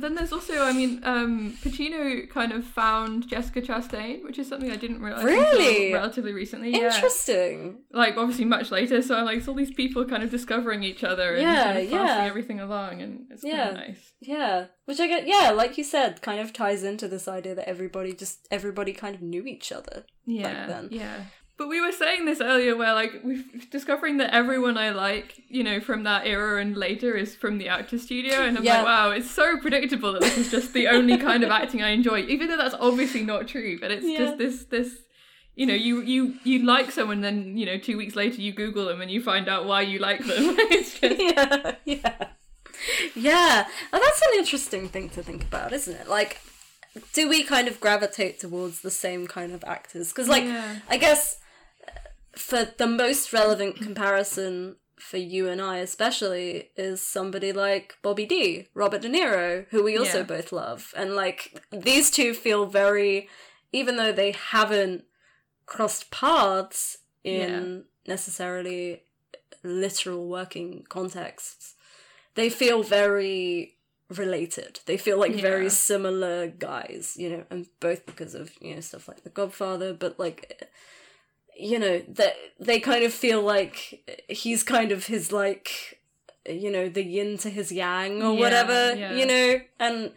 [0.00, 4.48] But then there's also, I mean, um, Pacino kind of found Jessica Chastain, which is
[4.48, 5.92] something I didn't realize Really?
[5.92, 6.70] relatively recently.
[6.70, 6.94] Yeah.
[6.94, 7.80] Interesting.
[7.92, 11.04] Like obviously much later, so I'm like, it's all these people kind of discovering each
[11.04, 12.24] other and Yeah, kind of passing yeah.
[12.24, 13.64] everything along, and it's Yeah.
[13.66, 14.12] kind of nice.
[14.20, 15.26] Yeah, which I get.
[15.26, 19.14] Yeah, like you said, kind of ties into this idea that everybody just everybody kind
[19.14, 20.04] of knew each other.
[20.26, 20.88] Yeah, then.
[20.92, 21.24] yeah.
[21.60, 25.62] But we were saying this earlier, where like we're discovering that everyone I like, you
[25.62, 28.76] know, from that era and later is from the actor studio, and I'm Yeah.
[28.78, 31.90] like, wow, it's so predictable that this is just the only kind of acting I
[31.90, 33.78] enjoy, even though that's obviously not true.
[33.78, 34.16] But it's Yeah.
[34.20, 34.90] just this this.
[35.54, 38.86] You know, you you you like someone, then you know, two weeks later you Google
[38.86, 40.56] them and you find out why you like them.
[40.76, 42.28] it's just yeah, yeah,
[43.14, 43.66] yeah.
[43.92, 46.08] And that's an interesting thing to think about, isn't it?
[46.08, 46.40] Like,
[47.12, 50.08] do we kind of gravitate towards the same kind of actors?
[50.08, 50.76] Because, like, Yeah.
[50.88, 51.36] I guess
[52.36, 58.68] for the most relevant comparison for you and I, especially, is somebody like Bobby D,
[58.74, 60.24] Robert De Niro, who we also Yeah.
[60.24, 63.28] both love, and like these two feel very,
[63.72, 65.04] even though they haven't
[65.66, 69.04] crossed paths in necessarily
[69.62, 71.74] literal working contexts,
[72.34, 73.76] they feel very
[74.08, 74.80] related.
[74.86, 75.40] They feel like Yeah.
[75.42, 79.92] very similar guys, you know, and both because of, you know, stuff like The Godfather,
[79.94, 80.68] but like
[81.60, 86.00] you know, that they kind of feel like he's kind of his like
[86.48, 89.14] you know, the yin to his yang or Yeah, whatever, yeah.
[89.14, 90.12] you know, and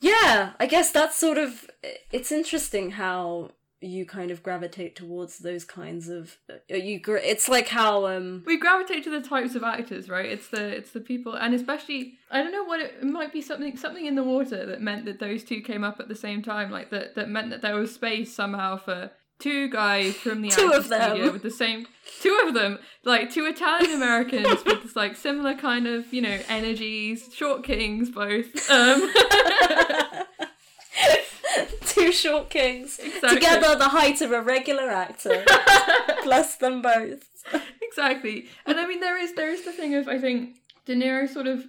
[0.00, 1.70] yeah, I guess that's sort of
[2.10, 7.66] it's interesting how you kind of gravitate towards those kinds of uh, you it's like
[7.68, 10.26] how um we gravitate to the types of actors, right?
[10.26, 13.40] It's the it's the people, and especially I don't know what it, it might be
[13.42, 16.42] something something in the water that meant that those two came up at the same
[16.42, 19.10] time, like that that meant that there was space somehow for
[19.42, 21.10] two guys from the Two of them.
[21.10, 21.86] studio with the same
[22.20, 26.38] two of them, like two Italian Americans with this like similar kind of you know
[26.48, 28.46] energies, short kings both.
[28.70, 29.12] Um,
[31.86, 33.34] two short kings Exactly.
[33.34, 35.44] together the height of a regular actor
[36.24, 37.24] bless them both
[37.82, 38.46] exactly.
[38.66, 40.56] And I mean, there is there is the thing of I think
[40.86, 41.64] De Niro sort of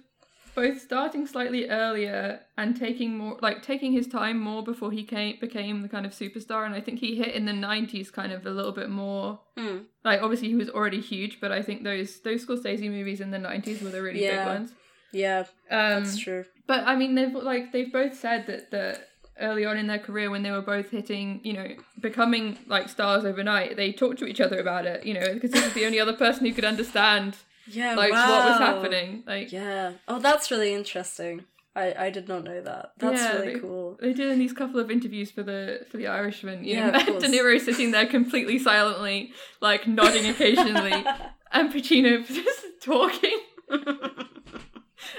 [0.54, 5.38] both starting slightly earlier and taking more like taking his time more before he came
[5.40, 6.64] became the kind of superstar.
[6.66, 9.40] And I think he hit in the nineties kind of a little bit more.
[9.56, 9.78] Hmm.
[10.04, 13.38] Like obviously he was already huge, but I think those those Scorsese movies in the
[13.38, 14.36] nineties were the really Yeah.
[14.44, 14.72] big ones.
[15.12, 15.40] yeah
[15.70, 19.08] Um, that's true but I mean, they've like they've both said that that
[19.40, 21.68] early on in their career, when they were both hitting, you know,
[22.00, 25.04] becoming like stars overnight, they talked to each other about it.
[25.04, 27.36] You know, because he was the only other person who could understand
[27.66, 29.22] yeah like what was happening.
[29.26, 31.44] Like, yeah oh that's really interesting
[31.76, 34.52] i i did not know that that's yeah, really they, cool They did in these
[34.52, 36.64] couple of interviews for the for the Irishman.
[36.64, 37.18] You Yeah, know.
[37.24, 40.92] De Niro sitting there completely silently, like nodding occasionally,
[41.52, 43.38] and Pacino just talking.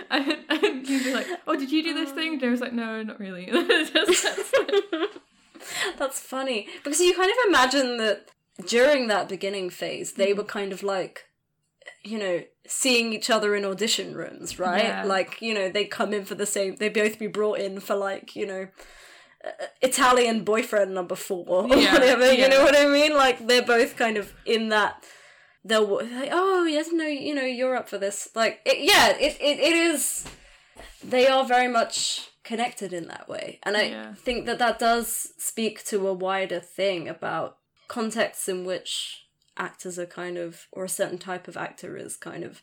[0.10, 2.74] and, and he'd be like, "Oh, did you do this thing?" And I was like,
[2.74, 5.20] "No, not really." Just- that's-
[5.98, 8.30] That's funny because you kind of imagine that
[8.68, 10.38] during that beginning phase, they Mm-hmm.
[10.38, 11.26] were kind of like,
[12.06, 14.84] you know, seeing each other in audition rooms, right?
[14.86, 15.04] Yeah.
[15.06, 16.76] Like, you know, they come in for the same.
[16.76, 18.68] They both be brought in for like, you know.
[19.44, 23.14] uh, Italian boyfriend number four or Yeah, whatever, you know what I mean?
[23.16, 25.04] Like they're both kind of in that.
[25.64, 28.30] They'll like, oh yes, no, you know, you're up for this.
[28.36, 30.26] Like, it, yeah, it, it it is.
[31.04, 34.14] They are very much connected in that way, and I Yeah.
[34.14, 37.58] think that that does speak to a wider thing about
[37.88, 39.25] contexts in which
[39.58, 42.62] actors are kind of, or a certain type of actor is kind of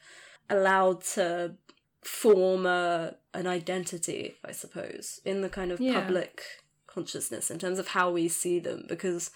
[0.51, 1.55] allowed to
[2.03, 6.01] form a an identity, I suppose, in the kind of Yeah.
[6.01, 6.43] public
[6.87, 9.31] consciousness in terms of how we see them, because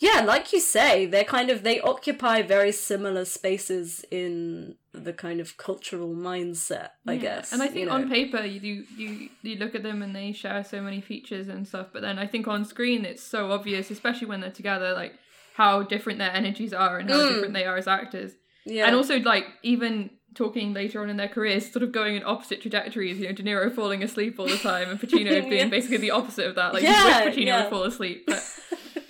[0.00, 5.40] yeah, like you say, they're kind of they occupy very similar spaces in the kind
[5.40, 7.20] of cultural mindset, I Yeah.
[7.20, 7.52] guess.
[7.52, 7.92] And I think you know.
[7.92, 11.68] on paper you you you look at them and they share so many features and
[11.68, 15.14] stuff, but then I think on screen it's so obvious, especially when they're together, like
[15.54, 17.28] how different their energies are and how Mm.
[17.34, 18.32] different they are as actors.
[18.64, 18.86] yeah.
[18.86, 22.60] And also like even talking later on in their careers, sort of going in opposite
[22.60, 26.12] trajectories, you know, De Niro falling asleep all the time and Pacino being basically the
[26.12, 26.72] opposite of that.
[26.72, 27.62] Like Yeah, you wish Pacino yeah.
[27.62, 28.28] would fall asleep.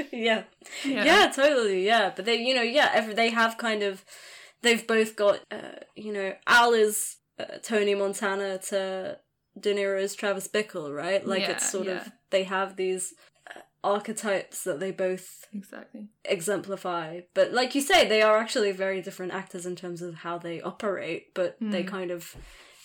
[0.00, 0.42] But yeah.
[0.84, 1.04] yeah.
[1.04, 1.32] yeah.
[1.34, 1.84] totally.
[1.86, 4.04] Yeah, but they, you know, yeah, every, they have kind of,
[4.62, 9.18] they've both got, uh, you know, Al is uh, Tony Montana to
[9.58, 11.26] De Niro's Travis Bickle, right?
[11.26, 12.00] Like Yeah, it's sort yeah.
[12.02, 13.14] of they have these
[13.82, 16.08] archetypes that they both Exactly.
[16.24, 17.20] exemplify.
[17.34, 20.60] But like you say, they are actually very different actors in terms of how they
[20.60, 21.34] operate.
[21.34, 22.34] But they kind of,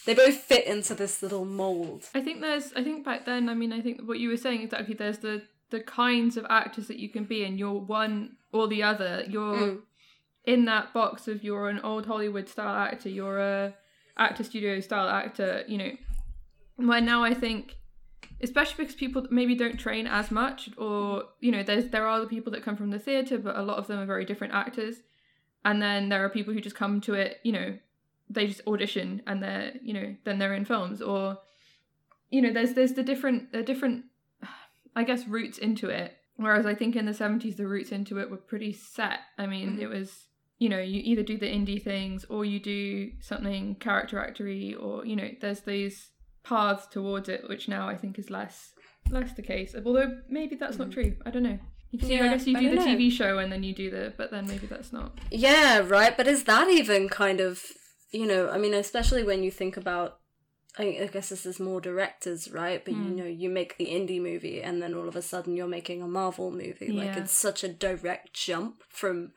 [0.06, 2.10] they both fit into this little mold.
[2.14, 4.62] I think there's I think back then, I mean, I think what you were saying
[4.62, 8.68] exactly, there's the the kinds of actors that you can be and you're one or
[8.68, 9.24] the other.
[9.28, 9.82] You're Mm.
[10.46, 13.74] in that box of you're an old Hollywood style actor, you're a
[14.18, 15.92] actor studio style actor, you know.
[16.78, 17.78] Where now I think
[18.46, 22.28] especially because people maybe don't train as much or you know there's there are the
[22.28, 24.98] people that come from the theater but a lot of them are very different actors.
[25.68, 27.78] And then there are people who just come to it you know
[28.30, 31.40] they just audition and they're you know then they're in films or
[32.30, 34.06] you know there's there's the different the different
[34.96, 36.14] i guess roots into it.
[36.38, 39.20] Whereas i think in the 70s the roots into it were pretty set.
[39.38, 39.82] I mean mm-hmm.
[39.82, 40.28] it was
[40.60, 45.06] you know you either do the indie things or you do something character actory or
[45.06, 46.12] you know there's these
[46.46, 48.72] paths towards it which now i think is less
[49.10, 51.60] less the case although maybe that's not true i don't know
[51.92, 52.86] you can, Yeah, i guess you do the know.
[52.86, 56.16] tv show and then you do the but then maybe that's not Yeah, right.
[56.18, 57.64] But is that even kind of,
[58.12, 60.20] you know, I mean, especially when you think about,
[60.78, 62.84] I, I guess this is more directors, right?
[62.84, 63.10] But Hmm.
[63.10, 66.02] you know, you make the indie movie and then all of a sudden you're making
[66.02, 66.92] a Marvel movie.
[66.92, 69.32] Like it's such a direct jump from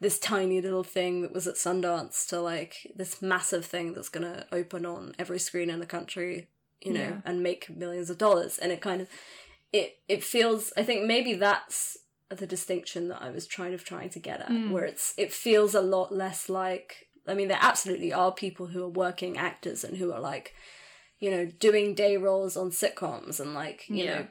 [0.00, 4.22] this tiny little thing that was at Sundance to like this massive thing that's going
[4.32, 6.48] to open on every screen in the country,
[6.80, 7.16] you know, Yeah.
[7.24, 8.58] and make millions of dollars.
[8.58, 9.08] And it kind of,
[9.72, 11.96] it, it feels, I think maybe that's
[12.30, 14.70] the distinction that I was trying of trying to get at, Mm.
[14.70, 18.84] where it's it feels a lot less like I mean there absolutely are people who
[18.84, 20.54] are working actors and who are like,
[21.18, 24.14] you know, doing day roles on sitcoms and like, you Yeah.
[24.20, 24.26] know,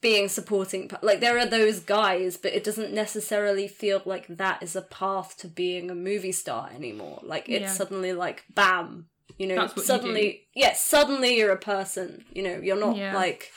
[0.00, 4.76] being supporting like there are those guys, but it doesn't necessarily feel like that is
[4.76, 7.20] a path to being a movie star anymore.
[7.22, 7.72] Like it's Yeah.
[7.72, 12.24] suddenly like bam, you know, That's what you suddenly yeah, suddenly you're a person.
[12.32, 13.14] You know, you're not Yeah.
[13.14, 13.50] like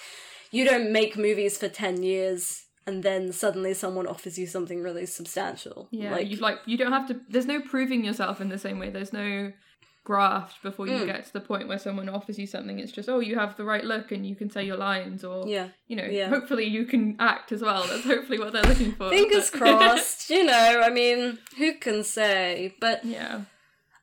[0.52, 5.06] you don't make movies for 10 years and then suddenly someone offers you something really
[5.06, 5.88] substantial.
[5.92, 7.22] Yeah, like you like you don't have to.
[7.30, 8.90] There's no proving yourself in the same way.
[8.90, 9.52] There's no
[10.12, 11.00] graft before Mm.
[11.00, 12.78] you get to the point where someone offers you something.
[12.80, 15.48] It's just oh, you have the right look and you can say your lines, or
[15.48, 16.28] Yeah, you know, yeah.
[16.36, 17.84] hopefully you can act as well.
[17.88, 19.10] That's hopefully what they're looking for.
[19.10, 22.76] fingers but- crossed, you know, I mean, who can say?
[22.82, 23.42] But yeah,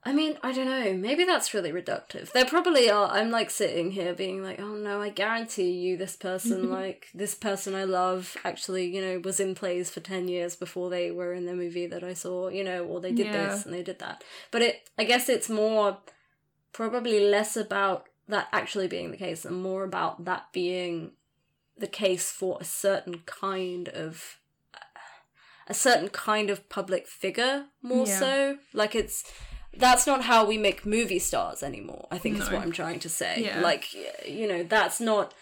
[0.09, 0.95] I mean, I don't know.
[0.95, 2.33] Maybe that's really reductive.
[2.33, 3.11] There probably are.
[3.11, 7.35] I'm like sitting here being like, oh no, I guarantee you this person, like, this
[7.35, 11.35] person I love actually, you know, was in plays for 10 years before they were
[11.35, 13.49] in the movie that I saw, you know, or they did Yeah.
[13.49, 14.25] this and they did that.
[14.51, 15.99] But it, I guess it's more,
[16.73, 21.13] probably less about that actually being the case and more about that being
[21.77, 24.39] the case for a certain kind of
[25.67, 28.19] a certain kind of public figure more Yeah.
[28.19, 29.23] so like it's
[29.79, 33.09] that's not how we make movie stars anymore i think is what i'm trying to
[33.09, 33.61] say Yeah.
[33.61, 33.85] like
[34.27, 35.35] you know that's not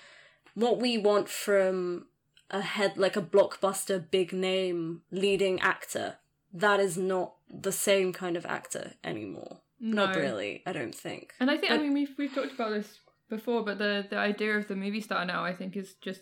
[0.54, 2.06] what we want from
[2.50, 6.16] a head like a blockbuster big name leading actor
[6.52, 11.50] that is not the same kind of actor anymore not really i don't think And
[11.50, 12.98] I think I But- mean we've we've talked about this
[13.28, 16.20] before, but the the idea of the movie star now I think is just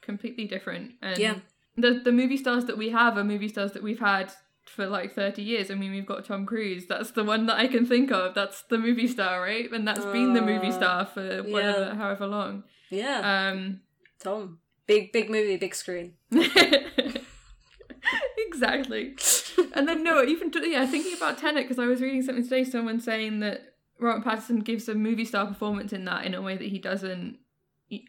[0.00, 0.92] completely different.
[1.02, 1.34] And Yeah.
[1.76, 4.32] the the movie stars that we have are movie stars that we've had
[4.68, 5.70] for like 30 years.
[5.70, 6.86] I mean, we've got Tom Cruise.
[6.86, 8.34] That's the one that I can think of.
[8.34, 9.70] That's the movie star, right?
[9.72, 11.94] And that's been the movie Uh, star for whatever, yeah.
[11.94, 12.64] however long.
[12.90, 13.80] Yeah, Um,
[14.20, 14.58] Tom.
[14.86, 16.14] Big big movie, big screen.
[18.38, 19.14] exactly.
[19.74, 22.64] and then no, even yeah, thinking about Tenet because I was reading something today.
[22.64, 26.56] Someone saying that Robert Pattinson gives a movie star performance in that in a way
[26.56, 27.38] that he doesn't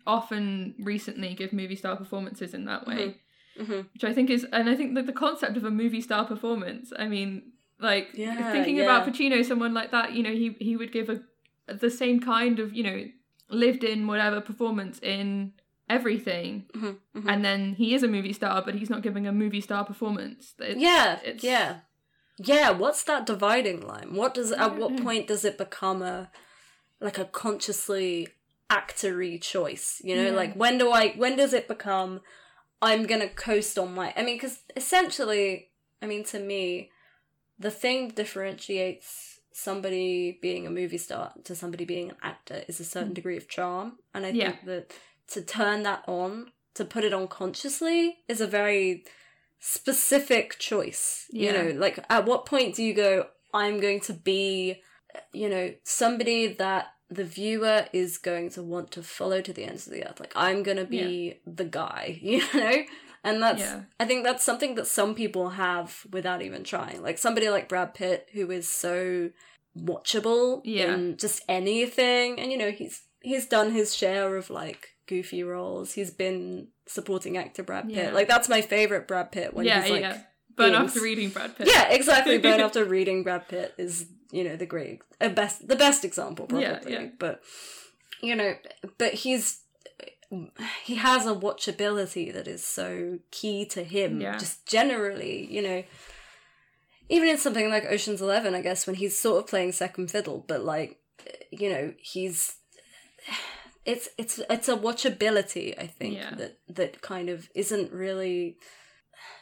[0.06, 3.18] often recently give movie star performances in that way,
[3.60, 3.88] Mhm.
[3.94, 6.92] which I think is, and I think that the concept of a movie star performance.
[6.98, 9.12] I mean, like Yeah, thinking about yeah.
[9.14, 11.22] Pacino, someone like that, you know, he he would give a
[11.68, 13.06] the same kind of you know
[13.50, 15.54] lived in whatever performance in
[15.88, 17.32] everything Mhm, mhm.
[17.32, 20.54] and then he is a movie star but he's not giving a movie star performance
[20.60, 21.80] It's- yeah, it's- yeah,
[22.38, 22.70] yeah.
[22.72, 24.14] What's that dividing line?
[24.14, 25.04] What does at what Yeah.
[25.04, 26.32] point does it become a
[27.02, 28.28] like a consciously
[28.70, 30.02] actory choice?
[30.04, 30.32] You know, Yeah.
[30.42, 31.10] like when do I?
[31.14, 32.22] When does it become?
[32.82, 34.14] I'm gonna coast on my.
[34.16, 35.70] I mean, because essentially,
[36.02, 36.92] I mean, to me,
[37.58, 42.86] the thing differentiates somebody being a movie star to somebody being an actor is a
[42.86, 44.36] certain degree of charm, and I Mm.
[44.36, 44.52] Yeah.
[44.52, 44.94] think that
[45.34, 49.04] to turn that on, to put it on consciously, is a very
[49.60, 51.26] specific choice.
[51.32, 51.52] Yeah.
[51.52, 54.82] You know, like at what point do you go, I'm going to be,
[55.34, 59.88] you know, somebody that the viewer is going to want to follow to the ends
[59.88, 60.20] of the earth.
[60.20, 62.84] Like I'm gonna be the guy, you know?
[63.24, 63.82] And that's Yeah.
[64.00, 67.02] I think that's something that some people have without even trying.
[67.02, 69.30] Like somebody like Brad Pitt who is so
[69.78, 70.94] watchable Yeah.
[70.94, 72.40] in just anything.
[72.40, 75.94] And you know, he's he's done his share of like goofy roles.
[75.94, 77.96] He's been supporting actor Brad Pitt.
[77.98, 78.12] Yeah.
[78.12, 80.22] Like that's my favorite Brad Pitt when yeah he's like yeah
[80.56, 82.38] being after reading brad pitt yeah, exactly.
[82.50, 86.46] But after reading Brad Pitt is, you know, the great, uh, best, the best example,
[86.48, 86.68] probably.
[86.68, 87.08] Yeah, yeah.
[87.18, 87.42] But
[88.22, 88.56] you know,
[88.98, 89.62] but he's
[90.84, 94.22] he has a watchability that is so key to him.
[94.22, 94.38] Yeah.
[94.38, 95.84] Just generally, you know,
[97.10, 100.44] even in something like Ocean's Eleven, I guess when he's sort of playing second fiddle,
[100.48, 100.98] but like,
[101.52, 102.56] you know, he's.
[103.86, 106.36] It's it's it's a watchability I think Yeah.
[106.36, 108.58] that that kind of isn't really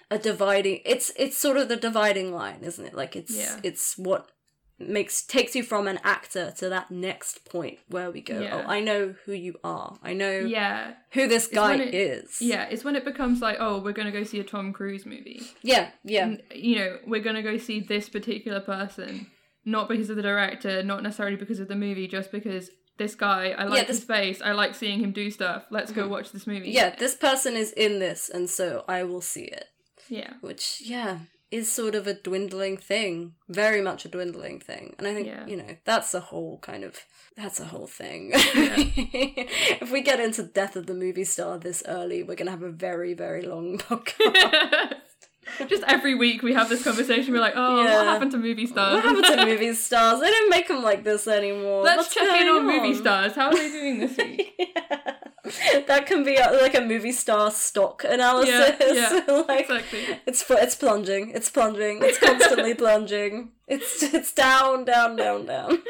[0.10, 3.60] a dividing it's it's sort of the dividing line isn't it like it's Yeah.
[3.64, 4.32] it's what
[4.80, 8.38] makes takes you from an actor to that next point where we go.
[8.38, 8.64] Oh, yeah.
[8.64, 9.98] oh i know who you are.
[10.04, 10.94] I know yeah.
[11.12, 12.42] who this guy it- is.
[12.42, 15.42] Yeah it's when it becomes like oh we're gonna go see a tom cruise movie.
[15.62, 16.24] Yeah yeah.
[16.24, 19.28] N- you know we're gonna go see this particular person
[19.66, 23.56] not because of the director not necessarily because of the movie just because this guy
[23.58, 24.42] i like this- his face.
[24.42, 25.66] I like seeing him do stuff.
[25.72, 26.12] Let's go mm-hmm.
[26.12, 26.70] watch this movie.
[26.70, 29.66] Yeah this person is in this and so i will see it.
[30.08, 30.34] Yeah.
[30.42, 31.20] Which yeah
[31.52, 34.94] is sort of a dwindling thing very much a dwindling thing.
[34.98, 35.46] And i think Yeah.
[35.46, 36.96] you know that's a whole kind of
[37.38, 38.32] that's a whole thing.
[39.84, 42.70] If we get into death of the movie star this early we're gonna have a
[42.72, 44.96] very very long podcast
[45.68, 47.96] just every week we have this conversation we're like oh Yeah.
[47.98, 48.96] what happened to movie stars?
[48.96, 50.20] What happened to movie stars?
[50.20, 51.84] They don't make them like this anymore.
[51.84, 53.34] Let's What's check in going on movie stars.
[53.34, 54.60] How are they doing this week
[55.88, 61.32] that can be like a movie star stock analysis yeah, like exactly It's it's plunging.
[61.32, 62.00] It's plunging.
[62.02, 63.52] It's constantly plunging.
[63.68, 65.84] It's it's down, down, down, down.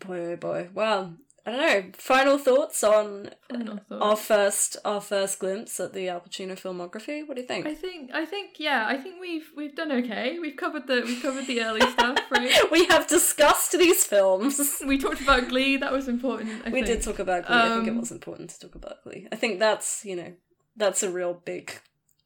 [0.00, 0.68] Boy, oh boy.
[0.74, 1.14] Well,
[1.48, 1.90] I don't know.
[1.96, 4.02] Final thoughts on Final thought.
[4.02, 7.26] our first our first glimpse at the Al Pacino filmography.
[7.26, 7.66] What do you think?
[7.66, 10.38] I think I think yeah, I think we've we've done okay.
[10.38, 12.52] We've covered the we've covered the early stuff, right?
[12.70, 14.82] we have discussed these films.
[14.86, 16.50] We talked about Glee, that was important.
[16.66, 16.86] I We think.
[16.86, 17.56] did talk about Glee.
[17.56, 19.26] I think it Um, was important to talk about Glee.
[19.32, 20.32] I think that's you know
[20.76, 21.72] that's a real big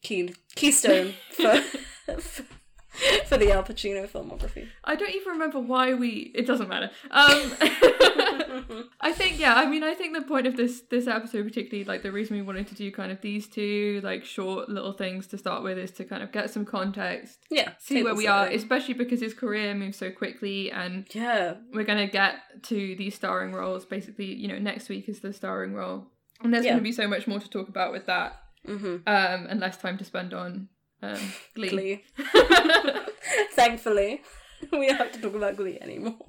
[0.02, 1.62] key keystone for
[3.26, 4.68] for the Al Pacino filmography.
[4.84, 6.30] I don't even remember why we.
[6.34, 6.90] It doesn't matter.
[7.10, 7.52] Um,
[9.00, 9.54] I think yeah.
[9.54, 12.42] I mean, I think the point of this this episode, particularly like the reason we
[12.42, 15.90] wanted to do kind of these two like short little things to start with, is
[15.92, 19.74] to kind of get some context, Yeah, see where we are, especially because his career
[19.74, 23.84] moves so quickly, and Yeah, we're gonna get to these starring roles.
[23.84, 26.08] Basically, you know, next week is the starring role,
[26.42, 26.72] and there's Yeah.
[26.72, 28.36] gonna be so much more to talk about with that,
[28.66, 30.68] hmm um, and less time to spend on
[31.02, 31.18] um,
[31.54, 31.68] Glee.
[31.68, 32.04] Glee.
[33.52, 34.22] Thankfully,
[34.72, 36.26] we don't have to talk about Glee anymore.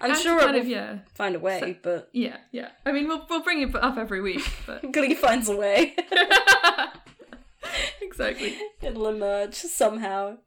[0.00, 0.98] I'm sure kind it of will yeah.
[1.14, 2.70] find a way, but Yeah, yeah.
[2.86, 5.96] I mean, we'll we'll bring it up every week, but Glee finds a way.
[8.00, 8.56] exactly.
[8.80, 10.38] It'll emerge somehow.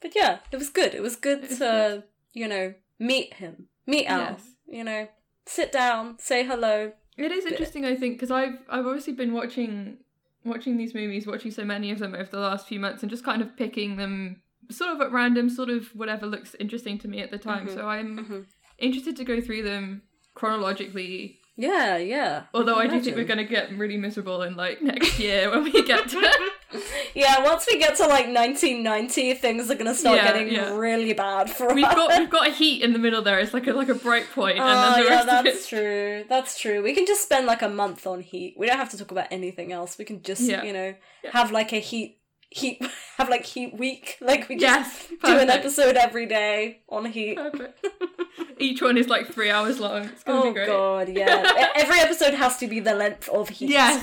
[0.00, 0.94] But yeah, it was good.
[0.94, 4.20] It was good was to, you know, meet him, meet Al.
[4.20, 4.42] Yes.
[4.66, 5.08] You know,
[5.46, 6.92] sit down, say hello.
[7.16, 9.98] It is interesting, I think, because I've I've obviously been watching
[10.44, 13.24] watching these movies, watching so many of them over the last few months, and just
[13.24, 17.20] kind of picking them sort of at random, sort of whatever looks interesting to me
[17.20, 17.68] at the time.
[17.68, 18.46] So I'm mhm.
[18.78, 20.02] interested to go through them
[20.34, 21.38] chronologically.
[21.56, 22.44] Yeah, yeah.
[22.52, 25.62] Although I do think we're going to get really miserable in like next year when
[25.64, 26.20] we get to
[27.14, 30.74] Yeah, once we get to like 1990, things are gonna start Yeah, getting yeah.
[30.76, 31.94] really bad for We've us.
[31.94, 33.38] got we've got a heat in the middle there.
[33.38, 34.58] It's like a like a bright point.
[34.60, 35.68] Oh then the yeah, that's it.
[35.68, 36.24] true.
[36.28, 36.82] That's true.
[36.82, 38.56] We can just spend like a month on heat.
[38.58, 39.96] We don't have to talk about anything else.
[39.98, 40.64] We can just, Yeah.
[40.64, 40.94] you know,
[41.32, 42.18] have like a heat
[42.54, 42.80] heat
[43.18, 44.16] have like heat week.
[44.20, 47.36] Like we just Yes, do an episode every day on heat.
[47.36, 47.86] Perfect.
[48.58, 50.04] Each one is like three hours long.
[50.04, 50.66] It's gonna Oh be great.
[50.68, 51.70] god, yeah.
[51.76, 53.70] Every episode has to be the length of heat.
[53.70, 54.00] Yes,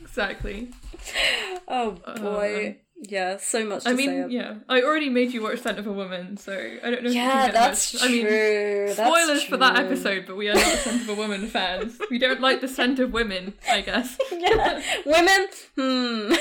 [0.00, 0.70] Exactly.
[1.68, 2.68] oh boy.
[2.68, 4.56] Um, yeah, so much to I mean, yeah.
[4.68, 6.52] I already made you watch Scent of a Woman, so
[6.84, 7.10] I don't know.
[7.10, 8.02] Yeah, that's much.
[8.02, 8.10] true.
[8.10, 11.46] I mean, that's spoilers for that episode, but we are not Scent of a Woman
[11.48, 11.98] fans.
[12.10, 14.18] We don't like the scent of women, I guess.
[14.32, 14.82] yeah.
[15.06, 15.46] Women,
[15.76, 16.34] hmm.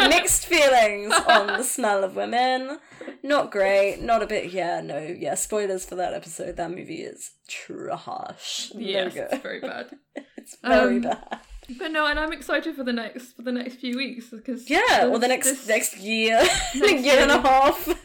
[0.08, 2.78] Mixed feelings on the smell of women.
[3.22, 4.00] Not great.
[4.00, 4.52] Not a bit.
[4.52, 4.98] Yeah, no.
[4.98, 6.56] Yeah, spoilers for that episode.
[6.56, 8.72] That movie is trash.
[8.74, 9.90] Yes, it's very bad.
[10.36, 11.40] It's very Um, bad.
[11.78, 15.06] But no, and I'm excited for the next for the next few weeks because Yeah,
[15.10, 16.38] or the next this- next year,
[16.74, 17.88] Next year and a half.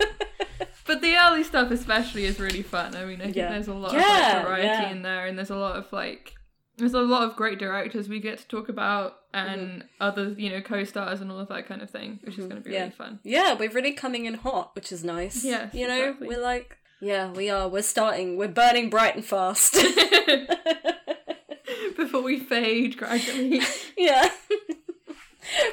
[0.87, 2.95] But the early stuff especially is really fun.
[2.95, 3.49] I mean, I think Yeah.
[3.49, 4.91] there's a lot Yeah, of like, variety yeah.
[4.91, 6.35] in there, and there's a lot of like,
[6.77, 9.87] there's a lot of great directors we get to talk about, and Mm-hmm.
[9.99, 12.69] other you know co-stars and all of that kind of thing, which is going to
[12.69, 13.19] be really fun.
[13.23, 15.43] yeah, we're really coming in hot, which is nice.
[15.43, 16.27] Yeah, you know, exactly.
[16.27, 17.67] we're like, yeah, we are.
[17.67, 18.37] We're starting.
[18.37, 19.75] We're burning bright and fast.
[21.97, 23.61] Before we fade gradually.
[23.97, 24.29] yeah.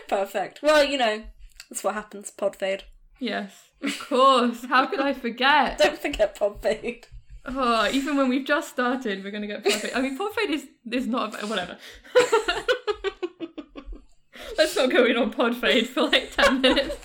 [0.08, 0.60] Perfect.
[0.62, 1.22] Well, you know,
[1.68, 2.30] that's what happens.
[2.30, 2.84] Pod fade.
[3.18, 4.64] yes, of course.
[4.66, 5.78] How could I forget?
[5.82, 7.06] Don't forget pod fade.
[7.44, 9.92] Oh, even when we've just started, we're going to get pod fade.
[9.94, 11.76] I mean, pod fade is is not a, whatever.
[14.58, 16.96] Let's not go in on pod fade for like ten minutes.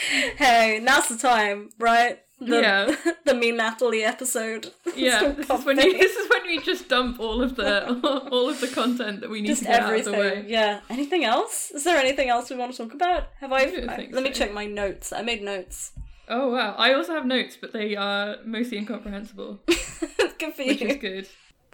[0.36, 2.20] Hey, now's the time, right?
[2.40, 2.96] The, Yeah.
[3.24, 4.70] the me Natalie episode.
[4.96, 7.70] Yeah, this is when you, this is when we just dump all of the
[8.30, 10.14] all of the content that we need Just to get everything.
[10.14, 10.44] out of the way.
[10.48, 10.80] Yeah.
[10.90, 11.70] Anything else?
[11.70, 13.28] Is there anything else we want to talk about?
[13.40, 13.62] Have I?
[13.62, 15.12] I- think let me check my notes.
[15.12, 15.92] I made notes.
[16.28, 16.74] Oh wow!
[16.76, 21.28] I also have notes, but they are mostly incomprehensible, Good for which is good.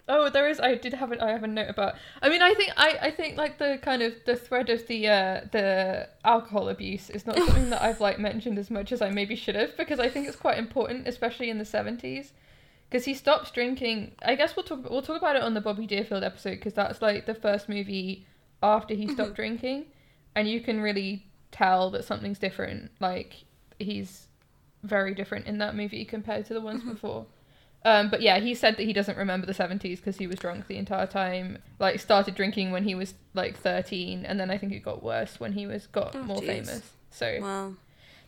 [0.07, 0.59] Oh, there is.
[0.59, 1.95] I did have a, I have a note about.
[2.21, 5.07] I mean, I think I, I think like the kind of the thread of the
[5.07, 9.09] uh, the alcohol abuse is not something that I've like mentioned as much as I
[9.09, 12.33] maybe should have because I think it's quite important, especially in the seventies.
[12.89, 14.11] Because he stops drinking.
[14.23, 17.01] I guess we'll talk we'll talk about it on the Bobby Deerfield episode because that's
[17.01, 18.27] like the first movie
[18.61, 19.85] after he stopped drinking,
[20.35, 22.91] and you can really tell that something's different.
[22.99, 23.45] Like
[23.79, 24.27] he's
[24.83, 27.25] very different in that movie compared to the ones before.
[27.85, 30.67] Um, but yeah, he said that he doesn't remember the 70s because he was drunk
[30.67, 31.57] the entire time.
[31.79, 35.39] Like, started drinking when he was like 13, and then I think it got worse
[35.39, 36.45] when he was got more jeez.
[36.47, 36.81] famous.
[37.11, 37.73] So Wow.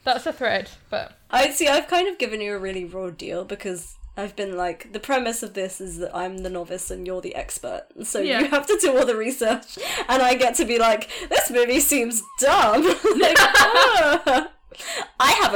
[0.04, 1.68] that's a thread, but I see.
[1.68, 5.42] I've kind of given you a really raw deal because I've been like the premise
[5.44, 8.42] of this is that I'm the novice and you're the expert, so Yeah.
[8.42, 9.78] you have to do all the research,
[10.10, 12.84] and I get to be like, this movie seems dumb.
[13.20, 14.50] like, "Ah, I have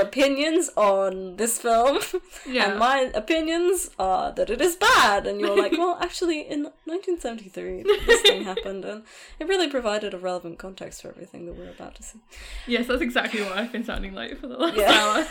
[0.02, 2.00] opinions on this film,
[2.48, 2.70] Yeah.
[2.72, 5.26] and my opinions are that it is bad.
[5.28, 9.04] And you're like, well, actually, in 1973, this thing happened, and
[9.40, 12.20] it really provided a relevant context for everything that we're about to see.
[12.68, 14.92] yes, that's exactly what I've been sounding like for the last Yeah.
[14.92, 15.28] hour.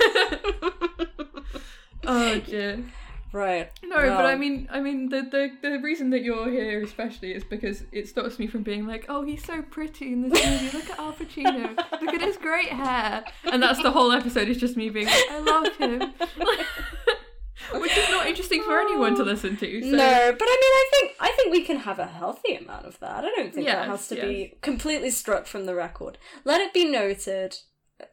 [2.06, 2.84] oh dear.
[3.32, 3.70] Right.
[3.82, 7.44] No, but I mean, I mean, the, the the reason that you're here especially is
[7.44, 10.76] because it stops me from being like, oh, he's so pretty in this movie.
[10.76, 11.76] Look at Al Pacino.
[12.00, 13.24] Look at his great hair.
[13.44, 14.48] And that's the whole episode.
[14.48, 16.00] Is just me being like, I love him,
[17.80, 19.82] which is not interesting for anyone to listen to.
[19.82, 19.88] So.
[19.88, 22.98] No, but I mean, I think I think we can have a healthy amount of
[23.00, 23.24] that.
[23.24, 24.24] I don't think that has to yes.
[24.24, 26.16] be completely struck from the record.
[26.44, 27.58] Let it be noted,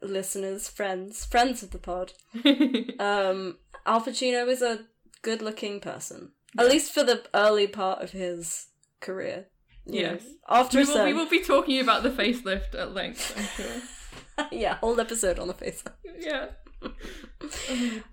[0.02, 2.12] listeners, friends, friends of the pod.
[2.98, 4.80] Um, Al Pacino is a
[5.26, 8.68] good-looking person, at least for the early part of his
[9.00, 9.46] career.
[9.84, 10.12] you know.
[10.12, 10.22] Yes.
[10.48, 13.34] After we will, we will be talking about the facelift at length.
[13.36, 13.44] I'm
[14.46, 14.48] sure.
[14.52, 15.98] yeah, whole episode on the facelift.
[16.18, 16.46] Yeah.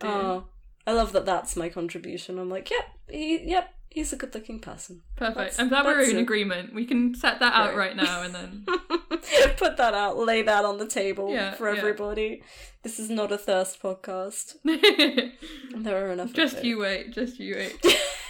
[0.01, 0.07] Oh.
[0.09, 0.45] Oh,
[0.87, 1.25] I love that.
[1.25, 2.39] That's my contribution.
[2.39, 5.01] I'm like, yep, he, yep, he's a good-looking person.
[5.15, 5.37] Perfect.
[5.37, 6.21] that's- I'm glad we're in it.
[6.21, 6.73] agreement.
[6.73, 7.95] We can set that out Right.
[7.95, 8.65] now and then.
[9.57, 11.77] Put that out, lay that on the table Yeah, for yeah.
[11.79, 12.43] everybody.
[12.83, 14.55] This is not a thirst podcast.
[15.75, 16.33] There are enough.
[16.33, 17.11] just you wait.
[17.13, 17.75] Just you wait.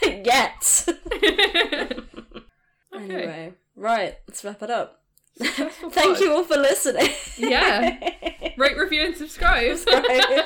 [0.26, 0.86] Yet.
[1.18, 1.96] okay.
[2.94, 5.03] Anyway, right, let's wrap it up.
[5.40, 6.20] Thank pod.
[6.20, 7.10] you all for listening.
[7.38, 7.98] Yeah.
[8.58, 9.78] Rate, review, and subscribe.
[9.88, 10.46] Right.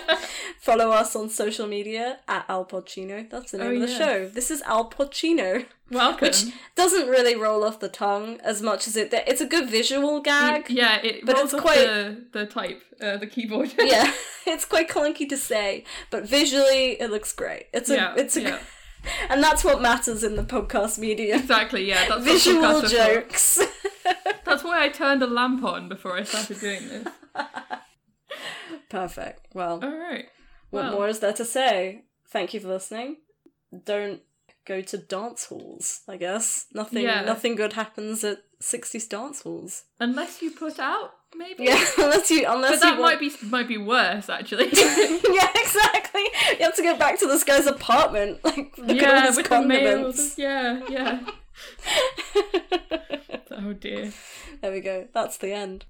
[0.60, 3.30] Follow us on social media at Al Pacino.
[3.30, 4.28] That's the name Oh, of the show.
[4.30, 6.28] This is Al Pacino, Welcome.
[6.28, 6.46] which
[6.76, 9.10] doesn't really roll off the tongue as much as it.
[9.14, 10.70] It's a good visual gag.
[10.70, 13.74] yeah, it But rolls it's off quite- the, the type, uh, the keyboard.
[13.80, 14.14] yeah,
[14.46, 17.68] it's quite clunky to say, but visually it looks great.
[17.74, 18.60] It's a, Yeah, it's a, yeah.
[19.30, 21.36] and that's what matters in the podcast media.
[21.36, 21.86] exactly.
[21.88, 23.60] Yeah, that's what Visual jokes.
[24.48, 27.08] That's why I turned a lamp on before I started doing this.
[28.90, 29.48] Perfect.
[29.54, 30.26] Well, All right.
[30.70, 30.92] what well.
[30.94, 32.04] more is there to say?
[32.30, 33.18] Thank you for listening.
[33.86, 34.22] Don't
[34.66, 36.02] go to dance halls.
[36.08, 37.04] I guess nothing.
[37.04, 37.22] Yeah.
[37.22, 39.84] Nothing good happens at 60s dance halls.
[40.00, 41.66] Unless you put out, maybe.
[41.66, 43.42] Yeah, unless you unless But that you might want...
[43.42, 44.70] be might be worse actually.
[44.74, 46.24] yeah, exactly.
[46.52, 48.44] You have to go back to this guy's apartment.
[48.44, 49.94] Like, look at all yeah, his with the mail.
[49.94, 50.38] condiments.
[50.38, 51.20] Yeah, yeah.
[53.52, 54.12] oh dear.
[54.62, 55.08] there we go.
[55.14, 55.86] That's the end.